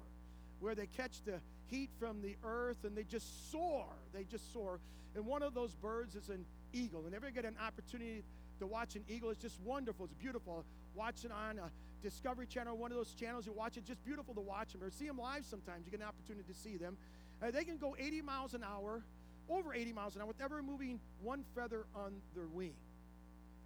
where 0.61 0.75
they 0.75 0.87
catch 0.87 1.23
the 1.25 1.41
heat 1.69 1.91
from 1.99 2.23
the 2.23 2.37
earth 2.45 2.79
and 2.85 2.97
they 2.97 3.05
just 3.05 3.51
soar. 3.51 3.87
They 4.13 4.25
just 4.25 4.53
soar. 4.53 4.81
And 5.15 5.27
one 5.27 5.43
of 5.43 5.55
those 5.55 5.75
birds 5.75 6.15
is 6.15 6.29
an 6.29 6.45
eagle. 6.73 7.05
And 7.07 7.15
you 7.15 7.31
get 7.31 7.45
an 7.45 7.57
opportunity 7.65 8.23
to 8.61 8.67
watch 8.67 8.97
an 8.97 9.05
eagle, 9.09 9.31
it's 9.31 9.41
just 9.41 9.61
wonderful. 9.63 10.05
It's 10.05 10.15
beautiful. 10.15 10.65
Watch 10.95 11.25
it 11.25 11.33
on 11.33 11.59
a 11.59 11.71
Discovery 12.03 12.47
Channel, 12.47 12.77
one 12.77 12.93
of 12.93 12.99
those 12.99 13.15
channels 13.15 13.47
you 13.47 13.53
watch 13.53 13.79
it, 13.79 13.85
just 13.87 14.05
beautiful 14.05 14.35
to 14.35 14.41
watch 14.41 14.73
them. 14.73 14.83
Or 14.83 14.91
see 14.91 15.07
them 15.07 15.19
live 15.19 15.45
sometimes. 15.47 15.87
You 15.87 15.91
get 15.91 16.01
an 16.01 16.07
opportunity 16.07 16.45
to 16.53 16.59
see 16.59 16.77
them. 16.77 16.97
Uh, 17.43 17.51
they 17.51 17.65
can 17.65 17.79
go 17.79 17.97
80 17.99 18.21
miles 18.23 18.55
an 18.55 18.63
hour 18.63 19.03
over 19.49 19.75
80 19.75 19.93
miles 19.93 20.15
an 20.15 20.23
hour 20.23 20.29
without 20.29 20.51
removing 20.51 21.01
one 21.23 21.45
feather 21.55 21.87
on 21.95 22.13
their 22.35 22.47
wing. 22.47 22.75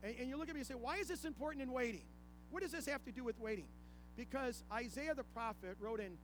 And, 0.03 0.15
and 0.19 0.29
you 0.29 0.37
look 0.37 0.49
at 0.49 0.55
me 0.55 0.61
and 0.61 0.67
say, 0.67 0.75
why 0.75 0.97
is 0.97 1.09
this 1.09 1.25
important 1.25 1.63
in 1.63 1.73
waiting? 1.73 2.03
What 2.51 2.63
does 2.63 2.73
this 2.73 2.87
have 2.87 3.05
to 3.05 3.13
do 3.13 3.25
with 3.25 3.39
waiting? 3.39 3.67
Because 4.17 4.65
Isaiah 4.73 5.15
the 5.15 5.25
prophet 5.25 5.77
wrote 5.81 6.01
in 6.01 6.17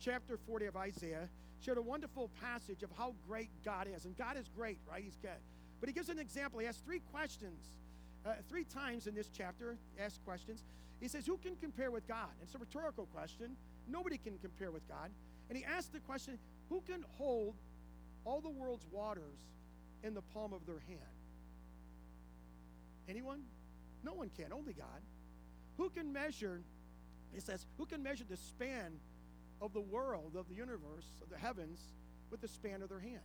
chapter 0.00 0.36
40 0.36 0.66
of 0.66 0.76
Isaiah, 0.76 1.28
shared 1.60 1.78
a 1.78 1.82
wonderful 1.82 2.30
passage 2.40 2.82
of 2.82 2.90
how 2.96 3.14
great 3.28 3.50
God 3.64 3.86
is. 3.94 4.04
And 4.04 4.16
God 4.16 4.36
is 4.36 4.48
great, 4.56 4.78
right? 4.90 5.02
He's 5.02 5.18
good. 5.20 5.40
But 5.78 5.88
he 5.88 5.92
gives 5.92 6.08
an 6.08 6.18
example. 6.18 6.58
He 6.58 6.66
has 6.66 6.76
three 6.78 7.00
questions, 7.12 7.68
uh, 8.24 8.34
three 8.48 8.64
times 8.64 9.06
in 9.06 9.14
this 9.14 9.30
chapter, 9.36 9.76
asks 9.98 10.18
questions. 10.24 10.64
He 11.00 11.08
says, 11.08 11.26
Who 11.26 11.36
can 11.38 11.56
compare 11.56 11.90
with 11.90 12.06
God? 12.08 12.30
It's 12.42 12.54
a 12.54 12.58
rhetorical 12.58 13.06
question. 13.14 13.56
Nobody 13.88 14.18
can 14.18 14.38
compare 14.38 14.70
with 14.70 14.86
God. 14.88 15.10
And 15.48 15.58
he 15.58 15.64
asks 15.64 15.88
the 15.88 16.00
question, 16.00 16.38
Who 16.68 16.82
can 16.86 17.04
hold 17.18 17.54
all 18.24 18.40
the 18.40 18.50
world's 18.50 18.86
waters 18.90 19.38
in 20.02 20.14
the 20.14 20.22
palm 20.22 20.52
of 20.52 20.66
their 20.66 20.80
hand. 20.88 21.00
Anyone? 23.08 23.42
No 24.02 24.14
one 24.14 24.30
can, 24.36 24.52
only 24.52 24.72
God. 24.72 25.02
Who 25.76 25.90
can 25.90 26.12
measure, 26.12 26.60
he 27.34 27.40
says, 27.40 27.66
who 27.78 27.86
can 27.86 28.02
measure 28.02 28.24
the 28.28 28.36
span 28.36 28.92
of 29.60 29.72
the 29.72 29.80
world, 29.80 30.36
of 30.36 30.48
the 30.48 30.54
universe, 30.54 31.06
of 31.22 31.30
the 31.30 31.38
heavens, 31.38 31.80
with 32.30 32.40
the 32.40 32.48
span 32.48 32.82
of 32.82 32.88
their 32.88 33.00
hand? 33.00 33.20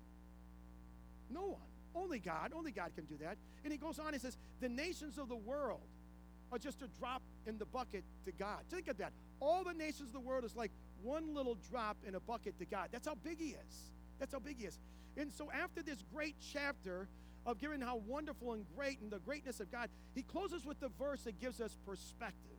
No 1.30 1.42
one. 1.42 1.62
Only 1.96 2.20
God. 2.20 2.52
Only 2.56 2.72
God 2.72 2.92
can 2.96 3.06
do 3.06 3.16
that. 3.22 3.38
And 3.64 3.72
he 3.72 3.78
goes 3.78 4.00
on, 4.00 4.14
he 4.14 4.20
says, 4.20 4.38
The 4.60 4.70
nations 4.70 5.18
of 5.18 5.30
the 5.30 5.36
world 5.36 5.82
are 6.52 6.58
just 6.60 6.82
a 6.82 6.88
drop 7.00 7.22
in 7.46 7.58
the 7.58 7.66
bucket 7.66 8.04
to 8.26 8.32
God. 8.32 8.60
Think 8.70 8.88
of 8.88 8.98
that. 8.98 9.14
All 9.40 9.64
the 9.64 9.74
nations 9.74 10.10
of 10.10 10.14
the 10.14 10.20
world 10.20 10.44
is 10.44 10.56
like 10.56 10.72
one 11.02 11.34
little 11.34 11.58
drop 11.70 11.98
in 12.06 12.16
a 12.16 12.20
bucket 12.20 12.58
to 12.60 12.66
God. 12.66 12.90
That's 12.92 13.08
how 13.08 13.16
big 13.16 13.40
he 13.40 13.50
is. 13.50 13.92
That's 14.20 14.34
how 14.34 14.40
big 14.40 14.60
he 14.60 14.66
is. 14.66 14.80
And 15.18 15.34
so, 15.34 15.50
after 15.52 15.82
this 15.82 16.04
great 16.14 16.36
chapter 16.54 17.08
of 17.46 17.60
giving 17.60 17.80
how 17.82 17.98
wonderful 17.98 18.54
and 18.54 18.66
great 18.76 19.00
and 19.02 19.12
the 19.12 19.20
greatness 19.20 19.60
of 19.60 19.72
God, 19.72 19.90
he 20.14 20.24
closes 20.24 20.66
with 20.66 20.80
the 20.80 20.90
verse 21.00 21.22
that 21.22 21.40
gives 21.40 21.62
us 21.62 21.78
perspective. 21.86 22.58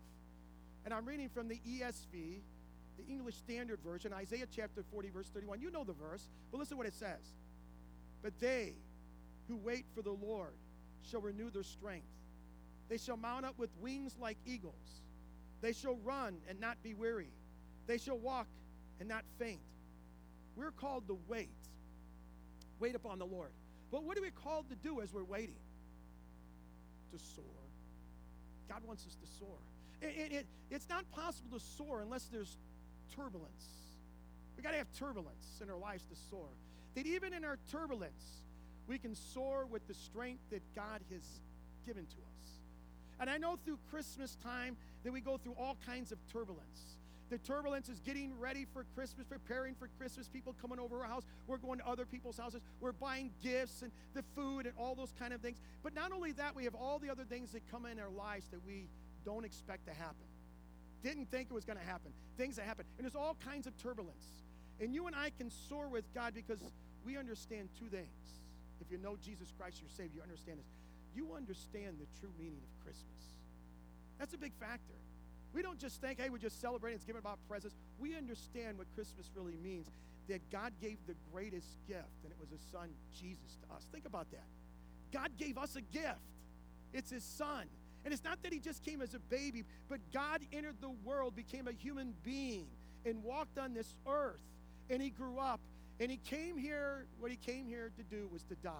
And 0.84 0.94
I'm 0.94 1.04
reading 1.04 1.28
from 1.28 1.48
the 1.48 1.60
ESV, 1.66 2.40
the 2.96 3.06
English 3.06 3.36
Standard 3.36 3.78
Version, 3.84 4.12
Isaiah 4.12 4.46
chapter 4.54 4.82
40, 4.90 5.10
verse 5.10 5.28
31. 5.28 5.60
You 5.60 5.70
know 5.70 5.84
the 5.84 5.92
verse, 5.92 6.28
but 6.50 6.58
listen 6.58 6.76
what 6.76 6.86
it 6.86 6.94
says. 6.94 7.34
But 8.22 8.38
they 8.40 8.74
who 9.48 9.56
wait 9.56 9.84
for 9.94 10.02
the 10.02 10.12
Lord 10.12 10.54
shall 11.02 11.20
renew 11.20 11.50
their 11.50 11.62
strength. 11.62 12.06
They 12.88 12.98
shall 12.98 13.16
mount 13.16 13.44
up 13.44 13.58
with 13.58 13.70
wings 13.80 14.16
like 14.20 14.38
eagles. 14.46 15.02
They 15.60 15.72
shall 15.72 15.96
run 16.04 16.36
and 16.48 16.60
not 16.60 16.82
be 16.82 16.94
weary. 16.94 17.30
They 17.86 17.98
shall 17.98 18.18
walk 18.18 18.46
and 19.00 19.08
not 19.08 19.24
faint. 19.38 19.60
We're 20.56 20.70
called 20.70 21.06
to 21.08 21.18
wait. 21.28 21.50
Wait 22.78 22.94
upon 22.94 23.18
the 23.18 23.26
Lord. 23.26 23.50
But 23.90 24.04
what 24.04 24.18
are 24.18 24.22
we 24.22 24.30
called 24.30 24.68
to 24.70 24.76
do 24.76 25.00
as 25.00 25.12
we're 25.12 25.24
waiting? 25.24 25.56
To 27.12 27.18
soar. 27.18 27.44
God 28.68 28.82
wants 28.86 29.06
us 29.06 29.14
to 29.14 29.38
soar. 29.38 29.58
It, 30.02 30.32
it, 30.32 30.46
it's 30.70 30.88
not 30.88 31.10
possible 31.12 31.58
to 31.58 31.64
soar 31.64 32.02
unless 32.02 32.24
there's 32.24 32.58
turbulence. 33.14 33.64
We 34.56 34.62
got 34.62 34.72
to 34.72 34.78
have 34.78 34.92
turbulence 34.98 35.60
in 35.62 35.70
our 35.70 35.78
lives 35.78 36.04
to 36.04 36.16
soar. 36.30 36.48
That 36.94 37.06
even 37.06 37.32
in 37.32 37.44
our 37.44 37.58
turbulence, 37.70 38.42
we 38.88 38.98
can 38.98 39.14
soar 39.14 39.66
with 39.66 39.86
the 39.86 39.94
strength 39.94 40.42
that 40.50 40.62
God 40.74 41.00
has 41.12 41.22
given 41.86 42.06
to 42.06 42.16
us. 42.16 42.36
And 43.20 43.30
I 43.30 43.38
know 43.38 43.58
through 43.64 43.78
Christmas 43.90 44.36
time 44.42 44.76
that 45.04 45.12
we 45.12 45.20
go 45.20 45.36
through 45.38 45.56
all 45.58 45.76
kinds 45.86 46.12
of 46.12 46.18
turbulence. 46.32 46.96
The 47.28 47.38
turbulence 47.38 47.88
is 47.88 47.98
getting 48.00 48.38
ready 48.38 48.66
for 48.72 48.84
Christmas, 48.94 49.26
preparing 49.26 49.74
for 49.74 49.88
Christmas, 49.98 50.28
people 50.28 50.54
coming 50.60 50.78
over 50.78 51.00
our 51.00 51.08
house. 51.08 51.24
We're 51.48 51.56
going 51.56 51.80
to 51.80 51.86
other 51.86 52.04
people's 52.04 52.38
houses. 52.38 52.60
We're 52.80 52.92
buying 52.92 53.30
gifts 53.42 53.82
and 53.82 53.90
the 54.14 54.22
food 54.36 54.66
and 54.66 54.74
all 54.78 54.94
those 54.94 55.12
kind 55.18 55.32
of 55.32 55.40
things. 55.40 55.58
But 55.82 55.94
not 55.94 56.12
only 56.12 56.32
that, 56.32 56.54
we 56.54 56.64
have 56.64 56.74
all 56.74 56.98
the 56.98 57.10
other 57.10 57.24
things 57.24 57.50
that 57.52 57.68
come 57.70 57.84
in 57.86 57.98
our 57.98 58.10
lives 58.10 58.46
that 58.52 58.64
we 58.64 58.88
don't 59.24 59.44
expect 59.44 59.86
to 59.86 59.92
happen. 59.92 60.26
Didn't 61.02 61.30
think 61.30 61.48
it 61.50 61.54
was 61.54 61.64
going 61.64 61.78
to 61.78 61.84
happen. 61.84 62.12
Things 62.36 62.56
that 62.56 62.66
happen. 62.66 62.84
And 62.98 63.04
there's 63.04 63.16
all 63.16 63.36
kinds 63.44 63.66
of 63.66 63.76
turbulence. 63.76 64.24
And 64.80 64.94
you 64.94 65.06
and 65.06 65.16
I 65.16 65.30
can 65.38 65.50
soar 65.68 65.88
with 65.88 66.04
God 66.14 66.34
because 66.34 66.60
we 67.04 67.16
understand 67.16 67.68
two 67.78 67.86
things. 67.86 68.06
If 68.80 68.90
you 68.90 68.98
know 68.98 69.16
Jesus 69.22 69.52
Christ, 69.58 69.80
your 69.80 69.90
Savior, 69.90 70.16
you 70.16 70.22
understand 70.22 70.58
this. 70.58 70.66
You 71.14 71.32
understand 71.34 71.96
the 71.98 72.06
true 72.20 72.32
meaning 72.38 72.60
of 72.60 72.84
Christmas. 72.84 73.20
That's 74.18 74.34
a 74.34 74.38
big 74.38 74.52
factor. 74.60 74.94
We 75.54 75.62
don't 75.62 75.78
just 75.78 76.00
think, 76.00 76.20
hey, 76.20 76.28
we're 76.28 76.38
just 76.38 76.60
celebrating, 76.60 76.96
it's 76.96 77.06
giving 77.06 77.20
about 77.20 77.38
presents. 77.48 77.74
We 77.98 78.14
understand 78.14 78.76
what 78.76 78.86
Christmas 78.94 79.30
really 79.34 79.56
means 79.62 79.86
that 80.28 80.50
God 80.50 80.72
gave 80.82 80.98
the 81.06 81.14
greatest 81.32 81.68
gift, 81.88 82.20
and 82.24 82.32
it 82.32 82.38
was 82.38 82.50
His 82.50 82.60
Son, 82.70 82.90
Jesus, 83.18 83.56
to 83.62 83.74
us. 83.74 83.86
Think 83.92 84.04
about 84.04 84.30
that. 84.32 84.44
God 85.12 85.30
gave 85.38 85.56
us 85.56 85.76
a 85.76 85.80
gift, 85.80 86.20
it's 86.92 87.10
His 87.10 87.24
Son. 87.24 87.66
And 88.06 88.14
it's 88.14 88.24
not 88.24 88.42
that 88.44 88.54
He 88.54 88.60
just 88.60 88.82
came 88.82 89.02
as 89.02 89.12
a 89.12 89.18
baby, 89.18 89.64
but 89.90 90.00
God 90.14 90.40
entered 90.50 90.76
the 90.80 90.94
world, 91.04 91.36
became 91.36 91.68
a 91.68 91.72
human 91.72 92.14
being, 92.24 92.66
and 93.04 93.22
walked 93.22 93.58
on 93.58 93.74
this 93.74 93.94
earth. 94.08 94.40
And 94.88 95.02
He 95.02 95.10
grew 95.10 95.38
up, 95.38 95.60
and 96.00 96.10
He 96.10 96.16
came 96.16 96.56
here, 96.56 97.04
what 97.18 97.30
He 97.30 97.36
came 97.36 97.66
here 97.66 97.90
to 97.98 98.02
do 98.04 98.28
was 98.32 98.42
to 98.44 98.54
die 98.62 98.72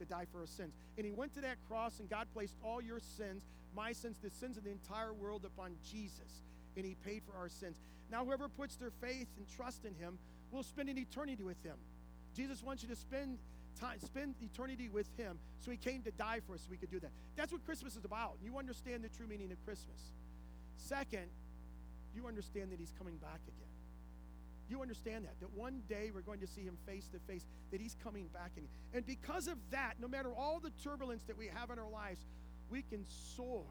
to 0.00 0.04
die 0.06 0.26
for 0.32 0.40
our 0.40 0.46
sins. 0.46 0.74
And 0.96 1.06
he 1.06 1.12
went 1.12 1.34
to 1.34 1.40
that 1.42 1.56
cross, 1.68 2.00
and 2.00 2.10
God 2.10 2.26
placed 2.34 2.56
all 2.64 2.82
your 2.82 2.98
sins, 2.98 3.44
my 3.76 3.92
sins, 3.92 4.16
the 4.22 4.30
sins 4.30 4.56
of 4.56 4.64
the 4.64 4.70
entire 4.70 5.12
world 5.12 5.44
upon 5.44 5.76
Jesus. 5.88 6.42
And 6.76 6.84
he 6.84 6.96
paid 7.04 7.22
for 7.22 7.38
our 7.38 7.48
sins. 7.48 7.76
Now, 8.10 8.24
whoever 8.24 8.48
puts 8.48 8.76
their 8.76 8.90
faith 9.00 9.28
and 9.36 9.46
trust 9.54 9.84
in 9.84 9.94
him 9.94 10.18
will 10.50 10.64
spend 10.64 10.88
an 10.88 10.98
eternity 10.98 11.44
with 11.44 11.62
him. 11.62 11.76
Jesus 12.34 12.62
wants 12.62 12.82
you 12.82 12.88
to 12.88 12.96
spend 12.96 13.38
time, 13.80 13.98
spend 14.00 14.34
eternity 14.42 14.88
with 14.88 15.06
him. 15.16 15.38
So 15.60 15.70
he 15.70 15.76
came 15.76 16.02
to 16.02 16.10
die 16.10 16.40
for 16.46 16.54
us 16.54 16.62
so 16.62 16.68
we 16.70 16.76
could 16.76 16.90
do 16.90 17.00
that. 17.00 17.10
That's 17.36 17.52
what 17.52 17.64
Christmas 17.64 17.96
is 17.96 18.04
about. 18.04 18.36
You 18.42 18.58
understand 18.58 19.02
the 19.02 19.08
true 19.08 19.26
meaning 19.26 19.50
of 19.52 19.64
Christmas. 19.64 20.12
Second, 20.76 21.28
you 22.14 22.26
understand 22.26 22.72
that 22.72 22.78
he's 22.78 22.92
coming 22.98 23.16
back 23.16 23.40
again. 23.46 23.70
You 24.68 24.82
understand 24.82 25.24
that, 25.24 25.34
that 25.40 25.50
one 25.52 25.82
day 25.88 26.10
we're 26.14 26.20
going 26.20 26.40
to 26.40 26.46
see 26.46 26.62
him 26.62 26.76
face 26.86 27.08
to 27.08 27.18
face, 27.20 27.44
that 27.72 27.80
he's 27.80 27.96
coming 28.04 28.28
back. 28.28 28.52
And, 28.56 28.66
and 28.94 29.04
because 29.04 29.48
of 29.48 29.58
that, 29.70 29.94
no 30.00 30.06
matter 30.06 30.30
all 30.32 30.60
the 30.60 30.70
turbulence 30.82 31.24
that 31.24 31.36
we 31.36 31.50
have 31.52 31.70
in 31.70 31.78
our 31.78 31.90
lives, 31.90 32.24
we 32.70 32.82
can 32.82 33.04
soar 33.08 33.64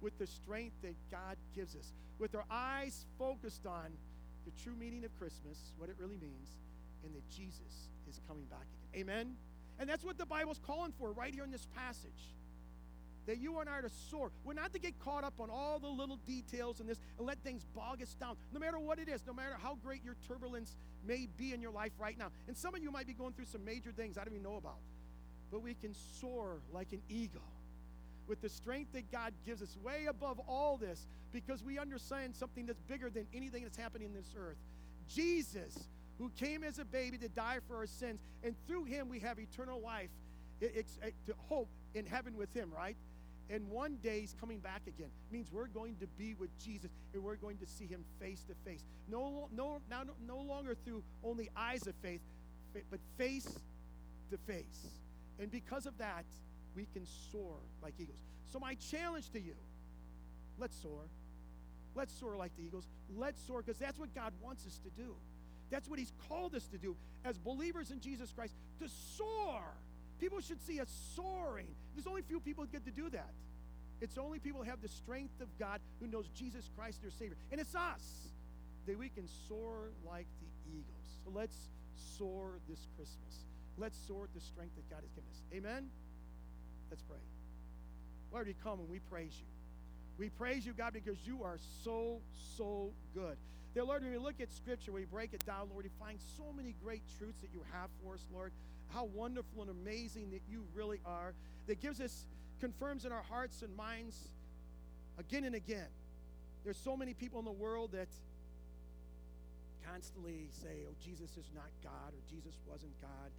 with 0.00 0.18
the 0.18 0.26
strength 0.26 0.74
that 0.82 0.94
God 1.10 1.36
gives 1.54 1.76
us, 1.76 1.92
with 2.18 2.34
our 2.34 2.44
eyes 2.50 3.04
focused 3.18 3.66
on 3.66 3.92
the 4.46 4.62
true 4.62 4.74
meaning 4.74 5.04
of 5.04 5.14
Christmas, 5.18 5.72
what 5.76 5.90
it 5.90 5.96
really 5.98 6.16
means, 6.16 6.56
and 7.04 7.14
that 7.14 7.28
Jesus 7.28 7.90
is 8.08 8.20
coming 8.26 8.44
back 8.44 8.64
again. 8.94 9.02
Amen? 9.02 9.36
And 9.78 9.88
that's 9.88 10.04
what 10.04 10.18
the 10.18 10.26
Bible's 10.26 10.60
calling 10.66 10.92
for 10.98 11.12
right 11.12 11.32
here 11.32 11.44
in 11.44 11.50
this 11.50 11.66
passage 11.76 12.34
that 13.28 13.38
you 13.38 13.60
and 13.60 13.68
I 13.68 13.74
are 13.74 13.82
to 13.82 13.90
soar. 14.10 14.32
We're 14.42 14.54
not 14.54 14.72
to 14.72 14.78
get 14.78 14.98
caught 15.00 15.22
up 15.22 15.34
on 15.38 15.50
all 15.50 15.78
the 15.78 15.86
little 15.86 16.18
details 16.26 16.80
in 16.80 16.86
this 16.86 16.98
and 17.18 17.26
let 17.26 17.38
things 17.44 17.62
bog 17.76 18.00
us 18.02 18.14
down, 18.14 18.36
no 18.54 18.58
matter 18.58 18.78
what 18.78 18.98
it 18.98 19.06
is, 19.08 19.20
no 19.26 19.34
matter 19.34 19.54
how 19.62 19.76
great 19.84 20.02
your 20.02 20.16
turbulence 20.26 20.74
may 21.06 21.28
be 21.36 21.52
in 21.52 21.60
your 21.60 21.70
life 21.70 21.92
right 21.98 22.18
now. 22.18 22.28
And 22.48 22.56
some 22.56 22.74
of 22.74 22.82
you 22.82 22.90
might 22.90 23.06
be 23.06 23.12
going 23.12 23.34
through 23.34 23.44
some 23.44 23.64
major 23.66 23.92
things 23.92 24.16
I 24.16 24.24
don't 24.24 24.32
even 24.32 24.42
know 24.42 24.56
about. 24.56 24.78
But 25.50 25.62
we 25.62 25.74
can 25.74 25.94
soar 26.20 26.60
like 26.72 26.92
an 26.92 27.02
eagle 27.10 27.42
with 28.26 28.40
the 28.40 28.48
strength 28.48 28.92
that 28.94 29.12
God 29.12 29.34
gives 29.44 29.60
us 29.60 29.76
way 29.84 30.06
above 30.06 30.40
all 30.48 30.78
this 30.78 31.06
because 31.30 31.62
we 31.62 31.78
understand 31.78 32.34
something 32.34 32.64
that's 32.64 32.80
bigger 32.82 33.10
than 33.10 33.26
anything 33.34 33.62
that's 33.62 33.76
happening 33.76 34.08
in 34.08 34.14
this 34.14 34.34
earth. 34.38 34.56
Jesus, 35.08 35.88
who 36.18 36.30
came 36.30 36.64
as 36.64 36.78
a 36.78 36.84
baby 36.84 37.18
to 37.18 37.28
die 37.28 37.58
for 37.66 37.76
our 37.76 37.86
sins, 37.86 38.20
and 38.42 38.54
through 38.66 38.84
him 38.84 39.08
we 39.08 39.20
have 39.20 39.38
eternal 39.38 39.80
life, 39.80 40.10
it's, 40.60 40.98
to 41.26 41.34
hope 41.48 41.68
in 41.94 42.04
heaven 42.04 42.36
with 42.36 42.52
him, 42.54 42.70
right? 42.74 42.96
And 43.50 43.68
one 43.70 43.96
day 44.02 44.20
he's 44.20 44.34
coming 44.38 44.58
back 44.58 44.82
again. 44.86 45.08
It 45.30 45.32
means 45.32 45.48
we're 45.50 45.68
going 45.68 45.96
to 45.96 46.06
be 46.18 46.34
with 46.34 46.50
Jesus 46.58 46.90
and 47.14 47.22
we're 47.22 47.36
going 47.36 47.56
to 47.58 47.66
see 47.66 47.86
him 47.86 48.04
face 48.20 48.44
to 48.48 48.54
face. 48.68 48.84
No, 49.08 49.48
no, 49.54 49.80
now, 49.88 50.02
no 50.26 50.38
longer 50.38 50.76
through 50.84 51.02
only 51.24 51.48
eyes 51.56 51.86
of 51.86 51.94
faith, 52.02 52.20
but 52.90 53.00
face 53.16 53.48
to 54.30 54.36
face. 54.46 54.88
And 55.38 55.50
because 55.50 55.86
of 55.86 55.96
that, 55.98 56.24
we 56.74 56.86
can 56.92 57.06
soar 57.32 57.56
like 57.82 57.94
eagles. 57.98 58.18
So, 58.52 58.58
my 58.58 58.74
challenge 58.74 59.30
to 59.30 59.40
you 59.40 59.54
let's 60.58 60.76
soar. 60.80 61.08
Let's 61.94 62.12
soar 62.18 62.36
like 62.36 62.54
the 62.56 62.64
eagles. 62.64 62.86
Let's 63.16 63.40
soar 63.46 63.62
because 63.62 63.78
that's 63.78 63.98
what 63.98 64.14
God 64.14 64.32
wants 64.42 64.66
us 64.66 64.78
to 64.84 64.90
do. 64.90 65.14
That's 65.70 65.88
what 65.88 65.98
He's 65.98 66.12
called 66.28 66.54
us 66.54 66.66
to 66.68 66.78
do 66.78 66.96
as 67.24 67.38
believers 67.38 67.90
in 67.90 68.00
Jesus 68.00 68.32
Christ 68.32 68.54
to 68.80 68.88
soar 69.16 69.62
People 70.20 70.40
should 70.40 70.60
see 70.62 70.80
us 70.80 70.88
soaring. 71.14 71.68
There's 71.94 72.06
only 72.06 72.22
few 72.22 72.40
people 72.40 72.64
who 72.64 72.70
get 72.70 72.84
to 72.84 72.90
do 72.90 73.08
that. 73.10 73.30
It's 74.00 74.18
only 74.18 74.38
people 74.38 74.62
who 74.62 74.70
have 74.70 74.80
the 74.80 74.88
strength 74.88 75.40
of 75.40 75.48
God 75.58 75.80
who 76.00 76.06
knows 76.06 76.28
Jesus 76.34 76.68
Christ 76.76 77.02
their 77.02 77.10
Savior. 77.10 77.36
And 77.50 77.60
it's 77.60 77.74
us 77.74 78.02
that 78.86 78.98
we 78.98 79.08
can 79.08 79.28
soar 79.48 79.90
like 80.06 80.26
the 80.40 80.70
eagles. 80.70 81.20
So 81.24 81.30
let's 81.34 81.56
soar 82.16 82.58
this 82.68 82.80
Christmas. 82.96 83.44
Let's 83.76 83.98
soar 84.06 84.28
the 84.34 84.40
strength 84.40 84.74
that 84.76 84.88
God 84.90 85.02
has 85.02 85.10
given 85.12 85.30
us. 85.30 85.42
Amen? 85.54 85.90
Let's 86.90 87.02
pray. 87.02 87.18
Lord, 88.32 88.46
we 88.46 88.54
come 88.62 88.80
and 88.80 88.88
we 88.88 88.98
praise 89.10 89.34
you. 89.38 89.46
We 90.18 90.30
praise 90.30 90.66
you, 90.66 90.72
God, 90.72 90.92
because 90.92 91.16
you 91.24 91.44
are 91.44 91.58
so, 91.84 92.20
so 92.56 92.90
good. 93.14 93.36
Dear 93.78 93.84
Lord, 93.84 94.02
when 94.02 94.10
we 94.10 94.18
look 94.18 94.40
at 94.40 94.50
Scripture, 94.50 94.90
we 94.90 95.04
break 95.04 95.32
it 95.32 95.46
down, 95.46 95.68
Lord, 95.70 95.84
we 95.84 95.90
find 96.04 96.18
so 96.36 96.42
many 96.52 96.74
great 96.82 97.02
truths 97.16 97.38
that 97.42 97.50
you 97.54 97.62
have 97.70 97.90
for 98.02 98.14
us, 98.14 98.26
Lord 98.34 98.50
how 98.92 99.04
wonderful 99.04 99.62
and 99.62 99.70
amazing 99.70 100.30
that 100.30 100.42
you 100.50 100.64
really 100.74 101.00
are, 101.04 101.34
that 101.66 101.80
gives 101.80 102.00
us, 102.00 102.24
confirms 102.60 103.04
in 103.04 103.12
our 103.12 103.22
hearts 103.22 103.62
and 103.62 103.74
minds 103.76 104.16
again 105.18 105.44
and 105.44 105.54
again. 105.54 105.86
There's 106.64 106.78
so 106.78 106.96
many 106.96 107.14
people 107.14 107.38
in 107.38 107.44
the 107.44 107.52
world 107.52 107.92
that 107.92 108.08
constantly 109.86 110.48
say, 110.62 110.84
oh, 110.88 110.94
Jesus 111.04 111.30
is 111.36 111.46
not 111.54 111.68
God 111.82 112.12
or 112.12 112.20
Jesus 112.28 112.54
wasn't 112.66 112.92
God. 113.00 113.30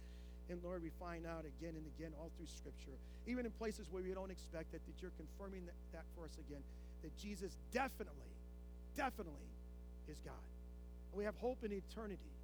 And 0.48 0.62
Lord, 0.64 0.82
we 0.82 0.90
find 0.98 1.26
out 1.26 1.44
again 1.44 1.74
and 1.76 1.86
again 1.98 2.12
all 2.18 2.30
through 2.36 2.46
Scripture, 2.46 2.98
even 3.26 3.46
in 3.46 3.52
places 3.52 3.86
where 3.90 4.02
we 4.02 4.14
don't 4.14 4.30
expect 4.30 4.74
it, 4.74 4.80
that 4.86 5.02
you're 5.02 5.14
confirming 5.18 5.66
that, 5.66 5.74
that 5.92 6.04
for 6.16 6.24
us 6.24 6.38
again, 6.48 6.62
that 7.02 7.16
Jesus 7.18 7.56
definitely, 7.72 8.34
definitely 8.96 9.50
is 10.10 10.18
God. 10.26 10.44
And 11.12 11.18
we 11.18 11.24
have 11.24 11.38
hope 11.38 11.62
in 11.62 11.72
eternity 11.72 12.34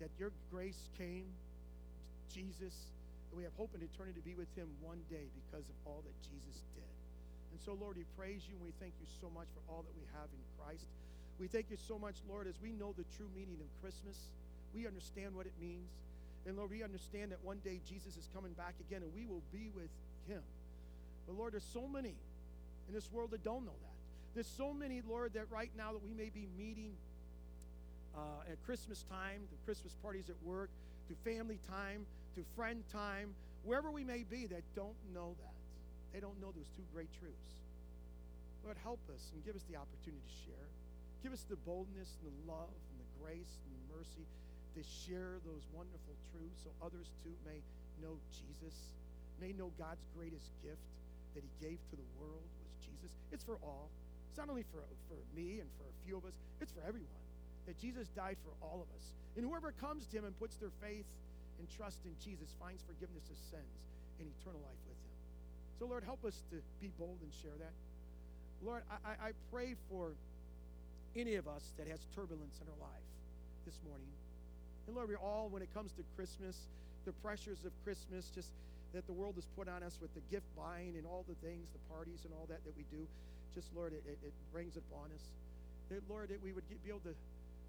that 0.00 0.10
your 0.20 0.30
grace 0.52 0.88
came 0.96 1.26
Jesus, 2.28 2.76
and 3.32 3.36
we 3.36 3.44
have 3.44 3.56
hope 3.56 3.72
in 3.74 3.80
eternity 3.80 4.20
to 4.20 4.24
be 4.24 4.36
with 4.36 4.48
him 4.54 4.68
one 4.84 5.00
day 5.08 5.26
because 5.44 5.64
of 5.64 5.76
all 5.88 6.04
that 6.04 6.16
Jesus 6.28 6.60
did. 6.76 6.92
And 7.52 7.58
so, 7.64 7.72
Lord, 7.72 7.96
we 7.96 8.04
praise 8.16 8.44
you 8.44 8.54
and 8.60 8.64
we 8.64 8.76
thank 8.76 8.92
you 9.00 9.08
so 9.20 9.32
much 9.32 9.48
for 9.56 9.64
all 9.72 9.82
that 9.82 9.96
we 9.96 10.04
have 10.12 10.28
in 10.28 10.42
Christ. 10.60 10.84
We 11.40 11.48
thank 11.48 11.72
you 11.72 11.80
so 11.80 11.98
much, 11.98 12.20
Lord, 12.28 12.46
as 12.46 12.60
we 12.60 12.76
know 12.76 12.92
the 12.92 13.08
true 13.16 13.28
meaning 13.32 13.56
of 13.58 13.68
Christmas. 13.80 14.16
We 14.76 14.86
understand 14.86 15.34
what 15.34 15.46
it 15.46 15.56
means. 15.60 15.88
And 16.44 16.56
Lord, 16.56 16.70
we 16.70 16.84
understand 16.84 17.32
that 17.32 17.40
one 17.42 17.58
day 17.64 17.80
Jesus 17.88 18.16
is 18.16 18.28
coming 18.34 18.52
back 18.52 18.74
again 18.88 19.02
and 19.02 19.12
we 19.16 19.24
will 19.24 19.42
be 19.52 19.72
with 19.74 19.90
him. 20.28 20.42
But 21.26 21.36
Lord, 21.36 21.52
there's 21.52 21.66
so 21.72 21.88
many 21.88 22.14
in 22.88 22.94
this 22.94 23.10
world 23.12 23.30
that 23.32 23.44
don't 23.44 23.64
know 23.64 23.76
that. 23.80 23.87
There's 24.38 24.54
so 24.54 24.70
many, 24.70 25.02
Lord, 25.02 25.34
that 25.34 25.50
right 25.50 25.74
now 25.74 25.90
that 25.90 25.98
we 25.98 26.14
may 26.14 26.30
be 26.30 26.46
meeting 26.54 26.94
uh, 28.14 28.46
at 28.46 28.54
Christmas 28.62 29.02
time, 29.10 29.42
the 29.50 29.58
Christmas 29.66 29.98
parties 29.98 30.30
at 30.30 30.38
work, 30.46 30.70
to 31.10 31.18
family 31.26 31.58
time, 31.66 32.06
to 32.38 32.46
friend 32.54 32.86
time, 32.94 33.34
wherever 33.66 33.90
we 33.90 34.06
may 34.06 34.22
be, 34.22 34.46
that 34.46 34.62
don't 34.78 34.94
know 35.10 35.34
that. 35.42 35.58
They 36.14 36.22
don't 36.22 36.38
know 36.38 36.54
those 36.54 36.70
two 36.78 36.86
great 36.94 37.10
truths. 37.18 37.66
Lord, 38.62 38.78
help 38.86 39.02
us 39.10 39.26
and 39.34 39.42
give 39.42 39.58
us 39.58 39.66
the 39.66 39.74
opportunity 39.74 40.22
to 40.22 40.34
share. 40.46 40.70
Give 41.26 41.34
us 41.34 41.42
the 41.50 41.58
boldness 41.66 42.14
and 42.22 42.30
the 42.30 42.38
love 42.46 42.70
and 42.70 42.96
the 43.02 43.10
grace 43.18 43.58
and 43.66 43.74
the 43.74 43.84
mercy 43.90 44.22
to 44.78 44.86
share 44.86 45.42
those 45.42 45.66
wonderful 45.74 46.14
truths 46.30 46.62
so 46.62 46.70
others 46.78 47.10
too 47.26 47.34
may 47.42 47.58
know 47.98 48.14
Jesus, 48.30 48.94
may 49.42 49.50
know 49.50 49.74
God's 49.74 50.06
greatest 50.14 50.54
gift 50.62 50.86
that 51.34 51.42
he 51.42 51.50
gave 51.58 51.82
to 51.90 51.98
the 51.98 52.06
world 52.22 52.46
was 52.62 52.70
Jesus. 52.86 53.10
It's 53.34 53.42
for 53.42 53.58
all. 53.66 53.90
It's 54.38 54.46
not 54.46 54.54
only 54.54 54.70
for, 54.70 54.86
for 55.10 55.18
me 55.34 55.58
and 55.58 55.66
for 55.74 55.90
a 55.90 55.96
few 56.06 56.14
of 56.14 56.22
us, 56.22 56.30
it's 56.62 56.70
for 56.70 56.78
everyone. 56.86 57.18
That 57.66 57.74
Jesus 57.74 58.06
died 58.14 58.38
for 58.46 58.54
all 58.62 58.78
of 58.78 58.86
us. 58.94 59.10
And 59.34 59.42
whoever 59.42 59.74
comes 59.82 60.06
to 60.14 60.22
him 60.22 60.30
and 60.30 60.38
puts 60.38 60.54
their 60.62 60.70
faith 60.78 61.10
and 61.58 61.66
trust 61.74 61.98
in 62.06 62.14
Jesus 62.22 62.46
finds 62.62 62.86
forgiveness 62.86 63.26
of 63.26 63.38
sins 63.50 63.74
and 64.22 64.30
eternal 64.38 64.62
life 64.62 64.78
with 64.86 64.94
him. 64.94 65.16
So, 65.82 65.90
Lord, 65.90 66.06
help 66.06 66.22
us 66.22 66.38
to 66.54 66.62
be 66.78 66.86
bold 67.02 67.18
and 67.18 67.34
share 67.42 67.58
that. 67.58 67.74
Lord, 68.62 68.86
I, 68.86 69.18
I 69.18 69.30
pray 69.50 69.74
for 69.90 70.14
any 71.18 71.34
of 71.34 71.50
us 71.50 71.74
that 71.74 71.90
has 71.90 71.98
turbulence 72.14 72.62
in 72.62 72.70
our 72.70 72.78
life 72.78 73.08
this 73.66 73.82
morning. 73.82 74.14
And 74.86 74.94
Lord, 74.94 75.10
we 75.10 75.18
all, 75.18 75.50
when 75.50 75.66
it 75.66 75.74
comes 75.74 75.90
to 75.98 76.06
Christmas, 76.14 76.54
the 77.10 77.12
pressures 77.26 77.66
of 77.66 77.74
Christmas, 77.82 78.30
just 78.30 78.54
that 78.94 79.02
the 79.10 79.16
world 79.18 79.34
has 79.34 79.50
put 79.58 79.66
on 79.66 79.82
us 79.82 79.98
with 79.98 80.14
the 80.14 80.22
gift 80.30 80.46
buying 80.54 80.94
and 80.94 81.10
all 81.10 81.26
the 81.26 81.34
things, 81.42 81.66
the 81.74 81.82
parties 81.90 82.22
and 82.22 82.30
all 82.38 82.46
that 82.46 82.62
that 82.62 82.78
we 82.78 82.86
do, 82.94 83.02
just 83.58 83.74
Lord, 83.74 83.90
it, 83.90 84.06
it, 84.06 84.34
brings 84.54 84.78
upon 84.78 85.10
us. 85.10 85.34
That 85.90 86.06
Lord, 86.06 86.30
that 86.30 86.38
we 86.38 86.54
would 86.54 86.62
get, 86.70 86.78
be 86.86 86.94
able 86.94 87.02
to 87.10 87.16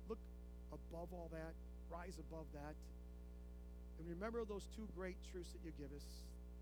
look 0.05 0.21
above 0.69 1.09
all 1.09 1.33
that, 1.33 1.57
rise 1.89 2.13
above 2.29 2.45
that, 2.53 2.77
and 3.97 4.05
remember 4.05 4.45
those 4.45 4.69
two 4.77 4.85
great 4.93 5.17
truths 5.33 5.49
that 5.57 5.65
you 5.65 5.73
give 5.81 5.89
us 5.97 6.05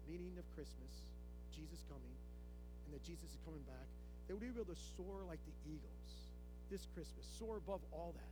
meaning 0.08 0.32
of 0.40 0.48
Christmas, 0.56 1.04
Jesus 1.52 1.84
coming, 1.92 2.16
and 2.88 2.96
that 2.96 3.04
Jesus 3.04 3.28
is 3.28 3.42
coming 3.44 3.60
back, 3.68 3.84
that 4.32 4.40
we 4.40 4.48
be 4.48 4.56
able 4.56 4.72
to 4.72 4.80
soar 4.96 5.28
like 5.28 5.44
the 5.44 5.56
eagles 5.68 6.32
this 6.72 6.88
Christmas, 6.96 7.28
soar 7.36 7.60
above 7.60 7.84
all 7.92 8.16
that. 8.16 8.32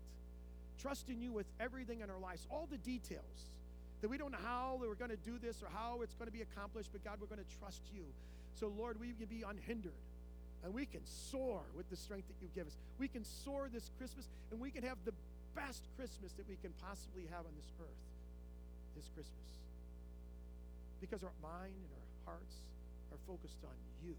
Trust 0.79 1.11
in 1.11 1.19
you 1.19 1.35
with 1.35 1.47
everything 1.59 1.99
in 1.99 2.09
our 2.09 2.19
lives, 2.19 2.47
all 2.47 2.71
the 2.71 2.79
details. 2.79 3.51
That 3.99 4.07
we 4.07 4.17
don't 4.17 4.31
know 4.31 4.43
how 4.43 4.77
that 4.79 4.87
we're 4.87 4.99
going 4.99 5.11
to 5.11 5.23
do 5.27 5.39
this 5.39 5.63
or 5.63 5.67
how 5.71 6.03
it's 6.03 6.15
going 6.15 6.27
to 6.27 6.35
be 6.35 6.43
accomplished, 6.43 6.91
but 6.91 7.03
God, 7.03 7.19
we're 7.19 7.31
going 7.31 7.43
to 7.43 7.57
trust 7.59 7.83
you. 7.91 8.03
So, 8.59 8.71
Lord, 8.77 8.99
we 8.99 9.11
can 9.11 9.27
be 9.27 9.43
unhindered 9.47 9.95
and 10.65 10.73
we 10.73 10.89
can 10.89 11.05
soar 11.05 11.61
with 11.77 11.87
the 11.93 11.95
strength 11.95 12.27
that 12.27 12.41
you 12.41 12.49
give 12.57 12.65
us. 12.65 12.73
We 12.97 13.07
can 13.07 13.23
soar 13.23 13.69
this 13.71 13.91
Christmas 14.01 14.25
and 14.49 14.59
we 14.59 14.71
can 14.71 14.81
have 14.81 14.97
the 15.05 15.13
best 15.53 15.85
Christmas 15.95 16.33
that 16.33 16.49
we 16.49 16.57
can 16.57 16.73
possibly 16.81 17.29
have 17.29 17.45
on 17.45 17.53
this 17.55 17.69
earth 17.79 18.01
this 18.97 19.05
Christmas. 19.13 19.51
Because 20.99 21.21
our 21.21 21.35
mind 21.43 21.75
and 21.77 21.91
our 21.93 22.33
hearts 22.33 22.55
are 23.13 23.21
focused 23.27 23.61
on 23.61 23.77
you. 24.01 24.15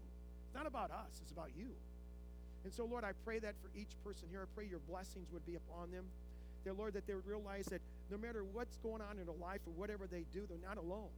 It's 0.47 0.55
not 0.55 0.65
about 0.65 0.89
us, 0.89 1.19
it's 1.21 1.33
about 1.35 1.51
you. 1.57 1.67
And 2.63 2.71
so, 2.71 2.85
Lord, 2.85 3.03
I 3.03 3.11
pray 3.25 3.39
that 3.39 3.55
for 3.59 3.69
each 3.75 3.91
person 4.05 4.27
here. 4.31 4.47
I 4.47 4.49
pray 4.55 4.67
your 4.69 4.83
blessings 4.87 5.27
would 5.33 5.45
be 5.45 5.55
upon 5.55 5.91
them. 5.91 6.05
That, 6.63 6.77
Lord, 6.77 6.93
that 6.93 7.07
they 7.07 7.13
would 7.13 7.27
realize 7.27 7.65
that 7.67 7.81
no 8.11 8.17
matter 8.17 8.43
what's 8.43 8.77
going 8.77 9.01
on 9.01 9.19
in 9.19 9.25
their 9.25 9.39
life 9.41 9.61
or 9.67 9.73
whatever 9.75 10.07
they 10.07 10.23
do, 10.31 10.47
they're 10.47 10.63
not 10.63 10.77
alone. 10.77 11.11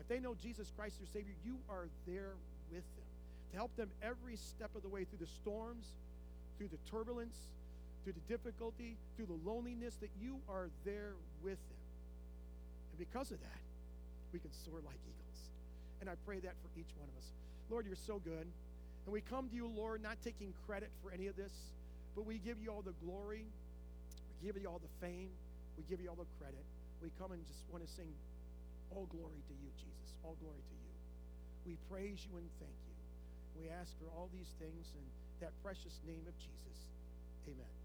If 0.00 0.08
they 0.08 0.20
know 0.20 0.34
Jesus 0.34 0.72
Christ, 0.76 0.98
their 0.98 1.08
Savior, 1.12 1.34
you 1.44 1.56
are 1.68 1.88
there 2.06 2.32
with 2.70 2.84
them 2.96 3.07
to 3.50 3.56
help 3.56 3.74
them 3.76 3.90
every 4.02 4.36
step 4.36 4.74
of 4.76 4.82
the 4.82 4.88
way 4.88 5.04
through 5.04 5.20
the 5.20 5.32
storms, 5.42 5.86
through 6.58 6.68
the 6.68 6.90
turbulence, 6.90 7.36
through 8.04 8.14
the 8.14 8.26
difficulty, 8.28 8.96
through 9.16 9.26
the 9.26 9.40
loneliness, 9.48 9.94
that 10.00 10.10
you 10.20 10.40
are 10.48 10.68
there 10.84 11.14
with 11.42 11.58
them. 11.58 11.82
And 12.92 12.98
because 12.98 13.30
of 13.30 13.40
that, 13.40 13.62
we 14.32 14.38
can 14.38 14.50
soar 14.64 14.80
like 14.84 14.98
eagles. 15.04 15.40
And 16.00 16.08
I 16.08 16.14
pray 16.26 16.38
that 16.40 16.54
for 16.62 16.68
each 16.78 16.92
one 16.98 17.08
of 17.08 17.16
us. 17.16 17.28
Lord, 17.70 17.86
you're 17.86 17.96
so 17.96 18.18
good. 18.18 18.46
And 19.06 19.12
we 19.12 19.20
come 19.20 19.48
to 19.48 19.54
you, 19.54 19.66
Lord, 19.66 20.02
not 20.02 20.18
taking 20.22 20.52
credit 20.66 20.90
for 21.02 21.10
any 21.10 21.26
of 21.28 21.36
this, 21.36 21.52
but 22.14 22.26
we 22.26 22.38
give 22.38 22.60
you 22.60 22.70
all 22.70 22.82
the 22.82 22.96
glory. 23.04 23.44
We 23.44 24.46
give 24.46 24.60
you 24.60 24.68
all 24.68 24.80
the 24.80 25.06
fame. 25.06 25.30
We 25.76 25.84
give 25.88 26.00
you 26.00 26.10
all 26.10 26.16
the 26.16 26.28
credit. 26.38 26.64
We 27.02 27.10
come 27.18 27.32
and 27.32 27.40
just 27.46 27.64
want 27.70 27.86
to 27.86 27.90
sing 27.90 28.10
all 28.90 29.06
glory 29.06 29.40
to 29.48 29.54
you, 29.54 29.70
Jesus. 29.76 30.12
All 30.24 30.36
glory 30.40 30.60
to 30.60 30.74
you. 30.74 30.92
We 31.66 31.76
praise 31.90 32.26
you 32.28 32.36
and 32.36 32.48
thank 32.58 32.74
you. 32.86 32.87
We 33.58 33.68
ask 33.70 33.90
for 33.98 34.06
all 34.16 34.28
these 34.32 34.50
things 34.58 34.86
in 34.94 35.04
that 35.40 35.50
precious 35.62 35.98
name 36.06 36.22
of 36.26 36.34
Jesus. 36.38 36.78
Amen. 37.48 37.77